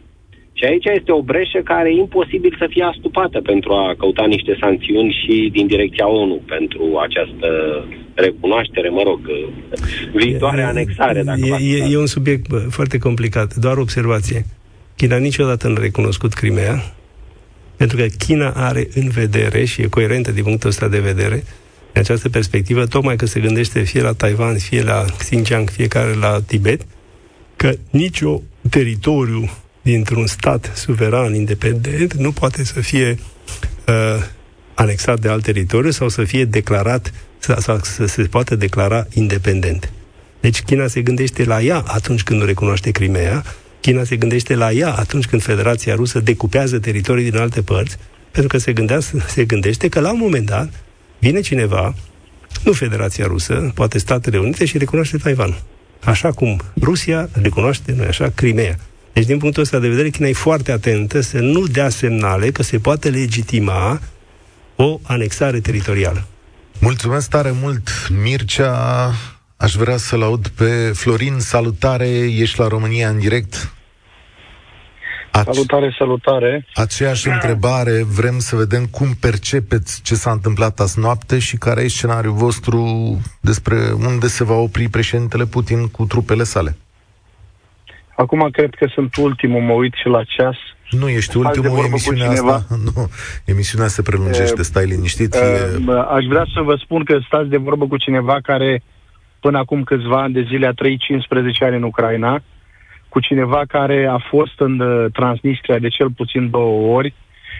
Și 0.52 0.64
aici 0.64 0.84
este 0.84 1.12
o 1.12 1.22
breșă 1.22 1.60
care 1.64 1.88
e 1.88 1.98
imposibil 1.98 2.54
să 2.58 2.66
fie 2.70 2.82
astupată 2.82 3.40
pentru 3.40 3.72
a 3.72 3.94
căuta 3.98 4.24
niște 4.26 4.56
sancțiuni 4.60 5.16
și 5.20 5.50
din 5.52 5.66
direcția 5.66 6.08
ONU 6.08 6.40
pentru 6.46 6.84
această 7.06 7.48
recunoaștere, 8.14 8.88
mă 8.88 9.02
rog, 9.04 9.20
viitoare 10.14 10.60
e, 10.60 10.64
anexare. 10.64 11.22
Dacă 11.22 11.40
e, 11.60 11.76
e, 11.76 11.86
e 11.90 11.98
un 11.98 12.06
subiect 12.06 12.48
bă, 12.48 12.58
foarte 12.70 12.98
complicat. 12.98 13.54
Doar 13.54 13.76
observație. 13.76 14.44
China 14.96 15.16
niciodată 15.16 15.68
nu 15.68 15.74
a 15.74 15.80
recunoscut 15.80 16.32
Crimea, 16.32 16.74
pentru 17.76 17.96
că 17.96 18.06
China 18.18 18.50
are 18.50 18.88
în 18.94 19.08
vedere, 19.08 19.64
și 19.64 19.82
e 19.82 19.86
coerentă 19.86 20.30
din 20.30 20.42
punctul 20.42 20.68
ăsta 20.68 20.88
de 20.88 20.98
vedere, 20.98 21.44
în 21.92 22.00
această 22.00 22.28
perspectivă, 22.28 22.86
tocmai 22.86 23.16
că 23.16 23.26
se 23.26 23.40
gândește 23.40 23.80
fie 23.80 24.00
la 24.00 24.12
Taiwan, 24.12 24.58
fie 24.58 24.82
la 24.82 25.04
Xinjiang, 25.18 25.70
fiecare 25.70 26.14
la 26.14 26.40
Tibet, 26.46 26.80
că 27.56 27.72
nicio 27.90 28.42
teritoriu 28.70 29.50
dintr-un 29.82 30.26
stat 30.26 30.72
suveran, 30.74 31.34
independent, 31.34 32.14
nu 32.14 32.32
poate 32.32 32.64
să 32.64 32.80
fie 32.80 33.18
uh, 33.88 34.24
anexat 34.74 35.20
de 35.20 35.28
alt 35.28 35.42
teritoriu 35.42 35.90
sau 35.90 36.08
să 36.08 36.24
fie 36.24 36.44
declarat, 36.44 37.12
sau, 37.38 37.58
sau 37.58 37.78
să 37.82 38.06
se 38.06 38.22
poată 38.22 38.56
declara 38.56 39.06
independent. 39.12 39.92
Deci 40.40 40.62
China 40.62 40.86
se 40.86 41.02
gândește 41.02 41.44
la 41.44 41.62
ea 41.62 41.82
atunci 41.86 42.22
când 42.22 42.40
nu 42.40 42.46
recunoaște 42.46 42.90
Crimea, 42.90 43.44
China 43.84 44.04
se 44.04 44.16
gândește 44.16 44.54
la 44.54 44.72
ea 44.72 44.92
atunci 44.94 45.26
când 45.26 45.42
Federația 45.42 45.94
Rusă 45.94 46.20
decupează 46.20 46.78
teritorii 46.78 47.30
din 47.30 47.40
alte 47.40 47.62
părți, 47.62 47.96
pentru 48.30 48.56
că 48.56 48.58
se, 48.58 48.72
gândea, 48.72 48.98
se 49.26 49.44
gândește 49.44 49.88
că 49.88 50.00
la 50.00 50.12
un 50.12 50.18
moment 50.18 50.46
dat 50.46 50.84
vine 51.18 51.40
cineva, 51.40 51.94
nu 52.62 52.72
Federația 52.72 53.26
Rusă, 53.26 53.72
poate 53.74 53.98
Statele 53.98 54.38
Unite 54.38 54.64
și 54.64 54.78
recunoaște 54.78 55.16
Taiwan. 55.16 55.62
Așa 56.04 56.32
cum 56.32 56.60
Rusia 56.80 57.28
recunoaște, 57.32 57.94
nu 57.96 58.04
așa, 58.04 58.32
Crimea. 58.34 58.78
Deci, 59.12 59.26
din 59.26 59.38
punctul 59.38 59.62
ăsta 59.62 59.78
de 59.78 59.88
vedere, 59.88 60.10
China 60.10 60.28
e 60.28 60.32
foarte 60.32 60.72
atentă 60.72 61.20
să 61.20 61.38
nu 61.38 61.66
dea 61.66 61.88
semnale 61.88 62.50
că 62.50 62.62
se 62.62 62.78
poate 62.78 63.10
legitima 63.10 64.00
o 64.76 65.00
anexare 65.02 65.60
teritorială. 65.60 66.26
Mulțumesc 66.78 67.28
tare 67.28 67.54
mult, 67.60 67.88
Mircea. 68.22 69.14
Aș 69.56 69.74
vrea 69.74 69.96
să-l 69.96 70.22
aud 70.22 70.48
pe 70.48 70.92
Florin. 70.94 71.38
Salutare, 71.38 72.08
ești 72.08 72.58
la 72.58 72.68
România 72.68 73.08
în 73.08 73.18
direct. 73.18 73.73
Ace- 75.34 75.52
salutare, 75.52 75.94
salutare. 75.98 76.66
Aceeași 76.74 77.28
întrebare, 77.28 78.02
vrem 78.02 78.38
să 78.38 78.56
vedem 78.56 78.84
cum 78.86 79.06
percepeți 79.20 80.02
ce 80.02 80.14
s-a 80.14 80.30
întâmplat 80.30 80.80
azi 80.80 80.98
noapte 80.98 81.38
și 81.38 81.56
care 81.56 81.82
e 81.82 81.88
scenariul 81.88 82.32
vostru 82.32 82.80
despre 83.40 83.76
unde 84.06 84.26
se 84.26 84.44
va 84.44 84.54
opri 84.54 84.88
președintele 84.88 85.44
Putin 85.44 85.88
cu 85.88 86.04
trupele 86.04 86.42
sale. 86.42 86.76
Acum 88.16 88.48
cred 88.52 88.74
că 88.74 88.86
sunt 88.94 89.16
ultimul, 89.16 89.60
mă 89.60 89.72
uit 89.72 89.94
și 89.94 90.06
la 90.06 90.22
ceas. 90.24 90.56
Nu 90.90 91.08
ești 91.08 91.36
ultimul, 91.36 91.84
emisiunea 91.84 92.30
asta, 92.30 92.64
nu, 92.94 93.10
emisiunea 93.44 93.88
se 93.88 94.02
prelungește, 94.02 94.60
e, 94.60 94.62
stai 94.62 94.86
liniștit. 94.86 95.34
E... 95.34 95.38
Aș 96.10 96.24
vrea 96.24 96.46
să 96.54 96.60
vă 96.60 96.74
spun 96.82 97.04
că 97.04 97.18
stați 97.26 97.48
de 97.48 97.56
vorbă 97.56 97.86
cu 97.86 97.96
cineva 97.96 98.38
care 98.42 98.82
până 99.40 99.58
acum 99.58 99.82
câțiva 99.82 100.22
ani 100.22 100.32
de 100.32 100.46
zile 100.48 100.66
a 100.66 100.72
trăit 100.72 101.00
15 101.00 101.64
ani 101.64 101.76
în 101.76 101.82
Ucraina, 101.82 102.42
cu 103.14 103.20
cineva 103.20 103.62
care 103.68 104.06
a 104.06 104.18
fost 104.18 104.56
în 104.58 104.80
uh, 104.80 105.12
Transnistria 105.12 105.78
de 105.78 105.88
cel 105.88 106.10
puțin 106.10 106.50
două 106.50 106.96
ori 106.96 107.14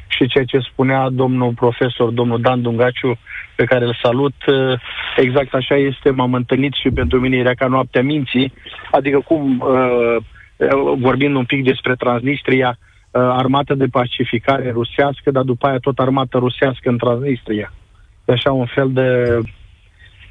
și 0.07 0.27
ceea 0.27 0.45
ce 0.45 0.59
spunea 0.59 1.09
domnul 1.09 1.53
profesor, 1.53 2.11
domnul 2.11 2.41
Dan 2.41 2.63
Dungaciu, 2.63 3.19
pe 3.57 3.65
care 3.65 3.85
îl 3.85 3.99
salut, 4.03 4.35
uh, 4.47 4.81
exact 5.17 5.55
așa 5.55 5.75
este, 5.75 6.11
m-am 6.11 6.35
întâlnit 6.35 6.73
și 6.73 6.91
pentru 6.91 7.21
mine 7.21 7.37
era 7.37 7.55
ca 7.55 7.67
noaptea 7.67 8.03
minții, 8.03 8.53
adică 8.91 9.19
cum, 9.19 9.61
uh, 9.61 10.17
vorbind 10.97 11.35
un 11.35 11.45
pic 11.45 11.65
despre 11.65 11.95
Transnistria, 11.95 12.79
armată 13.13 13.75
de 13.75 13.87
pacificare 13.87 14.71
rusească, 14.71 15.31
dar 15.31 15.43
după 15.43 15.67
aia 15.67 15.79
tot 15.79 15.99
armată 15.99 16.39
rusească 16.39 16.89
în 16.89 16.99
Transnistria. 16.99 17.73
Așa 18.27 18.53
un 18.53 18.67
fel 18.67 18.91
de 18.93 19.39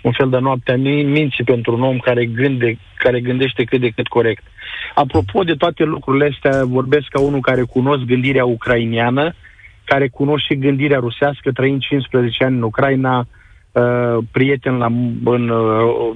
un 0.04 0.12
fel 0.12 0.30
de 0.30 0.38
noapte 0.38 0.72
a 0.72 0.78
minții 0.78 1.44
pentru 1.44 1.74
un 1.76 1.82
om 1.82 1.98
care, 1.98 2.26
gânde, 2.26 2.78
care 2.98 3.20
gândește 3.20 3.64
cât 3.64 3.80
de 3.80 3.90
cât 3.90 4.08
corect. 4.08 4.44
Apropo 4.96 5.44
de 5.44 5.54
toate 5.54 5.84
lucrurile 5.84 6.30
astea, 6.34 6.66
vorbesc 6.66 7.08
ca 7.08 7.20
unul 7.20 7.42
care 7.42 7.62
cunosc 7.62 8.04
gândirea 8.04 8.46
ucrainiană, 8.46 9.34
care 9.84 10.08
cunosc 10.08 10.44
și 10.46 10.58
gândirea 10.58 11.00
rusească, 11.00 11.52
trăind 11.52 11.82
15 11.82 12.44
ani 12.44 12.56
în 12.56 12.62
Ucraina, 12.62 13.28
uh, 13.72 14.18
prieten 14.32 14.78
la, 14.78 14.86
în 15.24 15.50
uh, 15.50 16.16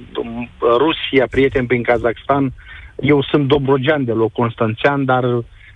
Rusia, 0.60 1.26
prieten 1.30 1.66
prin 1.66 1.82
Kazakhstan. 1.82 2.52
Eu 3.00 3.22
sunt 3.22 3.48
dobrogean 3.48 4.04
de 4.04 4.12
loc, 4.12 4.32
constanțean, 4.32 5.04
dar 5.04 5.24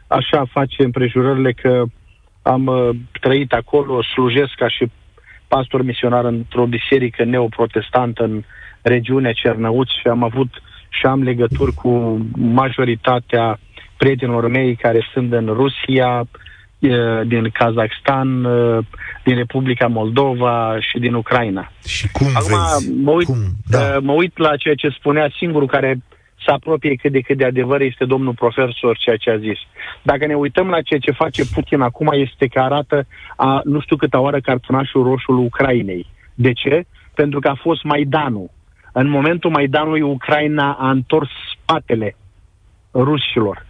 așa 0.06 0.44
face 0.52 0.84
împrejurările 0.84 1.52
că 1.52 1.82
am 2.42 2.66
uh, 2.66 2.88
trăit 3.20 3.52
acolo, 3.52 4.02
slujesc 4.02 4.54
ca 4.56 4.68
și 4.68 4.90
pastor 5.54 5.82
misionar 5.82 6.24
într-o 6.24 6.66
biserică 6.66 7.24
neoprotestantă 7.24 8.22
în 8.22 8.42
regiunea 8.82 9.32
Cernăuți 9.32 9.98
și 10.00 10.06
am 10.08 10.22
avut 10.22 10.50
și 10.88 11.06
am 11.06 11.22
legături 11.22 11.72
cu 11.72 11.90
majoritatea 12.36 13.58
prietenilor 13.96 14.48
mei 14.48 14.76
care 14.76 15.00
sunt 15.12 15.32
în 15.32 15.46
Rusia, 15.46 16.28
din 17.26 17.50
Kazakhstan, 17.52 18.42
din 19.24 19.36
Republica 19.36 19.86
Moldova 19.86 20.76
și 20.80 20.98
din 20.98 21.14
Ucraina. 21.14 21.72
Și 21.86 22.10
cum 22.12 22.26
Acum, 22.34 22.48
vezi? 22.48 22.92
Mă 23.02 23.10
uit, 23.10 23.26
cum? 23.26 23.42
Da. 23.66 23.98
mă 24.00 24.12
uit 24.12 24.38
la 24.38 24.56
ceea 24.56 24.74
ce 24.74 24.88
spunea 24.88 25.30
singurul 25.38 25.68
care 25.68 25.98
să 26.44 26.50
apropie 26.50 26.94
cât 26.94 27.12
de 27.12 27.20
cât 27.20 27.36
de 27.36 27.44
adevăr 27.44 27.80
este 27.80 28.04
domnul 28.04 28.34
profesor 28.34 28.96
ceea 28.96 29.16
ce 29.16 29.30
a 29.30 29.36
zis. 29.36 29.58
Dacă 30.02 30.26
ne 30.26 30.34
uităm 30.34 30.68
la 30.68 30.82
ceea 30.82 31.00
ce 31.00 31.10
face 31.10 31.42
Putin 31.54 31.80
acum, 31.80 32.08
este 32.12 32.46
că 32.46 32.60
arată 32.60 33.06
a 33.36 33.60
nu 33.64 33.80
știu 33.80 33.96
câta 33.96 34.20
oară 34.20 34.40
cartonașul 34.40 35.02
roșu 35.02 35.32
Ucrainei. 35.32 36.06
De 36.34 36.52
ce? 36.52 36.84
Pentru 37.14 37.40
că 37.40 37.48
a 37.48 37.54
fost 37.54 37.82
Maidanul. 37.82 38.50
În 38.92 39.08
momentul 39.08 39.50
Maidanului, 39.50 40.00
Ucraina 40.00 40.72
a 40.72 40.90
întors 40.90 41.28
spatele 41.52 42.16
rușilor. 42.94 43.66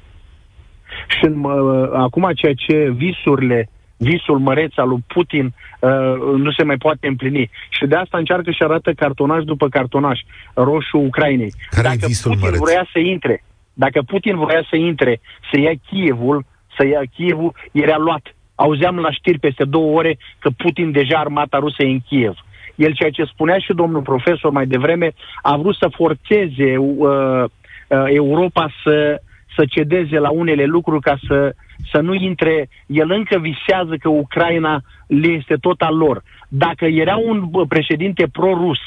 Și 1.09 1.25
în, 1.25 1.45
uh, 1.45 1.91
acum 1.93 2.31
ceea 2.35 2.55
ce 2.55 2.91
visurile 2.91 3.69
visul 4.03 4.39
măreț 4.39 4.73
al 4.77 4.89
lui 4.89 5.05
Putin 5.07 5.55
uh, 5.81 5.91
nu 6.37 6.51
se 6.51 6.63
mai 6.63 6.77
poate 6.77 7.07
împlini. 7.07 7.51
Și 7.69 7.87
de 7.87 7.97
asta 7.97 8.19
încearcă 8.19 8.51
și 8.51 8.63
arată 8.63 8.93
cartonaj 8.93 9.43
după 9.45 9.69
cartonaj, 9.69 10.21
roșu 10.55 10.99
Ucrainei. 10.99 11.53
Care 11.71 11.89
dacă 11.89 12.07
visul 12.07 12.31
Putin 12.31 12.49
măreț? 12.49 12.61
vrea 12.61 12.87
să 12.93 12.99
intre, 12.99 13.45
dacă 13.73 14.03
Putin 14.03 14.37
vrea 14.39 14.65
să 14.71 14.77
intre, 14.77 15.21
să 15.53 15.61
ia 15.61 15.73
Kievul, 15.89 16.45
să 16.77 16.87
ia 16.87 17.03
Kievul, 17.15 17.55
era 17.73 17.97
luat. 17.97 18.35
Auzeam 18.55 18.97
la 18.97 19.11
știri 19.11 19.39
peste 19.39 19.65
două 19.65 19.99
ore 19.99 20.19
că 20.39 20.51
Putin 20.57 20.91
deja 20.91 21.19
armata 21.19 21.59
rusă 21.59 21.83
e 21.83 21.87
în 21.87 22.01
Kiev. 22.09 22.35
El, 22.75 22.93
ceea 22.95 23.11
ce 23.11 23.25
spunea 23.25 23.59
și 23.59 23.73
domnul 23.73 24.03
profesor 24.03 24.51
mai 24.51 24.67
devreme, 24.67 25.13
a 25.43 25.57
vrut 25.57 25.77
să 25.77 25.89
forțeze 25.97 26.77
uh, 26.77 27.09
uh, 27.09 28.05
Europa 28.07 28.69
să, 28.85 29.23
să 29.57 29.65
cedeze 29.69 30.19
la 30.19 30.31
unele 30.31 30.65
lucruri 30.65 31.03
ca 31.03 31.19
să 31.27 31.55
să 31.91 32.01
nu 32.01 32.15
intre, 32.15 32.69
el 32.87 33.11
încă 33.11 33.39
visează 33.39 33.97
că 33.97 34.09
Ucraina 34.09 34.83
le 35.07 35.27
este 35.27 35.55
tot 35.55 35.81
al 35.81 35.97
lor. 35.97 36.23
Dacă 36.49 36.85
era 36.85 37.17
un 37.17 37.51
președinte 37.69 38.27
pro-rus 38.33 38.79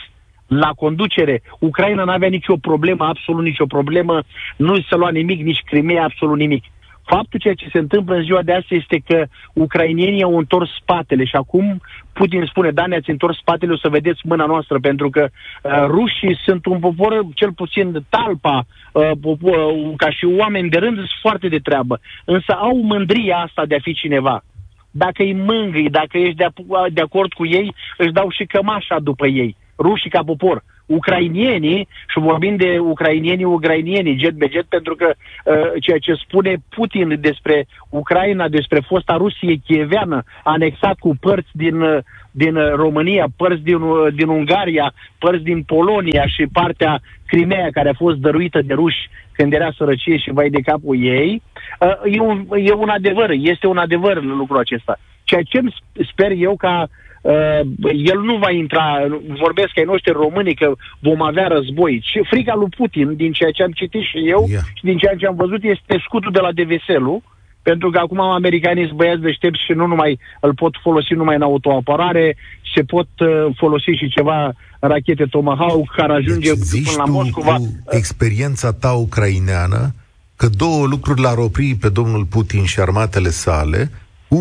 la 0.47 0.69
conducere, 0.75 1.41
Ucraina 1.59 2.03
nu 2.03 2.11
avea 2.11 2.29
nicio 2.29 2.55
problemă, 2.57 3.05
absolut 3.05 3.43
nicio 3.43 3.65
problemă, 3.65 4.23
nu 4.57 4.75
se 4.75 4.95
lua 4.95 5.09
nimic, 5.09 5.41
nici 5.41 5.61
Crimea, 5.65 6.03
absolut 6.03 6.37
nimic. 6.37 6.63
Faptul 7.05 7.39
ceea 7.39 7.53
ce 7.53 7.69
se 7.71 7.77
întâmplă 7.77 8.15
în 8.15 8.23
ziua 8.23 8.41
de 8.41 8.53
astăzi 8.53 8.81
este 8.81 9.03
că 9.07 9.25
ucrainienii 9.53 10.23
au 10.23 10.37
întors 10.37 10.69
spatele 10.81 11.23
și 11.25 11.35
acum 11.35 11.81
Putin 12.13 12.45
spune, 12.45 12.71
da, 12.71 12.85
ne-ați 12.85 13.09
întors 13.09 13.37
spatele, 13.37 13.71
o 13.71 13.77
să 13.77 13.89
vedeți 13.89 14.21
mâna 14.23 14.45
noastră, 14.45 14.79
pentru 14.79 15.09
că 15.09 15.27
uh, 15.27 15.71
rușii 15.87 16.39
sunt 16.45 16.65
un 16.65 16.79
popor, 16.79 17.25
cel 17.33 17.51
puțin 17.53 18.05
talpa, 18.09 18.65
uh, 18.91 19.11
popor, 19.21 19.57
uh, 19.57 19.93
ca 19.97 20.09
și 20.09 20.25
oameni 20.25 20.69
de 20.69 20.77
rând, 20.77 20.95
sunt 20.95 21.09
foarte 21.21 21.47
de 21.47 21.59
treabă. 21.59 21.99
Însă 22.25 22.51
au 22.51 22.77
mândria 22.77 23.37
asta 23.37 23.65
de 23.65 23.75
a 23.75 23.79
fi 23.81 23.93
cineva. 23.93 24.43
Dacă 24.91 25.23
îi 25.23 25.33
mângâi, 25.33 25.89
dacă 25.89 26.17
ești 26.17 26.35
de, 26.35 26.47
de 26.89 27.01
acord 27.01 27.33
cu 27.33 27.45
ei, 27.45 27.75
își 27.97 28.11
dau 28.11 28.29
și 28.29 28.45
cămașa 28.45 28.99
după 28.99 29.27
ei. 29.27 29.55
Rușii 29.77 30.09
ca 30.09 30.23
popor 30.23 30.63
ucrainienii, 30.85 31.87
și 32.07 32.19
vorbim 32.19 32.55
de 32.55 32.79
ucrainienii, 32.79 33.45
ucrainienii, 33.45 34.19
jet 34.19 34.33
be 34.33 34.47
jet, 34.51 34.65
pentru 34.65 34.95
că 34.95 35.13
uh, 35.13 35.81
ceea 35.81 35.97
ce 35.97 36.13
spune 36.13 36.55
Putin 36.69 37.17
despre 37.19 37.65
Ucraina, 37.89 38.47
despre 38.47 38.79
fosta 38.79 39.15
Rusie 39.17 39.61
chieveană, 39.65 40.23
anexat 40.43 40.97
cu 40.99 41.15
părți 41.19 41.49
din, 41.51 41.81
uh, 41.81 41.97
din 42.31 42.55
România, 42.75 43.25
părți 43.37 43.63
din, 43.63 43.75
uh, 43.75 44.13
din 44.13 44.27
Ungaria, 44.27 44.93
părți 45.17 45.43
din 45.43 45.63
Polonia 45.63 46.25
și 46.25 46.47
partea 46.53 47.01
Crimea, 47.27 47.69
care 47.71 47.89
a 47.89 47.93
fost 47.93 48.17
dăruită 48.17 48.61
de 48.61 48.73
ruși 48.73 49.09
când 49.31 49.53
era 49.53 49.71
sărăcie 49.77 50.17
și 50.17 50.31
vai 50.31 50.49
de 50.49 50.59
capul 50.59 51.03
ei, 51.03 51.41
uh, 51.79 52.13
e, 52.15 52.19
un, 52.19 52.45
e 52.55 52.73
un 52.73 52.89
adevăr, 52.89 53.29
este 53.29 53.67
un 53.67 53.77
adevăr 53.77 54.23
lucrul 54.23 54.57
acesta. 54.57 54.99
Ceea 55.23 55.41
ce 55.41 55.59
sper 56.11 56.31
eu 56.31 56.55
ca 56.55 56.81
uh, 56.81 56.87
uh, 57.31 57.59
el 58.11 58.19
nu 58.29 58.35
va 58.37 58.51
intra, 58.51 58.85
vorbesc 59.43 59.77
ai 59.77 59.83
noștri 59.83 60.11
români 60.11 60.55
că 60.55 60.67
vom 60.99 61.21
avea 61.21 61.47
război. 61.47 62.03
Și 62.11 62.19
frica 62.29 62.55
lui 62.55 62.69
Putin, 62.77 63.15
din 63.15 63.31
ceea 63.31 63.51
ce 63.51 63.63
am 63.63 63.71
citit 63.71 64.01
și 64.11 64.19
eu 64.29 64.45
yeah. 64.49 64.63
și 64.73 64.83
din 64.83 64.97
ceea 64.97 65.15
ce 65.15 65.27
am 65.27 65.35
văzut, 65.35 65.63
este 65.63 66.03
scutul 66.05 66.31
de 66.31 66.39
la 66.39 66.51
Deveselu, 66.51 67.23
pentru 67.69 67.89
că 67.89 67.97
acum 67.97 68.19
americanii 68.19 68.85
sunt 68.85 68.97
băieți 68.97 69.21
deștepți 69.21 69.65
și 69.65 69.71
nu 69.71 69.85
numai 69.85 70.19
îl 70.39 70.53
pot 70.53 70.73
folosi 70.81 71.13
numai 71.13 71.35
în 71.35 71.41
autoapărare, 71.41 72.37
se 72.75 72.81
pot 72.83 73.07
uh, 73.19 73.55
folosi 73.55 73.91
și 73.99 74.09
ceva 74.09 74.53
rachete 74.79 75.25
Tomahawk 75.25 75.95
care 75.95 76.13
ajunge 76.13 76.53
deci, 76.53 76.83
până 76.83 77.03
la 77.03 77.11
Moscova. 77.11 77.55
Cu 77.55 77.73
experiența 77.89 78.73
ta 78.73 78.91
ucraineană 78.91 79.93
că 80.35 80.47
două 80.57 80.85
lucruri 80.85 81.21
l-ar 81.21 81.37
opri 81.37 81.77
pe 81.79 81.89
domnul 81.89 82.25
Putin 82.25 82.63
și 82.63 82.79
armatele 82.79 83.29
sale. 83.29 83.91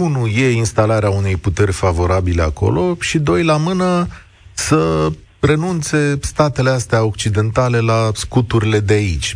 Unul 0.03 0.29
e 0.37 0.51
instalarea 0.51 1.11
unei 1.11 1.37
puteri 1.37 1.73
favorabile 1.73 2.43
acolo 2.43 2.97
și 3.01 3.19
doi 3.19 3.45
la 3.45 3.57
mână 3.57 4.07
să 4.53 5.09
renunțe 5.41 6.19
statele 6.21 6.71
astea 6.71 7.05
occidentale 7.05 7.79
la 7.79 8.11
scuturile 8.13 8.79
de 8.79 8.95
aici. 8.95 9.35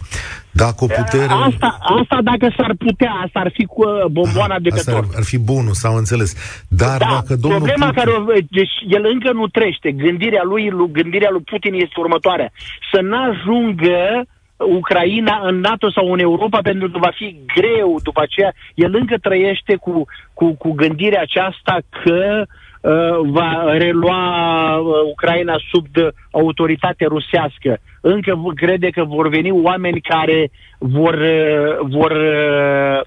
Dacă 0.51 0.85
o 0.85 0.87
putere... 0.87 1.33
Asta, 1.51 1.79
asta 2.01 2.19
dacă 2.23 2.55
s-ar 2.57 2.75
putea, 2.79 3.13
asta 3.25 3.39
ar 3.41 3.51
fi 3.53 3.65
cu 3.65 3.83
uh, 3.83 4.05
bomboana 4.11 4.55
Aha, 4.55 4.63
de 4.63 4.69
pe 4.69 4.95
ar, 4.95 5.05
ar 5.17 5.25
fi 5.25 5.39
bunul, 5.39 5.73
s-au 5.73 5.97
înțeles. 5.97 6.35
Dar 6.69 6.99
da, 6.99 7.07
dacă 7.15 7.37
domnul 7.37 7.61
problema 7.61 7.87
Putin... 7.87 8.03
care 8.03 8.47
deci 8.51 8.77
el 8.89 9.05
încă 9.13 9.33
nu 9.33 9.47
trește. 9.47 9.93
Gândirea 9.93 10.43
lui, 10.45 10.73
gândirea 10.93 11.31
lui 11.31 11.43
Putin 11.51 11.75
este 11.75 11.97
următoarea. 11.97 12.51
Să 12.93 12.99
n-ajungă 13.01 14.27
Ucraina 14.59 15.41
în 15.43 15.61
NATO 15.61 15.91
sau 15.91 16.13
în 16.13 16.19
Europa, 16.19 16.59
pentru 16.63 16.91
că 16.91 16.99
va 16.99 17.11
fi 17.15 17.37
greu 17.55 17.99
după 18.03 18.21
aceea. 18.21 18.53
El 18.75 18.95
încă 18.95 19.17
trăiește 19.19 19.77
cu, 19.77 20.05
cu, 20.35 20.55
cu 20.55 20.73
gândirea 20.73 21.21
aceasta 21.21 21.79
că 22.03 22.45
uh, 22.81 23.31
va 23.31 23.65
relua 23.77 24.77
uh, 24.77 24.87
Ucraina 25.11 25.57
sub 25.71 25.87
de 25.93 26.11
autoritate 26.31 27.05
rusească. 27.05 27.79
Încă 28.01 28.43
crede 28.55 28.91
că 28.91 29.05
vor 29.05 29.29
veni 29.29 29.51
oameni 29.51 30.01
care 30.01 30.51
vor, 30.79 31.15
uh, 31.15 31.89
vor 31.91 32.11
uh, 32.11 33.01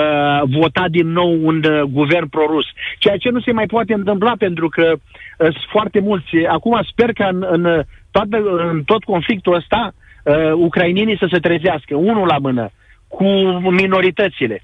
uh, 0.00 0.42
vota 0.60 0.84
din 0.90 1.08
nou 1.12 1.38
un 1.42 1.62
uh, 1.64 1.80
guvern 1.80 2.28
prorus. 2.28 2.66
Ceea 2.98 3.16
ce 3.16 3.28
nu 3.30 3.40
se 3.40 3.52
mai 3.52 3.66
poate 3.66 3.92
întâmpla 3.92 4.32
pentru 4.38 4.68
că 4.68 4.92
uh, 4.92 4.98
sunt 5.38 5.66
foarte 5.70 6.00
mulți. 6.00 6.36
Acum 6.48 6.80
sper 6.90 7.12
că 7.12 7.22
în, 7.30 7.46
în, 7.48 7.82
toată, 8.10 8.36
în 8.70 8.82
tot 8.84 9.04
conflictul 9.04 9.54
ăsta 9.54 9.94
uh, 10.26 10.34
uh, 10.34 10.52
ucrainienii 10.52 11.18
să 11.18 11.28
se 11.30 11.38
trezească, 11.38 11.96
unul 11.96 12.26
la 12.26 12.38
mână, 12.38 12.70
cu 13.08 13.24
minoritățile. 13.70 14.62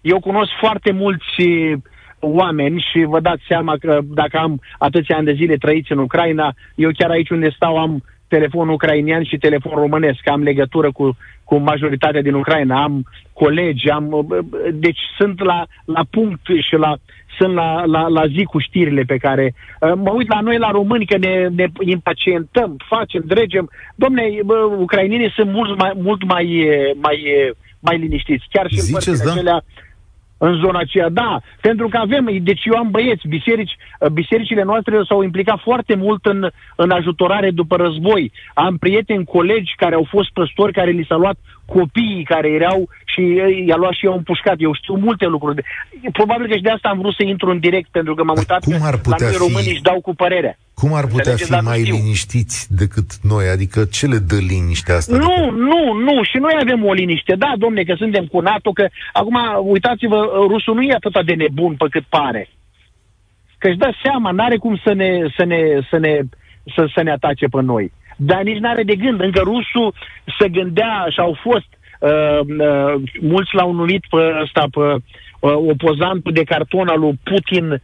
Eu 0.00 0.20
cunosc 0.20 0.50
foarte 0.60 0.92
mulți 0.92 1.42
oameni 2.20 2.86
și 2.90 3.04
vă 3.04 3.20
dați 3.20 3.42
seama 3.48 3.76
că 3.80 3.98
dacă 4.04 4.38
am 4.38 4.60
atâția 4.78 5.16
ani 5.16 5.24
de 5.24 5.32
zile 5.32 5.56
trăiți 5.56 5.92
în 5.92 5.98
Ucraina, 5.98 6.54
eu 6.74 6.90
chiar 6.98 7.10
aici 7.10 7.30
unde 7.30 7.50
stau 7.50 7.76
am 7.76 8.02
telefon 8.28 8.68
ucrainian 8.68 9.24
și 9.24 9.36
telefon 9.36 9.72
românesc, 9.72 10.28
am 10.28 10.42
legătură 10.42 10.92
cu, 10.92 11.16
cu 11.44 11.56
majoritatea 11.56 12.22
din 12.22 12.34
Ucraina, 12.34 12.82
am 12.82 13.04
colegi, 13.32 13.90
am, 13.90 14.26
deci 14.72 15.00
sunt 15.18 15.42
la, 15.42 15.66
la 15.84 16.04
punct 16.10 16.40
și 16.60 16.74
la, 16.74 16.96
sunt 17.38 17.54
la, 17.54 17.84
la, 17.84 18.08
la 18.08 18.26
zi 18.26 18.44
cu 18.44 18.58
știrile 18.58 19.02
pe 19.02 19.16
care... 19.16 19.54
Uh, 19.80 19.92
mă 19.94 20.10
uit 20.10 20.28
la 20.28 20.40
noi, 20.40 20.58
la 20.58 20.70
români, 20.70 21.06
că 21.06 21.16
ne, 21.18 21.48
ne 21.54 21.66
impacientăm, 21.80 22.76
facem, 22.88 23.22
dregem. 23.26 23.70
Domne, 23.94 24.22
ucrainienii 24.78 25.32
sunt 25.36 25.52
mult 25.52 25.78
mai, 25.78 25.92
mult 25.94 26.24
mai, 26.24 26.68
mai, 27.00 27.18
mai 27.80 27.98
liniștiți. 27.98 28.46
Chiar 28.50 28.68
și 28.70 28.80
Ziceți, 28.80 29.08
în 29.08 29.16
da? 29.24 29.32
acelea 29.32 29.64
în 30.38 30.54
zona 30.64 30.78
aceea, 30.78 31.08
da, 31.08 31.40
pentru 31.60 31.88
că 31.88 31.96
avem, 31.96 32.28
deci 32.42 32.64
eu 32.64 32.78
am 32.78 32.90
băieți, 32.90 33.28
biserici, 33.28 33.76
uh, 34.00 34.08
bisericile 34.08 34.62
noastre 34.62 35.02
s-au 35.08 35.22
implicat 35.22 35.60
foarte 35.62 35.94
mult 35.94 36.24
în, 36.24 36.48
în 36.76 36.90
ajutorare 36.90 37.50
după 37.50 37.76
război. 37.76 38.32
Am 38.54 38.76
prieteni, 38.76 39.24
colegi 39.24 39.74
care 39.76 39.94
au 39.94 40.06
fost 40.10 40.32
păstori, 40.32 40.72
care 40.72 40.90
li 40.90 41.06
s-a 41.08 41.16
luat 41.16 41.36
copiii 41.66 42.24
care 42.24 42.48
erau 42.48 42.88
și 43.04 43.22
i-a 43.68 43.76
luat 43.76 43.92
și 43.92 44.04
i-au 44.04 44.16
împușcat. 44.16 44.56
Eu 44.58 44.74
știu 44.74 44.94
multe 44.94 45.26
lucruri. 45.26 45.62
Probabil 46.12 46.46
că 46.48 46.54
și 46.56 46.66
de 46.68 46.70
asta 46.70 46.88
am 46.88 46.98
vrut 46.98 47.14
să 47.14 47.22
intru 47.22 47.50
în 47.50 47.58
direct, 47.58 47.88
pentru 47.90 48.14
că 48.14 48.22
m-am 48.24 48.36
uitat 48.36 48.64
Cum 48.64 48.82
ar 48.82 48.96
putea 48.96 49.26
la 49.26 49.32
noi 49.32 49.44
românii 49.46 49.72
își 49.72 49.86
dau 49.88 50.00
cu 50.00 50.14
părerea. 50.14 50.58
Cum 50.74 50.92
ar 50.94 51.06
putea 51.06 51.34
fi 51.34 51.52
mai 51.52 51.78
știu. 51.78 51.94
liniștiți 51.94 52.74
decât 52.80 53.08
noi? 53.22 53.44
Adică 53.48 53.84
ce 53.84 54.06
le 54.06 54.18
dă 54.18 54.36
liniștea 54.36 54.94
asta? 54.94 55.16
Nu, 55.16 55.50
nu, 55.50 55.82
nu. 55.92 56.22
Și 56.30 56.36
noi 56.38 56.54
avem 56.60 56.84
o 56.84 56.92
liniște. 56.92 57.34
Da, 57.34 57.52
domne, 57.58 57.82
că 57.82 57.94
suntem 57.96 58.24
cu 58.26 58.40
NATO, 58.40 58.70
că 58.72 58.88
acum, 59.12 59.36
uitați-vă, 59.62 60.18
rusul 60.48 60.74
nu 60.74 60.82
e 60.82 60.94
atât 61.00 61.26
de 61.26 61.34
nebun 61.34 61.74
pe 61.74 61.86
cât 61.90 62.04
pare. 62.08 62.48
Că 63.58 63.68
își 63.68 63.78
dă 63.78 63.90
seama, 64.02 64.30
n-are 64.30 64.56
cum 64.56 64.80
să 64.84 64.92
ne, 64.92 65.10
să 65.36 65.44
ne, 65.44 65.60
să 65.90 65.98
ne, 65.98 66.20
să, 66.74 66.90
să 66.94 67.02
ne 67.02 67.10
atace 67.10 67.46
pe 67.46 67.60
noi. 67.62 67.92
Dar 68.16 68.42
nici 68.42 68.58
n-are 68.58 68.82
de 68.82 68.94
gând. 68.94 69.20
Încă 69.20 69.40
rusul 69.44 69.94
se 70.38 70.48
gândea 70.48 71.06
și 71.10 71.20
au 71.20 71.38
fost 71.42 71.68
uh, 72.00 72.40
uh, 72.40 73.02
mulți 73.20 73.54
l-au 73.54 73.72
numit 73.72 74.04
pe 74.10 74.40
ăsta, 74.42 74.66
pe 74.70 74.80
uh, 74.80 75.52
opozantul 75.72 76.32
de 76.32 76.44
carton 76.44 76.88
al 76.88 77.00
lui 77.00 77.18
Putin, 77.22 77.70
uh, 77.70 77.80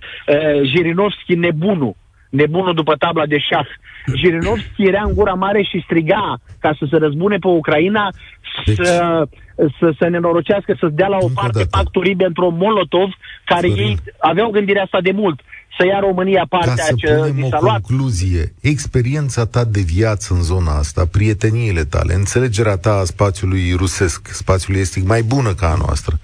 Jirinovski, 0.62 1.34
nebunul 1.34 1.96
nebunul 2.32 2.74
după 2.74 2.94
tabla 2.94 3.26
de 3.26 3.38
șah. 3.38 3.68
Jirinovski 4.16 4.88
era 4.90 5.02
în 5.06 5.14
gura 5.14 5.32
mare 5.32 5.62
și 5.62 5.82
striga 5.84 6.36
ca 6.60 6.74
să 6.78 6.86
se 6.90 6.96
răzbune 6.96 7.36
pe 7.36 7.48
Ucraina, 7.48 8.08
deci... 8.64 8.76
să, 8.76 9.26
să 9.78 9.92
se 9.98 10.06
nenorocească, 10.06 10.76
să 10.78 10.88
dea 10.92 11.08
la 11.08 11.16
o 11.20 11.28
parte 11.34 11.64
pactul 11.70 12.02
Ribbentrop-Molotov, 12.02 13.10
care 13.44 13.68
Sorin. 13.68 13.86
ei 13.86 13.96
aveau 14.18 14.50
gândirea 14.50 14.82
asta 14.82 15.00
de 15.00 15.12
mult 15.12 15.40
să 15.78 15.86
ia 15.86 15.98
România 15.98 16.46
partea 16.48 16.74
Ca 16.74 16.82
să 16.82 16.92
ce 16.96 17.14
punem 17.14 17.44
o 17.44 17.58
concluzie, 17.58 18.54
experiența 18.60 19.46
ta 19.46 19.64
de 19.64 19.80
viață 19.80 20.34
în 20.34 20.42
zona 20.42 20.78
asta, 20.78 21.06
prieteniile 21.06 21.84
tale, 21.84 22.14
înțelegerea 22.14 22.76
ta 22.76 22.94
a 22.96 23.04
spațiului 23.04 23.72
rusesc, 23.72 24.28
spațiului 24.28 24.80
estic, 24.80 25.06
mai 25.06 25.22
bună 25.22 25.54
ca 25.54 25.70
a 25.70 25.76
noastră, 25.86 26.18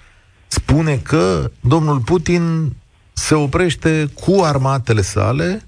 spune 0.46 0.96
că 0.96 1.50
domnul 1.60 1.98
Putin 1.98 2.72
se 3.12 3.34
oprește 3.34 4.06
cu 4.14 4.42
armatele 4.42 5.00
sale 5.00 5.62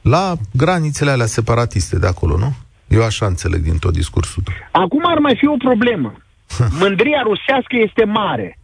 la 0.00 0.36
granițele 0.52 1.10
alea 1.10 1.26
separatiste 1.26 1.98
de 1.98 2.06
acolo, 2.06 2.36
nu? 2.36 2.52
Eu 2.88 3.04
așa 3.04 3.26
înțeleg 3.26 3.60
din 3.60 3.78
tot 3.78 3.92
discursul 3.92 4.42
tău. 4.42 4.54
Acum 4.82 5.02
ar 5.06 5.18
mai 5.18 5.36
fi 5.38 5.46
o 5.46 5.56
problemă. 5.56 6.12
Mândria 6.80 7.22
rusească 7.22 7.76
este 7.86 8.04
mare. 8.04 8.57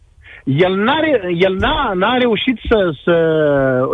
El, 0.45 0.75
n-are, 0.75 1.23
el 1.39 1.55
n-a, 1.57 1.93
n-a 1.95 2.17
reușit 2.17 2.59
să, 2.69 2.95
să... 3.05 3.15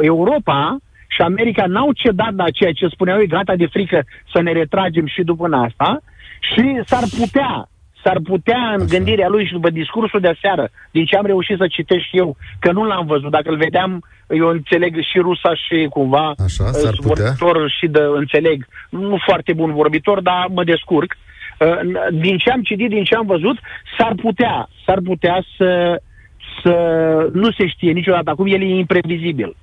Europa 0.01 0.77
și 1.09 1.23
America 1.23 1.65
n-au 1.67 1.93
cedat 1.93 2.35
la 2.37 2.51
ceea 2.51 2.73
ce 2.73 2.87
spuneau 2.87 3.19
ei, 3.19 3.27
gata 3.27 3.57
de 3.57 3.67
frică 3.67 4.05
să 4.33 4.43
ne 4.43 4.53
retragem 4.53 5.07
și 5.07 5.23
după 5.23 5.49
asta 5.53 6.03
și 6.41 6.81
s-ar 6.85 7.05
putea 7.19 7.69
s-ar 8.03 8.19
putea 8.25 8.63
în 8.77 8.83
Așa. 8.83 8.95
gândirea 8.95 9.29
lui 9.29 9.47
și 9.47 9.53
după 9.53 9.71
discursul 9.71 10.21
de 10.21 10.29
aseară, 10.29 10.69
din 10.91 11.05
ce 11.05 11.17
am 11.17 11.27
reușit 11.27 11.57
să 11.59 11.67
citesc 11.67 12.05
și 12.05 12.17
eu, 12.17 12.37
că 12.59 12.73
nu 12.73 12.85
l-am 12.85 13.07
văzut, 13.07 13.31
dacă 13.31 13.51
îl 13.51 13.57
vedeam, 13.57 14.05
eu 14.29 14.49
înțeleg 14.49 15.01
și 15.01 15.19
rusa 15.19 15.55
și 15.55 15.87
cumva 15.91 16.35
Așa, 16.45 16.65
s-ar 16.65 16.95
putea. 16.97 17.25
vorbitor 17.25 17.71
și 17.79 17.87
de 17.87 18.01
înțeleg, 18.15 18.67
nu 18.91 19.17
foarte 19.27 19.53
bun 19.53 19.73
vorbitor, 19.73 20.21
dar 20.21 20.47
mă 20.53 20.65
descurc. 20.65 21.17
Uh, 21.59 21.79
din 22.13 22.37
ce 22.39 22.51
am 22.51 22.63
citit, 22.63 22.89
din 22.89 23.05
ce 23.05 23.15
am 23.15 23.27
văzut, 23.27 23.59
s-ar 23.99 24.15
putea, 24.23 24.69
s-ar 24.87 24.99
putea 25.05 25.45
să, 25.57 26.01
să 26.63 26.75
nu 27.33 27.51
se 27.51 27.67
știe 27.67 27.93
niciodată. 27.93 28.31
Acum 28.31 28.47
el 28.47 28.63
e 28.63 28.79
imprevizibil. 28.79 29.57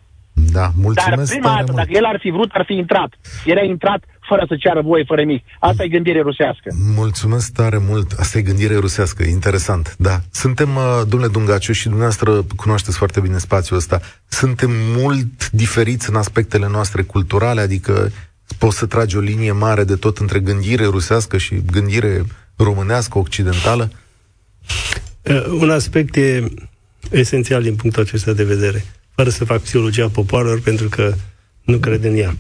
Da, 0.52 0.72
mulțumesc 0.76 1.32
Dar 1.32 1.39
prima 1.39 1.56
dată, 1.56 1.72
dacă 1.76 1.89
el 1.91 2.06
ar 2.06 2.18
fi 2.20 2.30
vrut, 2.30 2.50
ar 2.54 2.64
fi 2.66 2.74
intrat. 2.74 3.14
Era 3.45 3.64
intrat 3.64 4.04
fără 4.28 4.45
să 4.48 4.56
ceară 4.56 4.82
voie, 4.82 5.04
fără 5.04 5.24
mic. 5.24 5.43
Asta 5.60 5.84
e 5.84 5.88
gândire 5.88 6.22
rusească. 6.22 6.70
Mulțumesc 6.95 7.54
tare 7.54 7.78
mult. 7.89 8.12
Asta 8.20 8.38
e 8.38 8.41
gândire 8.41 8.76
rusească. 8.76 9.24
Interesant. 9.24 9.95
Da. 9.98 10.20
Suntem, 10.32 10.76
uh, 10.76 11.02
domnule 11.10 11.32
Dungaciu, 11.32 11.72
și 11.72 11.84
dumneavoastră 11.84 12.43
cunoașteți 12.56 12.98
foarte 12.98 13.20
bine 13.20 13.38
spațiul 13.38 13.78
ăsta. 13.78 14.00
Suntem 14.28 14.70
mult 14.98 15.50
diferiți 15.50 16.10
în 16.10 16.16
aspectele 16.16 16.68
noastre 16.72 17.02
culturale, 17.02 17.62
adică 17.62 18.12
poți 18.58 18.78
să 18.78 18.86
tragi 18.86 19.18
o 19.18 19.20
linie 19.20 19.52
mare 19.52 19.84
de 19.84 19.95
tot 19.95 20.18
între 20.18 20.39
gândire 20.39 20.86
rusească 20.86 21.38
și 21.38 21.62
gândire 21.72 22.24
românească, 22.56 23.18
occidentală? 23.18 23.91
Uh, 25.22 25.45
un 25.62 25.70
aspect 25.70 26.16
e 26.16 26.43
esențial 27.12 27.64
din 27.64 27.76
punctul 27.76 28.02
acesta 28.04 28.34
de 28.34 28.43
vedere 28.43 28.86
fără 29.16 29.30
să 29.30 29.45
fac 29.45 29.62
psihologia 29.62 30.10
popoarelor, 30.10 30.60
pentru 30.60 30.89
că 30.89 31.14
nu 31.64 31.78
cred 31.78 32.04
în 32.04 32.18
ea. 32.18 32.38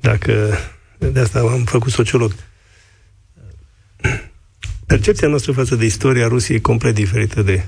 Dacă 0.00 0.58
de 0.98 1.20
asta 1.20 1.38
am 1.38 1.64
făcut 1.64 1.92
sociolog. 1.92 2.34
Percepția 4.86 5.28
noastră 5.28 5.52
față 5.52 5.74
de 5.74 5.84
istoria 5.84 6.28
Rusiei 6.28 6.56
e 6.56 6.60
complet 6.60 6.94
diferită 6.94 7.42
de 7.42 7.64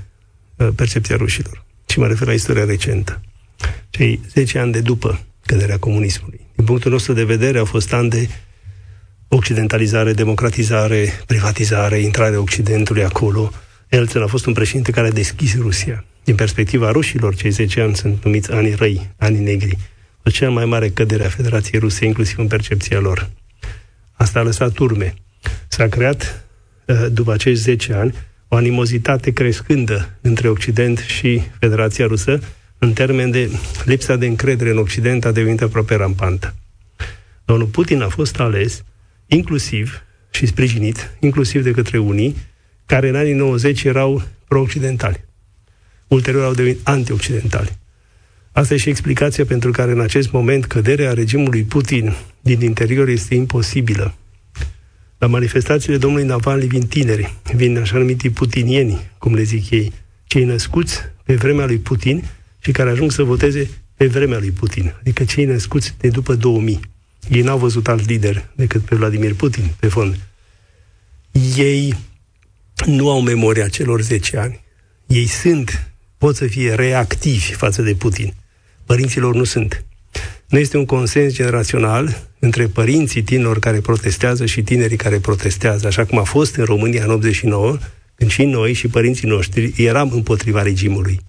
uh, 0.56 0.68
percepția 0.74 1.16
rușilor. 1.16 1.64
Și 1.86 1.98
mă 1.98 2.06
refer 2.06 2.26
la 2.26 2.32
istoria 2.32 2.64
recentă. 2.64 3.20
Cei 3.90 4.20
10 4.32 4.58
ani 4.58 4.72
de 4.72 4.80
după 4.80 5.24
căderea 5.46 5.78
comunismului. 5.78 6.40
Din 6.54 6.64
punctul 6.64 6.90
nostru 6.90 7.12
de 7.12 7.24
vedere, 7.24 7.58
au 7.58 7.64
fost 7.64 7.92
ani 7.92 8.10
de 8.10 8.28
occidentalizare, 9.28 10.12
democratizare, 10.12 11.12
privatizare, 11.26 11.98
intrarea 11.98 12.40
Occidentului 12.40 13.04
acolo. 13.04 13.52
Elțel 13.94 14.22
a 14.22 14.26
fost 14.26 14.46
un 14.46 14.52
președinte 14.52 14.90
care 14.90 15.06
a 15.06 15.10
deschis 15.10 15.56
Rusia 15.56 16.04
din 16.24 16.34
perspectiva 16.34 16.90
rușilor, 16.90 17.34
cei 17.34 17.50
10 17.50 17.80
ani 17.80 17.96
sunt 17.96 18.24
numiți 18.24 18.52
ani 18.52 18.74
răi, 18.74 19.10
ani 19.16 19.38
negri. 19.38 19.78
O 20.24 20.30
cea 20.30 20.50
mai 20.50 20.64
mare 20.64 20.88
cădere 20.88 21.24
a 21.24 21.28
Federației 21.28 21.80
Ruse, 21.80 22.04
inclusiv 22.04 22.38
în 22.38 22.46
percepția 22.46 22.98
lor. 22.98 23.30
Asta 24.12 24.38
a 24.38 24.42
lăsat 24.42 24.78
urme. 24.78 25.14
S-a 25.68 25.86
creat, 25.86 26.44
uh, 26.86 27.06
după 27.12 27.32
acești 27.32 27.62
10 27.62 27.92
ani, 27.92 28.14
o 28.48 28.56
animozitate 28.56 29.30
crescândă 29.30 30.18
între 30.20 30.48
Occident 30.48 30.98
și 30.98 31.42
Federația 31.58 32.06
Rusă, 32.06 32.40
în 32.78 32.92
termen 32.92 33.30
de 33.30 33.50
lipsa 33.84 34.16
de 34.16 34.26
încredere 34.26 34.70
în 34.70 34.78
Occident 34.78 35.24
a 35.24 35.32
devenit 35.32 35.62
aproape 35.62 35.94
rampantă. 35.94 36.54
Domnul 37.44 37.66
Putin 37.66 38.02
a 38.02 38.08
fost 38.08 38.40
ales 38.40 38.84
inclusiv 39.26 40.02
și 40.30 40.46
sprijinit, 40.46 41.16
inclusiv 41.20 41.62
de 41.62 41.70
către 41.70 41.98
unii, 41.98 42.36
care 42.86 43.08
în 43.08 43.16
anii 43.16 43.32
90 43.32 43.84
erau 43.84 44.22
pro-occidentali. 44.48 45.24
Ulterior 46.06 46.44
au 46.44 46.54
devenit 46.54 46.80
anti-occidentali. 46.82 47.78
Asta 48.52 48.74
e 48.74 48.76
și 48.76 48.88
explicația 48.88 49.44
pentru 49.44 49.70
care 49.70 49.92
în 49.92 50.00
acest 50.00 50.30
moment 50.30 50.64
căderea 50.64 51.12
regimului 51.12 51.62
Putin 51.62 52.14
din 52.40 52.60
interior 52.60 53.08
este 53.08 53.34
imposibilă. 53.34 54.14
La 55.18 55.26
manifestațiile 55.26 55.96
domnului 55.96 56.26
Navalny 56.26 56.66
vin 56.66 56.86
tineri, 56.86 57.34
vin 57.54 57.78
așa 57.78 57.98
numitii 57.98 58.30
putinieni, 58.30 59.10
cum 59.18 59.34
le 59.34 59.42
zic 59.42 59.70
ei, 59.70 59.92
cei 60.26 60.44
născuți 60.44 60.98
pe 61.24 61.34
vremea 61.34 61.66
lui 61.66 61.78
Putin 61.78 62.24
și 62.58 62.70
care 62.70 62.90
ajung 62.90 63.12
să 63.12 63.22
voteze 63.22 63.70
pe 63.96 64.06
vremea 64.06 64.38
lui 64.38 64.50
Putin, 64.50 64.94
adică 65.00 65.24
cei 65.24 65.44
născuți 65.44 65.94
de 65.98 66.08
după 66.08 66.34
2000. 66.34 66.80
Ei 67.30 67.42
n-au 67.42 67.58
văzut 67.58 67.88
alt 67.88 68.08
lider 68.08 68.48
decât 68.54 68.82
pe 68.82 68.96
Vladimir 68.96 69.34
Putin, 69.34 69.64
pe 69.80 69.88
fond. 69.88 70.18
Ei 71.56 71.94
nu 72.86 73.10
au 73.10 73.20
memoria 73.20 73.68
celor 73.68 74.00
10 74.00 74.36
ani. 74.36 74.64
Ei 75.06 75.26
sunt, 75.26 75.90
pot 76.18 76.36
să 76.36 76.46
fie 76.46 76.74
reactivi 76.74 77.52
față 77.52 77.82
de 77.82 77.94
Putin. 77.94 78.34
Părinților 78.86 79.34
nu 79.34 79.44
sunt. 79.44 79.84
Nu 80.48 80.58
este 80.58 80.76
un 80.76 80.84
consens 80.84 81.32
generațional 81.32 82.28
între 82.38 82.66
părinții 82.66 83.22
tinerilor 83.22 83.58
care 83.58 83.80
protestează 83.80 84.46
și 84.46 84.62
tinerii 84.62 84.96
care 84.96 85.18
protestează, 85.18 85.86
așa 85.86 86.04
cum 86.04 86.18
a 86.18 86.22
fost 86.22 86.54
în 86.54 86.64
România 86.64 87.04
în 87.04 87.10
89, 87.10 87.78
când 88.14 88.30
și 88.30 88.44
noi 88.44 88.72
și 88.72 88.88
părinții 88.88 89.28
noștri 89.28 89.72
eram 89.76 90.10
împotriva 90.12 90.62
regimului. 90.62 91.20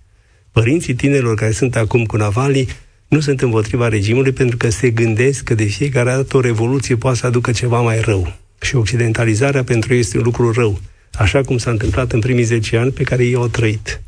Părinții 0.51 0.93
tinerilor 0.93 1.35
care 1.35 1.51
sunt 1.51 1.75
acum 1.75 2.05
cu 2.05 2.17
Navalny 2.17 2.67
nu 3.07 3.19
sunt 3.19 3.41
împotriva 3.41 3.87
regimului 3.87 4.31
pentru 4.31 4.57
că 4.57 4.69
se 4.69 4.89
gândesc 4.89 5.43
că 5.43 5.53
de 5.53 5.63
fiecare 5.63 6.09
dată 6.09 6.37
o 6.37 6.39
revoluție 6.39 6.95
poate 6.95 7.17
să 7.17 7.25
aducă 7.25 7.51
ceva 7.51 7.81
mai 7.81 7.99
rău. 7.99 8.33
Și 8.61 8.75
occidentalizarea 8.75 9.63
pentru 9.63 9.93
ei 9.93 9.99
este 9.99 10.17
un 10.17 10.23
lucru 10.23 10.51
rău, 10.51 10.79
așa 11.17 11.41
cum 11.41 11.57
s-a 11.57 11.71
întâmplat 11.71 12.11
în 12.11 12.19
primii 12.19 12.43
10 12.43 12.77
ani 12.77 12.91
pe 12.91 13.03
care 13.03 13.25
ei 13.25 13.35
au 13.35 13.47
trăit. 13.47 14.01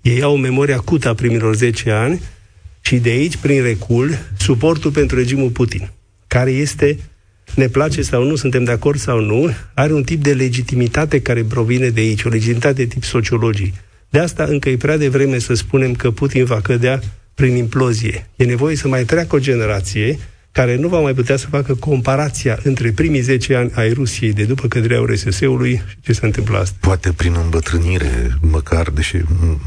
Ei 0.00 0.22
au 0.22 0.32
o 0.32 0.36
memorie 0.36 0.74
acută 0.74 1.08
a 1.08 1.14
primilor 1.14 1.54
10 1.54 1.90
ani 1.90 2.20
și 2.80 2.96
de 2.96 3.10
aici, 3.10 3.36
prin 3.36 3.62
recul, 3.62 4.18
suportul 4.38 4.90
pentru 4.90 5.16
regimul 5.16 5.50
Putin, 5.50 5.90
care 6.26 6.50
este, 6.50 6.98
ne 7.54 7.68
place 7.68 8.02
sau 8.02 8.24
nu, 8.24 8.34
suntem 8.34 8.64
de 8.64 8.70
acord 8.70 8.98
sau 8.98 9.20
nu, 9.20 9.54
are 9.74 9.92
un 9.92 10.02
tip 10.02 10.22
de 10.22 10.32
legitimitate 10.32 11.20
care 11.20 11.44
provine 11.44 11.88
de 11.88 12.00
aici, 12.00 12.24
o 12.24 12.28
legitimitate 12.28 12.74
de 12.74 12.84
tip 12.84 13.04
sociologic. 13.04 13.74
De 14.10 14.18
asta 14.18 14.44
încă 14.44 14.68
e 14.68 14.76
prea 14.76 14.96
devreme 14.96 15.38
să 15.38 15.54
spunem 15.54 15.94
că 15.94 16.10
Putin 16.10 16.44
va 16.44 16.60
cădea 16.60 17.00
prin 17.34 17.56
implozie. 17.56 18.26
E 18.36 18.44
nevoie 18.44 18.76
să 18.76 18.88
mai 18.88 19.04
treacă 19.04 19.36
o 19.36 19.38
generație 19.38 20.18
care 20.56 20.76
nu 20.76 20.88
va 20.88 21.00
mai 21.00 21.14
putea 21.14 21.36
să 21.36 21.46
facă 21.46 21.74
comparația 21.74 22.58
între 22.62 22.90
primii 22.90 23.20
10 23.20 23.54
ani 23.54 23.70
ai 23.74 23.92
Rusiei 23.92 24.32
de 24.32 24.44
după 24.44 24.68
căderea 24.68 25.00
URSS-ului 25.00 25.82
și 25.88 25.96
ce 26.00 26.12
se 26.12 26.26
întâmplă 26.26 26.58
asta. 26.58 26.76
Poate 26.80 27.12
prin 27.12 27.36
îmbătrânire, 27.42 28.36
măcar, 28.40 28.90
deși 28.90 29.16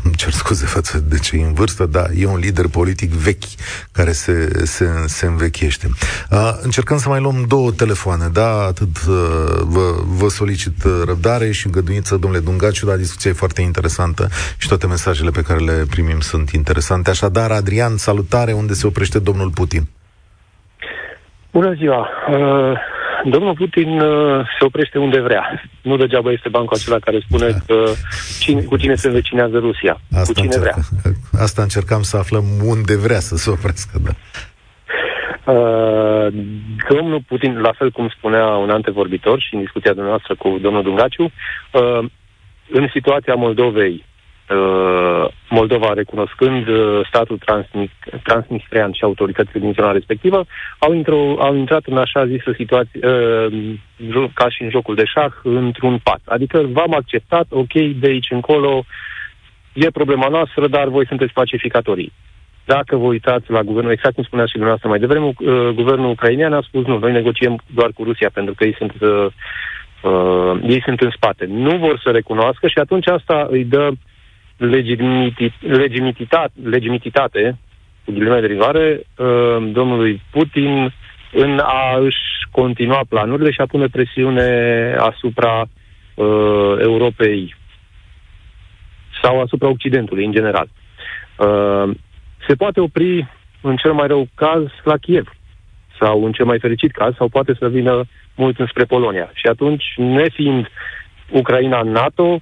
îmi 0.04 0.16
cer 0.16 0.32
scuze 0.32 0.66
față 0.66 1.04
de 1.08 1.18
cei 1.18 1.42
în 1.42 1.54
vârstă, 1.54 1.86
dar 1.86 2.12
e 2.18 2.26
un 2.26 2.38
lider 2.38 2.68
politic 2.68 3.12
vechi 3.12 3.44
care 3.92 4.12
se, 4.12 4.66
se, 4.66 4.86
se 5.06 5.26
învechiește. 5.26 5.90
Uh, 6.30 6.60
încercăm 6.62 6.98
să 6.98 7.10
mai 7.10 7.20
luăm 7.20 7.46
două 7.48 7.72
telefoane, 7.72 8.28
da? 8.34 8.64
Atât 8.64 8.98
uh, 8.98 9.16
vă, 9.62 10.04
vă 10.06 10.30
solicit 10.30 10.84
răbdare 11.06 11.52
și 11.52 11.66
îngăduință, 11.66 12.18
domnule 12.18 12.44
Dungaciu, 12.44 12.86
dar 12.86 12.98
discuția 12.98 13.32
e 13.32 13.34
foarte 13.34 13.62
interesantă 13.62 14.30
și 14.58 14.68
toate 14.68 14.88
mesajele 14.88 15.30
pe 15.30 15.42
care 15.42 15.60
le 15.60 15.86
primim 15.90 16.20
sunt 16.20 16.50
interesante. 16.50 17.10
Așadar, 17.10 17.52
Adrian, 17.52 17.98
salutare, 17.98 18.52
unde 18.52 18.74
se 18.74 18.88
oprește 18.88 19.20
domnul 19.20 19.50
Putin? 19.50 19.88
Bună 21.52 21.74
ziua! 21.74 22.10
Uh, 22.30 22.78
domnul 23.24 23.54
Putin 23.54 24.00
uh, 24.00 24.46
se 24.60 24.66
oprește 24.66 24.98
unde 24.98 25.20
vrea. 25.20 25.64
Nu 25.82 25.98
degeaba 25.98 26.32
este 26.32 26.50
bancul 26.50 26.78
acela 26.78 27.00
care 27.00 27.20
spune 27.20 27.50
da. 27.50 27.58
că 27.68 27.84
cine, 28.40 28.62
cu 28.62 28.78
cine 28.78 28.96
se 28.96 29.08
învecinează 29.08 29.58
Rusia. 29.58 30.02
Asta 30.12 30.26
cu 30.26 30.34
cine 30.34 30.46
încerc, 30.46 30.62
vrea. 30.62 30.76
Asta 31.46 31.62
încercam 31.62 32.02
să 32.02 32.18
aflăm 32.18 32.44
unde 32.64 32.96
vrea 32.96 33.20
să 33.20 33.36
se 33.36 33.50
oprească, 33.50 34.00
da. 34.04 34.12
Uh, 35.52 36.34
domnul 36.90 37.24
Putin, 37.28 37.60
la 37.60 37.72
fel 37.78 37.92
cum 37.92 38.10
spunea 38.18 38.46
un 38.46 38.70
antevorbitor 38.70 39.40
și 39.40 39.54
în 39.56 39.62
discuția 39.62 39.92
dumneavoastră 39.92 40.36
cu 40.36 40.58
domnul 40.62 40.84
Dungaciu, 40.84 41.24
uh, 41.24 42.10
în 42.70 42.88
situația 42.94 43.34
Moldovei, 43.36 43.94
Uh, 43.94 44.09
Moldova, 45.50 45.94
recunoscând 45.94 46.68
uh, 46.68 47.06
statul 47.08 47.40
transnistrian 48.24 48.92
și 48.92 49.04
autoritățile 49.04 49.60
din 49.60 49.74
zona 49.74 49.92
respectivă, 49.92 50.46
au, 50.80 50.94
intru, 50.94 51.38
au 51.40 51.56
intrat 51.56 51.84
în 51.86 51.98
așa 51.98 52.26
zisă 52.26 52.52
situație, 52.56 53.00
uh, 53.04 54.30
ca 54.34 54.50
și 54.50 54.64
în 54.64 54.70
jocul 54.70 54.96
de 54.96 55.06
șah, 55.06 55.34
într-un 55.44 56.00
pat. 56.04 56.22
Adică 56.26 56.70
v-am 56.72 56.94
acceptat, 56.94 57.46
ok, 57.50 57.74
de 57.74 58.08
aici 58.08 58.32
încolo 58.32 58.86
e 59.74 59.90
problema 59.90 60.28
noastră, 60.28 60.68
dar 60.68 60.88
voi 60.88 61.08
sunteți 61.08 61.34
pacificatorii. 61.34 62.14
Dacă 62.66 62.96
vă 62.96 63.06
uitați 63.06 63.52
la 63.52 63.62
guvernul, 63.62 63.92
exact 63.92 64.16
cum 64.16 64.24
spunea 64.24 64.46
și 64.46 64.52
dumneavoastră 64.52 64.90
mai 64.90 65.00
devreme, 65.00 65.26
uh, 65.26 65.70
guvernul 65.76 66.10
ucrainean 66.10 66.54
a 66.54 66.62
spus 66.62 66.86
nu, 66.86 66.98
noi 66.98 67.12
negociem 67.12 67.62
doar 67.74 67.92
cu 67.96 68.04
Rusia 68.04 68.30
pentru 68.34 68.54
că 68.54 68.64
ei 68.66 68.76
sunt, 68.78 68.94
uh, 69.02 69.26
uh, 70.02 70.60
ei 70.68 70.82
sunt 70.86 71.00
în 71.02 71.10
spate. 71.16 71.46
Nu 71.46 71.78
vor 71.78 72.00
să 72.04 72.10
recunoască 72.10 72.68
și 72.68 72.78
atunci 72.78 73.08
asta 73.08 73.48
îi 73.50 73.64
dă 73.64 73.88
uh, 73.88 73.98
legitimitate, 74.60 76.52
legitimitate 76.64 77.58
cu 78.06 78.12
ghilimele 78.12 78.42
de 78.42 78.48
rigoare, 78.48 79.00
uh, 79.18 79.72
domnului 79.72 80.22
Putin 80.32 80.94
în 81.32 81.60
a 81.64 81.98
își 81.98 82.18
continua 82.52 83.02
planurile 83.10 83.52
și 83.52 83.62
a 83.62 83.66
pune 83.66 83.88
presiune 83.88 84.96
asupra 84.98 85.62
uh, 85.62 86.76
Europei 86.80 87.56
sau 89.22 89.42
asupra 89.42 89.68
Occidentului 89.68 90.26
în 90.26 90.32
general. 90.32 90.68
Uh, 91.38 91.96
se 92.48 92.56
poate 92.56 92.80
opri 92.80 93.28
în 93.62 93.76
cel 93.76 93.94
mai 93.94 94.08
rău 94.08 94.28
caz 94.36 94.64
la 94.84 94.98
Kiev 94.98 95.34
sau 96.00 96.26
în 96.26 96.32
cel 96.32 96.46
mai 96.46 96.60
fericit 96.60 96.92
caz 96.92 97.16
sau 97.16 97.28
poate 97.28 97.54
să 97.60 97.68
vină 97.68 98.04
mult 98.36 98.60
înspre 98.60 98.84
Polonia. 98.84 99.32
Și 99.34 99.48
atunci, 99.48 99.84
nefiind 99.96 100.68
Ucraina 101.32 101.80
în 101.80 101.92
NATO, 101.92 102.42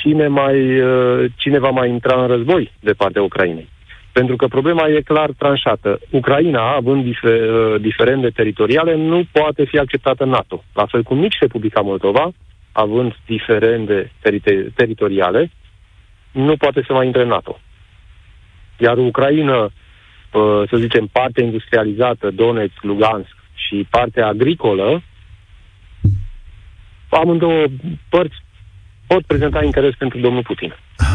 cine, 0.00 0.26
mai, 0.26 0.80
uh, 0.80 1.30
cine 1.36 1.58
va 1.58 1.70
mai 1.70 1.88
intra 1.88 2.22
în 2.22 2.26
război 2.26 2.72
de 2.80 2.92
partea 2.92 3.22
Ucrainei. 3.22 3.68
Pentru 4.12 4.36
că 4.36 4.46
problema 4.46 4.88
e 4.88 5.00
clar 5.00 5.30
tranșată. 5.38 6.00
Ucraina, 6.10 6.74
având 6.74 7.04
difer, 7.04 7.40
uh, 7.40 7.80
diferende 7.80 8.28
teritoriale, 8.28 8.94
nu 8.96 9.24
poate 9.32 9.64
fi 9.64 9.78
acceptată 9.78 10.24
în 10.24 10.30
NATO. 10.30 10.64
La 10.72 10.86
fel 10.86 11.02
cum 11.02 11.18
nici 11.18 11.38
Republica 11.40 11.80
Moldova, 11.80 12.30
având 12.72 13.16
diferende 13.26 14.12
teri- 14.22 14.72
teritoriale, 14.74 15.50
nu 16.32 16.56
poate 16.56 16.82
să 16.86 16.92
mai 16.92 17.06
intre 17.06 17.22
în 17.22 17.28
NATO. 17.28 17.60
Iar 18.78 18.98
Ucraina, 18.98 19.62
uh, 19.62 20.62
să 20.70 20.76
zicem, 20.76 21.08
partea 21.12 21.44
industrializată, 21.44 22.30
Donetsk, 22.30 22.82
Lugansk 22.82 23.36
și 23.54 23.86
partea 23.90 24.26
agricolă, 24.26 25.02
amândouă 27.08 27.64
părți 28.08 28.36
pot 29.08 29.22
prezenta 29.26 29.64
interes 29.64 29.94
pentru 29.98 30.18
domnul 30.18 30.42
Putin. 30.42 30.74
Ah, 30.96 31.06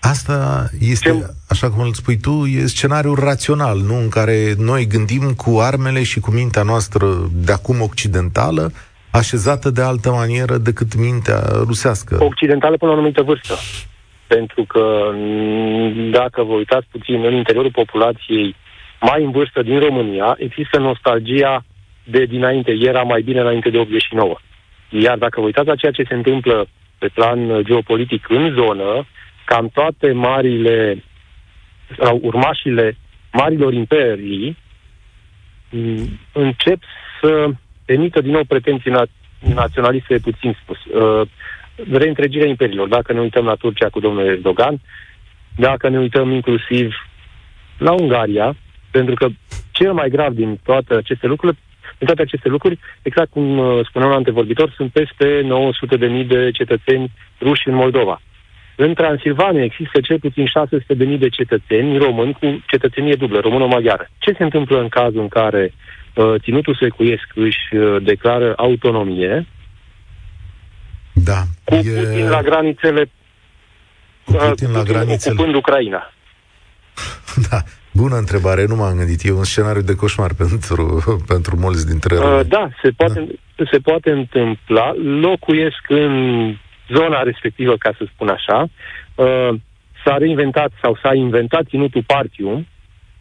asta 0.00 0.68
este, 0.80 1.10
Ce? 1.10 1.26
așa 1.48 1.70
cum 1.70 1.80
îl 1.84 1.92
spui 1.92 2.16
tu, 2.16 2.44
e 2.44 2.66
scenariul 2.66 3.18
rațional, 3.30 3.78
nu? 3.78 3.96
În 4.04 4.08
care 4.08 4.36
noi 4.58 4.86
gândim 4.86 5.24
cu 5.36 5.58
armele 5.60 6.02
și 6.02 6.20
cu 6.20 6.30
mintea 6.30 6.62
noastră 6.62 7.06
de 7.32 7.52
acum 7.52 7.80
occidentală, 7.80 8.72
așezată 9.10 9.70
de 9.70 9.82
altă 9.82 10.10
manieră 10.10 10.56
decât 10.56 10.94
mintea 10.96 11.40
rusească. 11.66 12.24
Occidentală 12.24 12.76
până 12.76 12.90
la 12.90 12.96
o 12.96 13.00
anumită 13.00 13.22
vârstă. 13.22 13.54
Pentru 14.26 14.64
că 14.64 14.84
dacă 16.10 16.42
vă 16.42 16.52
uitați 16.52 16.86
puțin 16.90 17.24
în 17.24 17.34
interiorul 17.34 17.70
populației 17.70 18.54
mai 19.00 19.24
în 19.24 19.30
vârstă 19.30 19.62
din 19.62 19.78
România, 19.78 20.34
există 20.38 20.78
nostalgia 20.78 21.64
de 22.04 22.24
dinainte, 22.24 22.72
era 22.80 23.02
mai 23.02 23.22
bine 23.22 23.40
înainte 23.40 23.70
de 23.70 23.78
89. 23.78 24.36
Iar 24.88 25.18
dacă 25.18 25.40
vă 25.40 25.46
uitați 25.46 25.66
la 25.66 25.74
ceea 25.74 25.92
ce 25.92 26.04
se 26.08 26.14
întâmplă 26.14 26.66
pe 27.02 27.08
plan 27.08 27.62
geopolitic 27.62 28.28
în 28.28 28.54
zonă, 28.54 29.06
cam 29.44 29.68
toate 29.68 30.12
marile 30.12 31.04
sau 31.98 32.20
urmașile 32.22 32.96
marilor 33.32 33.72
imperii 33.72 34.56
mm, 35.70 36.18
încep 36.32 36.78
să 37.20 37.48
emită 37.84 38.20
din 38.20 38.30
nou 38.30 38.44
pretenții 38.44 38.90
na- 38.90 39.54
naționaliste, 39.54 40.18
puțin 40.18 40.56
spus. 40.62 40.78
Uh, 40.84 41.28
reîntregirea 41.92 42.48
imperiilor. 42.48 42.88
Dacă 42.88 43.12
ne 43.12 43.20
uităm 43.20 43.44
la 43.44 43.54
Turcia 43.54 43.88
cu 43.88 44.00
domnul 44.00 44.26
Erdogan, 44.26 44.80
dacă 45.56 45.88
ne 45.88 45.98
uităm 45.98 46.30
inclusiv 46.30 46.94
la 47.78 47.92
Ungaria, 47.92 48.56
pentru 48.90 49.14
că 49.14 49.28
cel 49.70 49.92
mai 49.92 50.08
grav 50.08 50.32
din 50.32 50.60
toate 50.64 50.94
aceste 50.94 51.26
lucruri 51.26 51.56
În 52.02 52.08
toate 52.08 52.22
aceste 52.22 52.48
lucruri, 52.48 52.78
exact 53.02 53.30
cum 53.30 53.58
uh, 53.58 53.86
spuneam 53.88 54.10
la 54.10 54.16
antevorbitor, 54.16 54.72
sunt 54.76 54.92
peste 54.92 55.26
900.000 56.22 56.26
de 56.26 56.50
cetățeni 56.50 57.12
ruși 57.40 57.68
în 57.68 57.74
Moldova. 57.74 58.20
În 58.76 58.94
Transilvania 58.94 59.64
există 59.64 60.00
cel 60.00 60.18
puțin 60.18 60.46
600.000 60.46 61.18
de 61.18 61.28
cetățeni 61.28 61.98
români 61.98 62.32
cu 62.32 62.62
cetățenie 62.66 63.14
dublă, 63.14 63.38
română-maghiară. 63.40 64.08
Ce 64.18 64.34
se 64.38 64.42
întâmplă 64.42 64.80
în 64.80 64.88
cazul 64.88 65.20
în 65.20 65.28
care 65.28 65.74
uh, 66.14 66.34
ținutul 66.42 66.76
secuiesc 66.80 67.26
își 67.34 67.76
uh, 67.76 68.02
declară 68.02 68.52
autonomie? 68.56 69.46
Da. 71.12 71.42
Cu 71.64 71.74
e... 71.74 71.80
Putin 71.80 72.28
la 72.28 72.42
granițele 72.42 73.10
cu 74.24 74.32
Putin 74.32 74.68
uh, 74.68 74.74
la 74.74 74.82
granițele... 74.82 75.34
ocupând 75.34 75.54
Ucraina. 75.54 76.12
Da, 77.50 77.62
bună 77.92 78.16
întrebare, 78.16 78.64
nu 78.66 78.76
m-am 78.76 78.96
gândit. 78.96 79.24
E 79.24 79.32
un 79.32 79.44
scenariu 79.44 79.82
de 79.82 79.94
coșmar 79.94 80.32
pentru, 80.42 81.02
pentru 81.26 81.56
mulți 81.56 81.86
dintre 81.86 82.16
uh, 82.16 82.40
Da, 82.48 82.68
se 82.82 82.90
poate, 82.96 83.26
da. 83.56 83.64
se 83.70 83.78
poate 83.78 84.10
întâmpla. 84.10 84.92
Locuiesc 85.20 85.82
în 85.88 86.14
zona 86.94 87.22
respectivă, 87.22 87.76
ca 87.76 87.94
să 87.98 88.04
spun 88.14 88.28
așa. 88.28 88.68
Uh, 89.14 89.58
s-a 90.04 90.16
reinventat 90.16 90.70
sau 90.82 90.98
s-a 91.02 91.14
inventat 91.14 91.64
ținutul 91.68 92.02
Partium, 92.06 92.66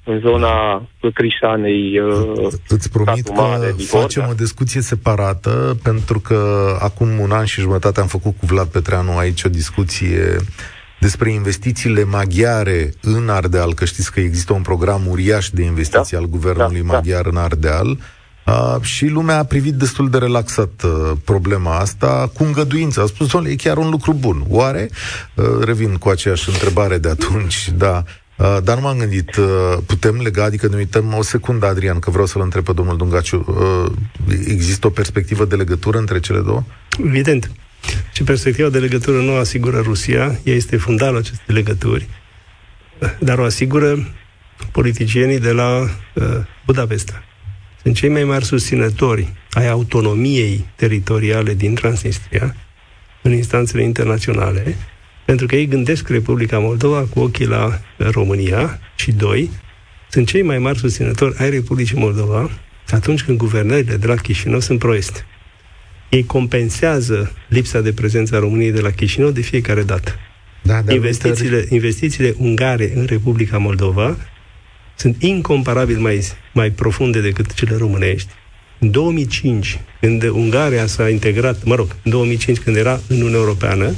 în 0.03 0.19
zona 0.19 0.87
Crișanei. 1.13 1.99
Uh, 1.99 2.47
Îți 2.67 2.91
promit 2.91 3.27
că 3.27 3.31
mare, 3.33 3.73
facem 3.77 4.25
o 4.29 4.33
discuție 4.33 4.81
separată, 4.81 5.77
pentru 5.83 6.19
că 6.19 6.69
acum 6.79 7.19
un 7.19 7.31
an 7.31 7.45
și 7.45 7.61
jumătate 7.61 7.99
am 7.99 8.07
făcut 8.07 8.37
cu 8.37 8.45
Vlad 8.45 8.67
Petreanu 8.67 9.17
aici 9.17 9.43
o 9.43 9.49
discuție 9.49 10.35
despre 11.01 11.31
investițiile 11.31 12.03
maghiare 12.03 12.93
în 13.01 13.29
Ardeal, 13.29 13.73
că 13.73 13.85
știți 13.85 14.11
că 14.11 14.19
există 14.19 14.53
un 14.53 14.61
program 14.61 15.07
uriaș 15.07 15.49
de 15.49 15.63
investiții 15.63 16.17
da, 16.17 16.23
al 16.23 16.29
guvernului 16.29 16.81
da, 16.81 16.87
da. 16.87 16.93
maghiar 16.93 17.23
da. 17.23 17.29
în 17.29 17.37
Ardeal. 17.37 17.97
Uh, 18.45 18.81
și 18.81 19.05
lumea 19.07 19.37
a 19.37 19.43
privit 19.43 19.73
destul 19.73 20.09
de 20.09 20.17
relaxat 20.17 20.83
uh, 20.83 21.11
problema 21.23 21.77
asta, 21.77 22.31
cu 22.33 22.43
îngăduință. 22.43 23.01
A 23.01 23.05
spus, 23.05 23.27
domnule, 23.27 23.53
e 23.53 23.55
chiar 23.55 23.77
un 23.77 23.89
lucru 23.89 24.13
bun. 24.13 24.43
Oare? 24.47 24.89
Uh, 25.35 25.45
revin 25.63 25.95
cu 25.95 26.09
aceeași 26.09 26.49
întrebare 26.49 26.97
de 26.97 27.09
atunci, 27.09 27.71
da. 27.75 28.03
Uh, 28.37 28.57
dar 28.63 28.75
nu 28.75 28.81
m-am 28.81 28.97
gândit, 28.97 29.35
uh, 29.35 29.77
putem 29.85 30.19
lega, 30.23 30.43
adică 30.43 30.67
ne 30.67 30.75
uităm 30.75 31.13
o 31.17 31.21
secundă, 31.21 31.65
Adrian, 31.65 31.99
că 31.99 32.09
vreau 32.09 32.25
să-l 32.25 32.41
întreb 32.41 32.63
pe 32.63 32.73
domnul 32.73 32.97
Dungaciu, 32.97 33.45
uh, 33.47 33.91
există 34.47 34.87
o 34.87 34.89
perspectivă 34.89 35.45
de 35.45 35.55
legătură 35.55 35.97
între 35.97 36.19
cele 36.19 36.39
două? 36.39 36.63
Evident. 37.05 37.51
Și 38.13 38.23
perspectiva 38.23 38.69
de 38.69 38.79
legătură 38.79 39.17
nu 39.17 39.35
asigură 39.35 39.79
Rusia, 39.79 40.39
ea 40.43 40.55
este 40.55 40.77
fundalul 40.77 41.17
acestei 41.17 41.55
legături, 41.55 42.07
dar 43.19 43.39
o 43.39 43.43
asigură 43.43 44.13
politicienii 44.71 45.39
de 45.39 45.51
la 45.51 45.79
uh, 45.79 46.23
Budapesta. 46.65 47.23
Sunt 47.81 47.95
cei 47.95 48.09
mai 48.09 48.23
mari 48.23 48.45
susținători 48.45 49.33
ai 49.51 49.69
autonomiei 49.69 50.65
teritoriale 50.75 51.53
din 51.53 51.75
Transnistria 51.75 52.55
în 53.21 53.31
instanțele 53.31 53.83
internaționale, 53.83 54.75
pentru 55.25 55.45
că 55.45 55.55
ei 55.55 55.67
gândesc 55.67 56.07
Republica 56.07 56.59
Moldova 56.59 57.01
cu 57.01 57.19
ochii 57.19 57.45
la 57.45 57.81
România. 57.97 58.79
Și, 58.95 59.11
doi, 59.11 59.49
sunt 60.09 60.27
cei 60.27 60.41
mai 60.41 60.57
mari 60.57 60.77
susținători 60.77 61.37
ai 61.37 61.49
Republicii 61.49 61.97
Moldova 61.97 62.49
atunci 62.89 63.23
când 63.23 63.37
guvernările 63.37 63.95
de 63.95 64.07
la 64.07 64.15
Chișinău 64.15 64.59
sunt 64.59 64.79
proeste 64.79 65.25
ei 66.11 66.25
compensează 66.25 67.31
lipsa 67.47 67.81
de 67.81 67.93
prezență 67.93 68.35
a 68.35 68.39
României 68.39 68.71
de 68.71 68.81
la 68.81 68.89
Chișinău 68.89 69.29
de 69.29 69.41
fiecare 69.41 69.83
dată. 69.83 70.15
Da, 70.61 70.81
da, 70.81 70.93
investițiile, 70.93 71.65
investițiile 71.69 72.35
ungare 72.37 72.91
în 72.95 73.05
Republica 73.05 73.57
Moldova 73.57 74.17
sunt 74.95 75.23
incomparabil 75.23 75.99
mai, 75.99 76.21
mai 76.53 76.69
profunde 76.69 77.21
decât 77.21 77.53
cele 77.53 77.75
românești. 77.75 78.29
În 78.79 78.91
2005, 78.91 79.79
când 79.99 80.23
Ungaria 80.23 80.85
s-a 80.85 81.09
integrat, 81.09 81.63
mă 81.63 81.75
rog, 81.75 81.95
în 82.03 82.11
2005, 82.11 82.57
când 82.57 82.75
era 82.75 82.99
în 83.07 83.15
Uniunea 83.15 83.39
Europeană, 83.39 83.93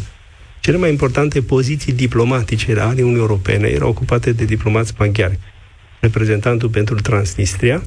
cele 0.59 0.77
mai 0.77 0.89
importante 0.89 1.41
poziții 1.41 1.93
diplomatice 1.93 2.71
ale 2.79 3.01
Uniunii 3.01 3.19
Europene 3.19 3.67
erau 3.67 3.89
ocupate 3.89 4.31
de 4.31 4.45
diplomați 4.45 4.93
maghiari. 4.97 5.39
Reprezentantul 5.99 6.69
pentru 6.69 6.95
Transnistria, 6.95 7.83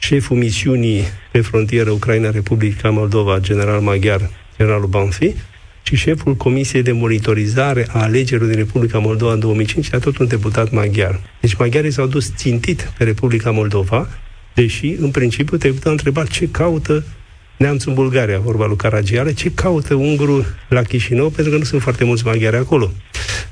șeful 0.00 0.36
misiunii 0.36 1.02
pe 1.32 1.40
frontieră 1.40 1.90
Ucraina-Republica 1.90 2.90
Moldova, 2.90 3.38
general 3.38 3.80
maghiar, 3.80 4.30
generalul 4.56 4.86
Banfi, 4.86 5.34
și 5.82 5.96
șeful 5.96 6.34
Comisiei 6.34 6.82
de 6.82 6.92
Monitorizare 6.92 7.86
a 7.88 8.02
alegerilor 8.02 8.48
din 8.48 8.58
Republica 8.58 8.98
Moldova 8.98 9.32
în 9.32 9.40
2005 9.40 9.86
era 9.86 9.98
tot 9.98 10.18
un 10.18 10.26
deputat 10.26 10.70
maghiar. 10.70 11.20
Deci 11.40 11.54
maghiarii 11.54 11.90
s-au 11.90 12.06
dus 12.06 12.32
țintit 12.36 12.92
pe 12.98 13.04
Republica 13.04 13.50
Moldova, 13.50 14.08
deși, 14.54 14.86
în 14.86 15.10
principiu, 15.10 15.56
te 15.56 15.68
putea 15.68 15.90
întreba 15.90 16.24
ce 16.24 16.48
caută 16.50 17.04
neamț 17.56 17.84
în 17.84 17.94
Bulgaria, 17.94 18.38
vorba 18.38 18.66
lui 18.66 18.76
Caragiale, 18.76 19.32
ce 19.32 19.50
caută 19.54 19.94
ungurul 19.94 20.44
la 20.68 20.82
Chișinău, 20.82 21.30
pentru 21.30 21.52
că 21.52 21.58
nu 21.58 21.64
sunt 21.64 21.82
foarte 21.82 22.04
mulți 22.04 22.24
maghiari 22.24 22.56
acolo. 22.56 22.92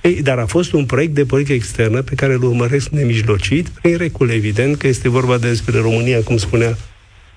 Ei, 0.03 0.23
dar 0.23 0.39
a 0.39 0.47
fost 0.47 0.73
un 0.73 0.87
proiect 0.87 1.15
de 1.15 1.25
politică 1.25 1.53
externă 1.53 2.03
pe 2.03 2.15
care 2.15 2.33
îl 2.33 2.43
urmăresc 2.43 2.89
nemijlocit, 2.89 3.69
prin 3.69 3.97
recul 3.97 4.31
evident 4.31 4.77
că 4.77 4.87
este 4.87 5.09
vorba 5.09 5.39
despre 5.39 5.79
România, 5.79 6.23
cum 6.23 6.37
spunea 6.37 6.79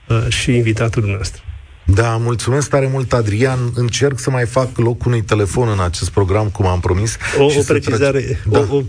uh, 0.08 0.26
și 0.28 0.56
invitatul 0.56 1.04
nostru. 1.18 1.42
Da, 1.86 2.18
mulțumesc 2.18 2.70
tare 2.70 2.88
mult, 2.92 3.14
Adrian. 3.14 3.60
Încerc 3.76 4.20
să 4.20 4.30
mai 4.30 4.46
fac 4.46 4.78
loc 4.78 5.06
unui 5.06 5.22
telefon 5.22 5.70
în 5.70 5.80
acest 5.80 6.10
program, 6.10 6.50
cum 6.50 6.66
am 6.66 6.80
promis. 6.80 7.18
O, 7.38 7.44
o 7.44 7.62
precizare, 7.68 8.20
trage... 8.20 8.38
da. 8.50 8.68
o, 8.70 8.76
o 8.76 8.84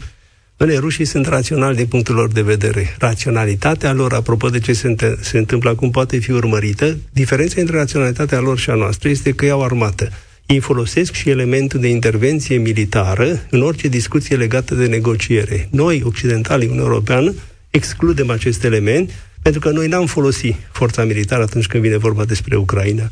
Bine, 0.56 0.78
rușii 0.78 1.04
sunt 1.04 1.26
raționali 1.26 1.76
din 1.76 1.86
punctul 1.86 2.14
lor 2.14 2.32
de 2.32 2.42
vedere. 2.42 2.94
Raționalitatea 2.98 3.92
lor, 3.92 4.12
apropo 4.12 4.48
de 4.48 4.58
ce 4.58 4.72
se, 4.72 4.94
se 5.20 5.38
întâmplă 5.38 5.70
acum, 5.70 5.90
poate 5.90 6.18
fi 6.18 6.30
urmărită. 6.30 6.96
Diferența 7.12 7.60
între 7.60 7.76
raționalitatea 7.76 8.40
lor 8.40 8.58
și 8.58 8.70
a 8.70 8.74
noastră 8.74 9.08
este 9.08 9.32
că 9.32 9.50
au 9.50 9.62
armată. 9.62 10.10
Ei 10.52 10.60
folosesc 10.60 11.12
și 11.12 11.30
elementul 11.30 11.80
de 11.80 11.88
intervenție 11.88 12.56
militară 12.56 13.46
în 13.50 13.62
orice 13.62 13.88
discuție 13.88 14.36
legată 14.36 14.74
de 14.74 14.86
negociere. 14.86 15.68
Noi, 15.70 16.02
occidentalii, 16.04 16.66
Uniunea 16.66 16.88
Europeană, 16.88 17.34
excludem 17.70 18.30
acest 18.30 18.64
element 18.64 19.10
pentru 19.42 19.60
că 19.60 19.70
noi 19.70 19.88
n-am 19.88 20.06
folosit 20.06 20.54
forța 20.72 21.04
militară 21.04 21.42
atunci 21.42 21.66
când 21.66 21.82
vine 21.82 21.96
vorba 21.96 22.24
despre 22.24 22.56
Ucraina. 22.56 23.08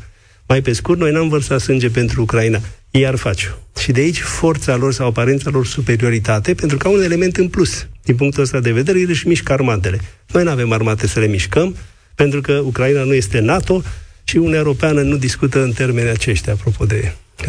Mai 0.47 0.61
pe 0.61 0.73
scurt, 0.73 0.99
noi 0.99 1.11
n-am 1.11 1.29
vărsat 1.29 1.59
sânge 1.59 1.89
pentru 1.89 2.21
Ucraina 2.21 2.59
ei 2.91 3.07
ar 3.07 3.15
face. 3.15 3.55
Și 3.79 3.91
de 3.91 3.99
aici 3.99 4.19
forța 4.19 4.75
lor 4.75 4.93
sau 4.93 5.07
aparența 5.07 5.49
lor 5.49 5.65
superioritate, 5.65 6.53
pentru 6.53 6.77
că 6.77 6.87
au 6.87 6.93
un 6.93 7.03
element 7.03 7.37
în 7.37 7.47
plus. 7.47 7.87
Din 8.03 8.15
punctul 8.15 8.43
ăsta 8.43 8.59
de 8.59 8.71
vedere, 8.71 8.99
ei 8.99 9.05
își 9.09 9.27
mișcă 9.27 9.53
armatele. 9.53 9.99
Noi 10.31 10.43
nu 10.43 10.49
avem 10.49 10.71
armate 10.71 11.07
să 11.07 11.19
le 11.19 11.27
mișcăm, 11.27 11.75
pentru 12.15 12.41
că 12.41 12.53
Ucraina 12.53 13.03
nu 13.03 13.13
este 13.13 13.39
NATO 13.39 13.83
și 14.31 14.37
Uniunea 14.37 14.63
Europeană 14.65 15.01
nu 15.01 15.17
discută 15.27 15.57
în 15.63 15.71
termeni 15.71 16.09
aceștia, 16.09 16.53
apropo 16.53 16.85
de 16.85 16.99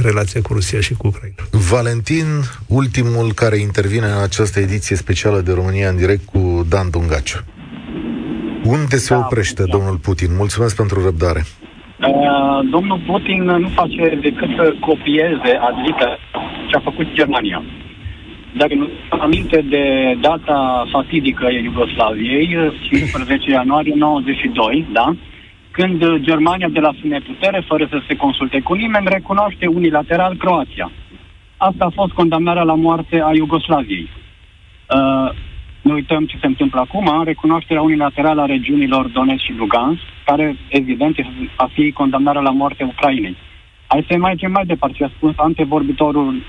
relația 0.09 0.41
cu 0.47 0.53
Rusia 0.53 0.81
și 0.81 0.95
cu 0.95 1.07
Ucraina. 1.07 1.43
Valentin, 1.73 2.29
ultimul 2.81 3.27
care 3.43 3.57
intervine 3.57 4.07
în 4.07 4.23
această 4.29 4.59
ediție 4.61 4.97
specială 4.97 5.41
de 5.41 5.53
România 5.53 5.89
în 5.89 5.97
direct 5.97 6.25
cu 6.33 6.67
Dan 6.73 6.91
Dungaciu. 6.91 7.41
Unde 8.77 8.97
se 8.97 9.15
da, 9.15 9.21
oprește 9.21 9.63
da. 9.65 9.73
domnul 9.77 9.97
Putin? 10.07 10.31
Mulțumesc 10.43 10.77
pentru 10.77 11.03
răbdare. 11.05 11.43
Uh, 11.45 12.59
domnul 12.71 13.01
Putin 13.11 13.43
nu 13.65 13.69
face 13.81 14.19
decât 14.27 14.51
să 14.59 14.75
copieze 14.89 15.53
adică 15.71 16.07
ce 16.69 16.77
a 16.77 16.81
făcut 16.89 17.07
Germania. 17.13 17.63
Dacă 18.61 18.75
nu 18.75 18.87
aminte 19.09 19.65
de 19.75 19.85
data 20.21 20.87
fatidică 20.93 21.45
a 21.45 21.51
Iugoslaviei, 21.51 22.49
15 22.89 23.51
ianuarie 23.51 23.95
92, 23.97 24.87
da? 24.93 25.17
Când 25.73 26.17
Germania 26.17 26.69
de 26.69 26.81
la 26.81 26.93
sine 27.01 27.19
putere, 27.21 27.65
fără 27.67 27.87
să 27.91 28.03
se 28.09 28.17
consulte 28.17 28.61
cu 28.61 28.75
nimeni, 28.75 29.07
recunoaște 29.09 29.67
unilateral 29.67 30.37
Croația. 30.37 30.91
Asta 31.57 31.85
a 31.85 31.95
fost 31.95 32.13
condamnarea 32.13 32.63
la 32.63 32.75
moarte 32.75 33.23
a 33.25 33.31
Iugoslaviei. 33.35 34.09
Uh, 34.09 35.31
nu 35.83 35.93
uităm 35.93 36.27
ce 36.27 36.37
se 36.41 36.47
întâmplă 36.47 36.81
acum, 36.81 37.23
recunoașterea 37.25 37.83
unilaterală 37.83 38.41
a 38.43 38.47
regiunilor 38.47 39.07
Donetsk 39.07 39.45
și 39.45 39.53
Lugansk, 39.53 40.03
care, 40.25 40.57
evident, 40.69 41.17
a 41.57 41.69
fi 41.73 41.93
condamnarea 41.93 42.41
la 42.41 42.51
moarte 42.51 42.85
Ucrainei. 42.85 43.37
Hai 43.87 44.07
să 44.09 44.17
mergem 44.17 44.51
mai 44.51 44.67
departe, 44.67 44.97
ce 44.97 45.05
a 45.05 45.11
spus 45.17 45.33
antevorbitorul 45.37 46.43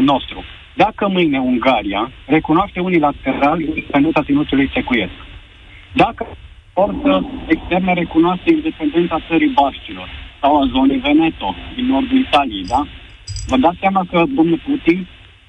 nostru. 0.00 0.44
Dacă 0.74 1.08
mâine 1.08 1.38
Ungaria 1.38 2.10
recunoaște 2.26 2.80
unilateral 2.80 3.60
independența 3.60 4.22
ținutului 4.22 4.70
secuiesc, 4.74 5.12
dacă 5.92 6.26
forță 6.80 7.12
externă 7.46 7.92
recunoaște 7.92 8.50
independența 8.52 9.20
țării 9.28 9.56
Baștilor 9.60 10.08
sau 10.40 10.60
a 10.60 10.70
zonei 10.74 11.04
Veneto 11.06 11.54
din 11.74 11.86
nordul 11.86 12.18
Italiei, 12.18 12.64
da? 12.74 12.82
Vă 13.46 13.56
dați 13.56 13.80
seama 13.80 14.02
că 14.10 14.18
domnul 14.38 14.60
Putin 14.68 15.06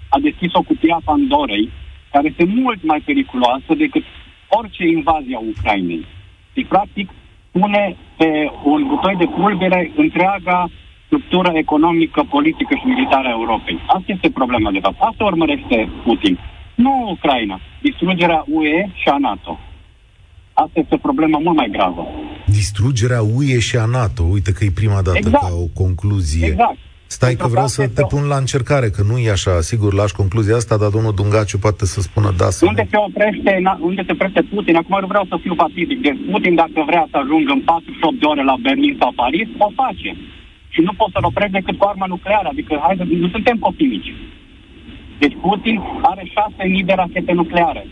a 0.09 0.17
deschis 0.19 0.53
o 0.53 0.61
cutie 0.61 0.93
a 0.93 1.07
Pandorei 1.09 1.69
care 2.11 2.27
este 2.27 2.45
mult 2.61 2.83
mai 2.83 2.99
periculoasă 3.05 3.71
decât 3.83 4.03
orice 4.47 4.83
invazie 4.87 5.35
a 5.35 5.47
Ucrainei. 5.51 6.05
Și, 6.53 6.61
practic, 6.73 7.09
pune 7.51 7.95
pe 8.17 8.51
un 8.63 8.87
butoi 8.87 9.15
de 9.15 9.25
pulbere 9.25 9.91
întreaga 9.95 10.69
structură 11.05 11.51
economică, 11.53 12.23
politică 12.29 12.73
și 12.75 12.87
militară 12.87 13.27
a 13.27 13.37
Europei. 13.39 13.79
Asta 13.87 14.09
este 14.15 14.29
problema, 14.29 14.71
de 14.71 14.79
fapt. 14.79 14.99
Asta 14.99 15.23
urmărește 15.23 15.89
Putin. 16.03 16.39
Nu 16.75 16.93
Ucraina. 17.15 17.59
Distrugerea 17.81 18.43
UE 18.47 18.89
și 18.93 19.07
a 19.09 19.17
NATO. 19.17 19.59
Asta 20.53 20.79
este 20.79 20.93
o 20.95 20.97
problemă 21.07 21.39
mult 21.43 21.55
mai 21.55 21.69
gravă. 21.71 22.07
Distrugerea 22.45 23.21
UE 23.21 23.59
și 23.59 23.75
a 23.77 23.85
NATO. 23.85 24.23
Uite 24.23 24.51
că 24.51 24.63
e 24.63 24.71
prima 24.81 25.01
dată 25.07 25.17
Exact. 25.17 25.43
ca 25.43 25.49
o 25.65 25.67
concluzie. 25.83 26.45
Exact. 26.47 26.77
Stai 27.17 27.29
Pentru 27.29 27.45
că 27.45 27.51
vreau 27.53 27.65
că 27.67 27.71
să 27.75 27.81
asta 27.81 27.93
te 27.93 27.99
este 28.01 28.03
o- 28.07 28.11
pun 28.15 28.23
la 28.33 28.37
încercare, 28.43 28.87
că 28.95 29.01
nu 29.09 29.15
e 29.25 29.29
așa. 29.37 29.53
Sigur, 29.71 29.91
lași 30.01 30.15
concluzia 30.21 30.55
asta, 30.61 30.75
dar 30.81 30.89
domnul 30.95 31.13
Dungaciu 31.19 31.57
poate 31.65 31.85
să 31.93 31.99
spună 32.07 32.29
da 32.41 32.49
sau 32.57 32.67
Unde 32.71 32.83
nu. 32.85 32.89
se 32.93 32.97
oprește, 33.07 33.51
na- 33.67 33.79
unde 33.89 34.01
se 34.07 34.11
oprește 34.15 34.41
Putin? 34.53 34.75
Acum 34.81 34.97
nu 35.03 35.07
vreau 35.13 35.25
să 35.31 35.35
fiu 35.43 35.53
fatidic. 35.63 35.99
Deci 36.07 36.19
Putin, 36.31 36.53
dacă 36.63 36.79
vrea 36.91 37.05
să 37.11 37.15
ajungă 37.23 37.51
în 37.57 37.61
48 37.71 38.19
de 38.21 38.25
ore 38.31 38.43
la 38.51 38.55
Berlin 38.65 38.93
sau 39.01 39.11
Paris, 39.23 39.47
o 39.65 39.69
face. 39.81 40.09
Și 40.73 40.79
nu 40.87 40.93
poți 40.99 41.13
să-l 41.15 41.29
oprești 41.31 41.55
decât 41.59 41.75
cu 41.77 41.85
arma 41.91 42.07
nucleară. 42.13 42.47
Adică, 42.53 42.73
hai, 42.83 42.95
să- 42.99 43.05
nu 43.23 43.29
suntem 43.35 43.57
copii 43.67 43.91
mici. 43.95 44.11
Deci 45.21 45.35
Putin 45.45 45.75
are 46.11 46.23
6.000 46.37 46.83
de 46.89 46.93
rachete 47.01 47.31
nucleare. 47.41 47.83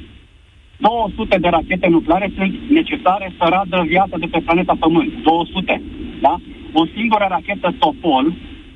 200 0.80 1.38
de 1.38 1.50
rachete 1.50 1.88
nucleare 1.88 2.32
sunt 2.36 2.54
necesare 2.70 3.34
să 3.38 3.46
radă 3.50 3.84
viața 3.88 4.18
de 4.18 4.28
pe 4.32 4.40
planeta 4.46 4.76
Pământ. 4.80 5.12
200. 5.24 5.82
Da? 6.22 6.36
O 6.74 6.86
singură 6.96 7.26
rachetă 7.30 7.74
Topol 7.80 8.34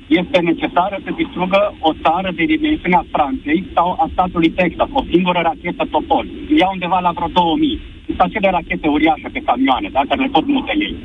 este 0.07 0.39
necesară 0.39 0.97
să 1.03 1.11
distrugă 1.15 1.73
o 1.79 1.91
țară 2.03 2.29
de 2.35 2.43
dimensiunea 2.43 3.05
Franței 3.11 3.65
sau 3.73 3.87
a 3.91 4.09
statului 4.11 4.49
Texas. 4.49 4.89
O 4.91 5.03
singură 5.11 5.39
rachetă 5.43 5.87
Topol. 5.91 6.25
Ia 6.59 6.69
undeva 6.71 6.99
la 6.99 7.11
vreo 7.11 7.27
2000. 7.27 7.81
Sunt 8.05 8.19
acele 8.21 8.49
rachete 8.49 8.87
uriașe 8.87 9.27
pe 9.31 9.41
camioane, 9.45 9.89
da? 9.91 10.01
care 10.07 10.21
le 10.21 10.29
tot 10.31 10.47
mută 10.47 10.71
ei. 10.79 10.95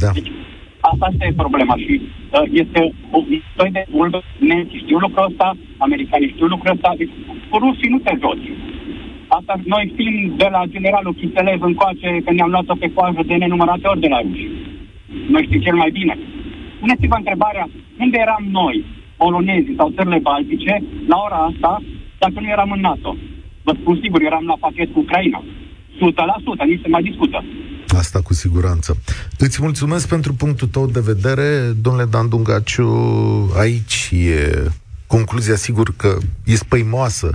Da. 0.00 0.10
Asta 0.80 1.08
este 1.10 1.32
problema 1.36 1.76
și 1.76 2.00
uh, 2.00 2.42
este 2.52 2.92
o 3.10 3.18
istorie 3.38 3.72
de 3.72 3.84
mult. 3.90 4.14
Nemții 4.38 4.82
știu 4.84 4.98
lucrul 4.98 5.26
ăsta, 5.30 5.56
americanii 5.78 6.32
știu 6.34 6.46
lucrul 6.46 6.74
ăsta, 6.74 6.94
deci 6.96 7.10
cu 7.48 7.58
rușii 7.58 7.88
nu 7.94 7.98
te 7.98 8.12
joci. 8.20 8.48
Asta 9.36 9.54
noi 9.64 9.90
știm 9.92 10.14
de 10.36 10.48
la 10.50 10.62
generalul 10.74 11.14
Chiselev 11.14 11.62
încoace 11.62 12.08
că 12.24 12.30
ne-am 12.32 12.50
luat-o 12.50 12.74
pe 12.74 12.92
coajă 12.94 13.22
de 13.26 13.34
nenumărate 13.34 13.86
ori 13.86 14.04
de 14.04 14.08
la 14.14 14.20
ruși. 14.20 14.48
Noi 15.32 15.44
știm 15.46 15.60
cel 15.60 15.76
mai 15.82 15.90
bine. 15.98 16.14
Puneți-vă 16.80 17.16
întrebarea, 17.18 17.66
unde 18.04 18.18
eram 18.20 18.44
noi, 18.50 18.84
polonezii 19.16 19.78
sau 19.80 19.92
țările 19.96 20.18
baltice, 20.18 20.82
la 21.10 21.16
ora 21.26 21.40
asta, 21.50 21.82
dacă 22.18 22.36
nu 22.40 22.48
eram 22.48 22.70
în 22.70 22.80
NATO? 22.80 23.16
Vă 23.62 23.72
spun 23.80 23.98
sigur, 24.02 24.22
eram 24.22 24.44
la 24.46 24.56
pachet 24.60 24.92
cu 24.92 24.98
Ucraina. 24.98 25.44
100%, 25.44 26.66
nici 26.66 26.80
se 26.82 26.88
mai 26.88 27.02
discută. 27.02 27.44
Asta 27.88 28.20
cu 28.22 28.34
siguranță. 28.34 28.96
Îți 29.38 29.62
mulțumesc 29.62 30.08
pentru 30.08 30.32
punctul 30.34 30.68
tău 30.68 30.86
de 30.86 31.00
vedere, 31.00 31.48
domnule 31.82 32.06
Dan 32.10 32.28
Dungaciu. 32.28 32.90
Aici 33.58 34.10
e 34.12 34.70
concluzia, 35.06 35.54
sigur 35.54 35.88
că 35.96 36.16
e 36.44 36.54
spăimoasă 36.54 37.30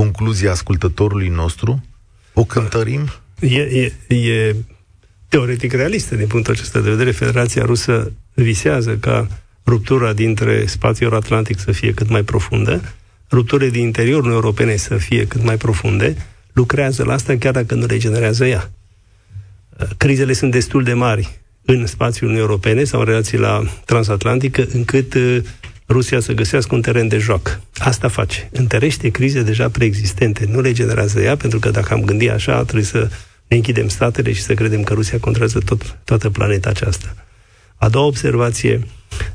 concluzia 0.00 0.50
ascultătorului 0.50 1.28
nostru. 1.28 1.84
O 2.32 2.44
cântărim? 2.44 3.08
E, 3.40 3.92
e, 4.08 4.16
e 4.16 4.56
teoretic 5.28 5.72
realistă 5.72 6.14
din 6.14 6.26
punctul 6.26 6.52
acesta 6.52 6.80
de 6.80 6.90
vedere. 6.90 7.10
Federația 7.10 7.64
Rusă 7.64 8.12
visează 8.34 8.96
ca 8.96 9.28
ruptura 9.66 10.12
dintre 10.12 10.66
spațiul 10.66 11.14
atlantic 11.14 11.58
să 11.58 11.72
fie 11.72 11.92
cât 11.92 12.08
mai 12.08 12.22
profundă, 12.22 12.82
rupturile 13.30 13.70
din 13.70 13.82
interiorul 13.82 14.24
Uniunii 14.24 14.42
Europene 14.42 14.76
să 14.76 14.96
fie 14.96 15.26
cât 15.26 15.42
mai 15.42 15.56
profunde, 15.56 16.16
lucrează 16.52 17.04
la 17.04 17.12
asta 17.12 17.36
chiar 17.36 17.52
dacă 17.52 17.74
nu 17.74 17.86
regenerează 17.86 18.46
ea. 18.46 18.70
Crizele 19.96 20.32
sunt 20.32 20.50
destul 20.50 20.82
de 20.82 20.92
mari 20.92 21.40
în 21.64 21.86
spațiul 21.86 22.28
Uniunii 22.28 22.48
Europene 22.48 22.84
sau 22.84 23.00
în 23.00 23.06
relații 23.06 23.38
la 23.38 23.62
transatlantică, 23.84 24.66
încât 24.72 25.14
uh, 25.14 25.38
Rusia 25.90 26.20
să 26.20 26.32
găsească 26.32 26.74
un 26.74 26.80
teren 26.80 27.08
de 27.08 27.18
joc. 27.18 27.60
Asta 27.78 28.08
face. 28.08 28.48
Întărește 28.52 29.08
crize 29.08 29.42
deja 29.42 29.68
preexistente. 29.68 30.44
Nu 30.48 30.60
regenerează 30.60 31.20
ea, 31.20 31.36
pentru 31.36 31.58
că 31.58 31.70
dacă 31.70 31.94
am 31.94 32.04
gândit 32.04 32.30
așa, 32.30 32.62
trebuie 32.62 32.84
să 32.84 33.08
ne 33.46 33.56
închidem 33.56 33.88
statele 33.88 34.32
și 34.32 34.42
să 34.42 34.54
credem 34.54 34.82
că 34.82 34.94
Rusia 34.94 35.18
controlează 35.18 35.58
tot, 35.58 35.98
toată 36.04 36.30
planeta 36.30 36.68
aceasta. 36.68 37.14
A 37.76 37.88
doua 37.88 38.06
observație 38.06 38.86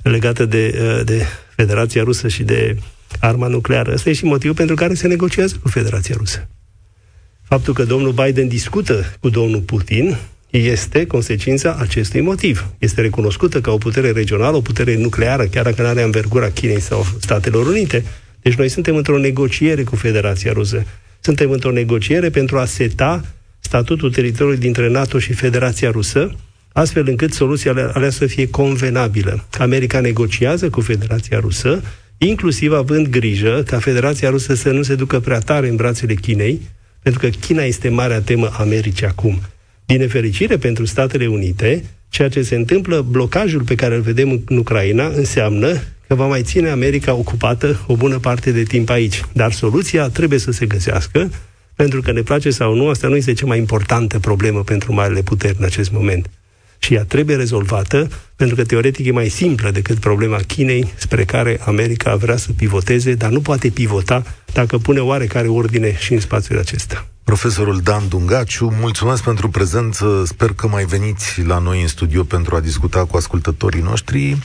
legată 0.02 0.46
de, 0.46 0.80
uh, 0.82 1.06
de 1.06 1.26
Federația 1.56 2.04
Rusă 2.04 2.28
și 2.28 2.44
de 2.44 2.78
arma 3.20 3.48
nucleară. 3.48 3.94
Ăsta 3.94 4.10
e 4.10 4.14
și 4.14 4.26
motivul 4.26 4.56
pentru 4.56 4.76
care 4.76 4.94
se 4.94 5.08
negociază 5.08 5.56
cu 5.62 5.68
Federația 5.68 6.16
Rusă. 6.18 6.48
Faptul 7.42 7.74
că 7.74 7.84
domnul 7.84 8.12
Biden 8.12 8.48
discută 8.48 9.16
cu 9.20 9.30
domnul 9.30 9.60
Putin 9.62 10.18
este 10.58 11.06
consecința 11.06 11.78
acestui 11.80 12.22
motiv. 12.22 12.68
Este 12.78 13.02
recunoscută 13.02 13.62
ca 13.62 13.72
o 13.72 13.78
putere 13.78 14.12
regională, 14.12 14.56
o 14.56 14.62
putere 14.62 14.96
nucleară, 14.98 15.44
chiar 15.46 15.64
dacă 15.64 15.82
nu 15.82 15.88
are 15.88 16.02
învergura 16.02 16.50
Chinei 16.50 16.80
sau 16.80 17.06
Statelor 17.20 17.68
Unite. 17.68 18.06
Deci 18.42 18.54
noi 18.54 18.70
suntem 18.70 18.96
într-o 18.96 19.18
negociere 19.18 19.84
cu 19.84 19.96
Federația 19.96 20.52
Rusă. 20.52 20.86
Suntem 21.20 21.52
într-o 21.52 21.72
negociere 21.72 22.30
pentru 22.30 22.58
a 22.58 22.66
seta 22.66 23.26
statutul 23.60 24.12
teritoriului 24.12 24.60
dintre 24.60 24.90
NATO 24.90 25.20
și 25.20 25.34
Federația 25.34 25.92
Rusă, 25.92 26.36
astfel 26.72 27.08
încât 27.08 27.34
soluția 27.34 27.92
alea 27.94 28.10
să 28.10 28.26
fie 28.26 28.50
convenabilă. 28.50 29.46
America 29.60 30.00
negociază 30.00 30.70
cu 30.70 30.82
Federația 30.82 31.40
Rusă, 31.40 31.82
inclusiv 32.18 32.74
având 32.74 33.08
grijă 33.08 33.64
ca 33.66 33.80
Federația 33.80 34.30
Rusă 34.30 34.54
să 34.54 34.72
nu 34.72 34.84
se 34.84 34.96
ducă 34.96 35.20
prea 35.20 35.40
tare 35.40 35.68
în 35.68 35.76
brațele 35.76 36.14
Chinei, 36.14 36.62
pentru 37.02 37.22
că 37.22 37.28
China 37.28 37.64
este 37.64 37.90
marea 37.90 38.22
temă 38.22 38.50
Americii 38.58 39.06
acum. 39.06 39.42
Din 39.86 39.98
nefericire 39.98 40.58
pentru 40.58 40.86
Statele 40.86 41.28
Unite, 41.28 41.84
ceea 42.10 42.30
ce 42.30 42.42
se 42.42 42.56
întâmplă, 42.56 43.02
blocajul 43.02 43.62
pe 43.62 43.76
care 43.76 43.96
îl 43.96 44.02
vedem 44.02 44.44
în 44.46 44.58
Ucraina, 44.58 45.08
înseamnă 45.08 45.74
că 46.08 46.16
va 46.16 46.28
mai 46.28 46.42
ține 46.42 46.70
America 46.70 47.14
ocupată 47.14 47.84
o 47.88 47.96
bună 47.96 48.20
parte 48.20 48.52
de 48.52 48.64
timp 48.64 48.90
aici. 48.90 49.22
Dar 49.34 49.52
soluția 49.52 50.08
trebuie 50.10 50.40
să 50.40 50.52
se 50.52 50.66
găsească, 50.66 51.32
pentru 51.76 52.02
că 52.02 52.12
ne 52.12 52.22
place 52.22 52.50
sau 52.50 52.76
nu, 52.76 52.90
asta 52.90 53.08
nu 53.08 53.16
este 53.16 53.34
cea 53.34 53.46
mai 53.46 53.58
importantă 53.58 54.20
problemă 54.20 54.64
pentru 54.64 54.94
marile 54.94 55.22
puteri 55.22 55.56
în 55.60 55.66
acest 55.66 55.92
moment. 55.92 56.30
Și 56.80 56.94
ea 56.94 57.04
trebuie 57.04 57.36
rezolvată, 57.36 58.08
pentru 58.36 58.56
că 58.56 58.64
teoretic 58.64 59.06
e 59.06 59.12
mai 59.12 59.30
simplă 59.30 59.72
decât 59.72 59.98
problema 59.98 60.38
Chinei, 60.38 60.88
spre 60.96 61.24
care 61.24 61.60
America 61.66 62.16
vrea 62.16 62.38
să 62.38 62.52
pivoteze, 62.52 63.14
dar 63.14 63.30
nu 63.30 63.42
poate 63.42 63.70
pivota 63.70 64.24
dacă 64.54 64.78
pune 64.78 65.00
oarecare 65.00 65.48
ordine 65.48 65.96
și 65.98 66.14
în 66.14 66.20
spațiul 66.20 66.60
acesta. 66.60 67.08
Profesorul 67.26 67.80
Dan 67.80 68.08
Dungaciu, 68.08 68.74
mulțumesc 68.80 69.24
pentru 69.24 69.50
prezență. 69.50 70.24
Sper 70.26 70.54
că 70.54 70.68
mai 70.68 70.86
veniți 70.86 71.42
la 71.42 71.58
noi 71.58 71.82
în 71.82 71.88
studio 71.88 72.24
pentru 72.24 72.56
a 72.56 72.60
discuta 72.60 73.06
cu 73.06 73.18
ascultătorii 73.18 73.82
noștri. 73.82 74.38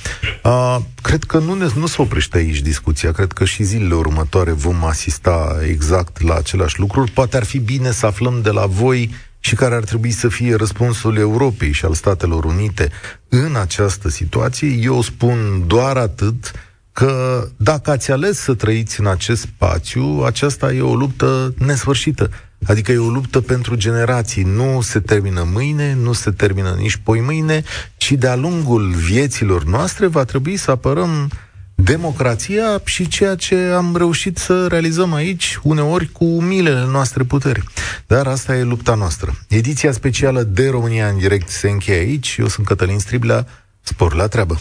Uh, 0.43 0.77
cred 1.03 1.25
că 1.25 1.39
nu, 1.39 1.55
ne, 1.55 1.67
nu 1.75 1.87
se 1.87 2.03
oprește 2.03 2.39
aici 2.39 2.61
discuția. 2.61 3.13
Cred 3.13 3.33
că 3.33 3.45
și 3.45 3.63
zilele 3.63 3.95
următoare 3.95 4.53
vom 4.53 4.85
asista 4.85 5.59
exact 5.69 6.23
la 6.23 6.35
același 6.35 6.79
lucruri. 6.79 7.11
Poate 7.11 7.37
ar 7.37 7.45
fi 7.45 7.59
bine 7.59 7.91
să 7.91 8.07
aflăm 8.07 8.41
de 8.43 8.51
la 8.51 8.67
voi 8.67 9.11
și 9.39 9.55
care 9.55 9.75
ar 9.75 9.85
trebui 9.85 10.11
să 10.11 10.29
fie 10.29 10.55
răspunsul 10.55 11.17
Europei 11.17 11.73
și 11.73 11.85
al 11.85 11.95
Statelor 11.95 12.45
Unite 12.45 12.91
în 13.29 13.57
această 13.57 14.09
situație. 14.09 14.69
Eu 14.69 15.03
spun 15.03 15.65
doar 15.67 15.97
atât 15.97 16.53
că 16.93 17.47
dacă 17.57 17.91
ați 17.91 18.11
ales 18.11 18.39
să 18.39 18.55
trăiți 18.55 19.01
în 19.01 19.07
acest 19.07 19.41
spațiu, 19.41 20.23
aceasta 20.27 20.73
e 20.73 20.81
o 20.81 20.95
luptă 20.95 21.55
nesfârșită. 21.59 22.31
Adică 22.67 22.93
e 22.93 22.99
o 22.99 23.09
luptă 23.09 23.41
pentru 23.41 23.75
generații. 23.75 24.43
Nu 24.43 24.81
se 24.81 25.01
termină 25.01 25.49
mâine, 25.53 25.95
nu 25.95 26.13
se 26.13 26.31
termină 26.31 26.77
nici 26.79 26.97
poi 26.97 27.21
mâine, 27.21 27.63
ci 27.97 28.13
de-a 28.13 28.37
lungul 28.37 28.91
vieților 28.91 29.65
noastre 29.65 30.07
va 30.07 30.25
trebui 30.25 30.57
să 30.57 30.71
apărăm 30.71 31.31
democrația 31.75 32.81
și 32.85 33.09
ceea 33.09 33.35
ce 33.35 33.57
am 33.57 33.97
reușit 33.97 34.39
să 34.39 34.67
realizăm 34.67 35.13
aici, 35.15 35.59
uneori 35.63 36.13
cu 36.13 36.25
umilele 36.25 36.85
noastre 36.85 37.23
puteri. 37.23 37.65
Dar 38.07 38.27
asta 38.27 38.57
e 38.57 38.63
lupta 38.63 38.95
noastră. 38.95 39.39
Ediția 39.49 39.93
specială 39.93 40.43
de 40.43 40.69
România 40.69 41.09
în 41.09 41.19
direct 41.19 41.49
se 41.49 41.71
încheie 41.71 41.99
aici. 41.99 42.37
Eu 42.39 42.49
sunt 42.49 42.67
Cătălin 42.67 42.99
Striblea. 42.99 43.47
Spor 43.83 44.15
la 44.15 44.27
treabă! 44.27 44.61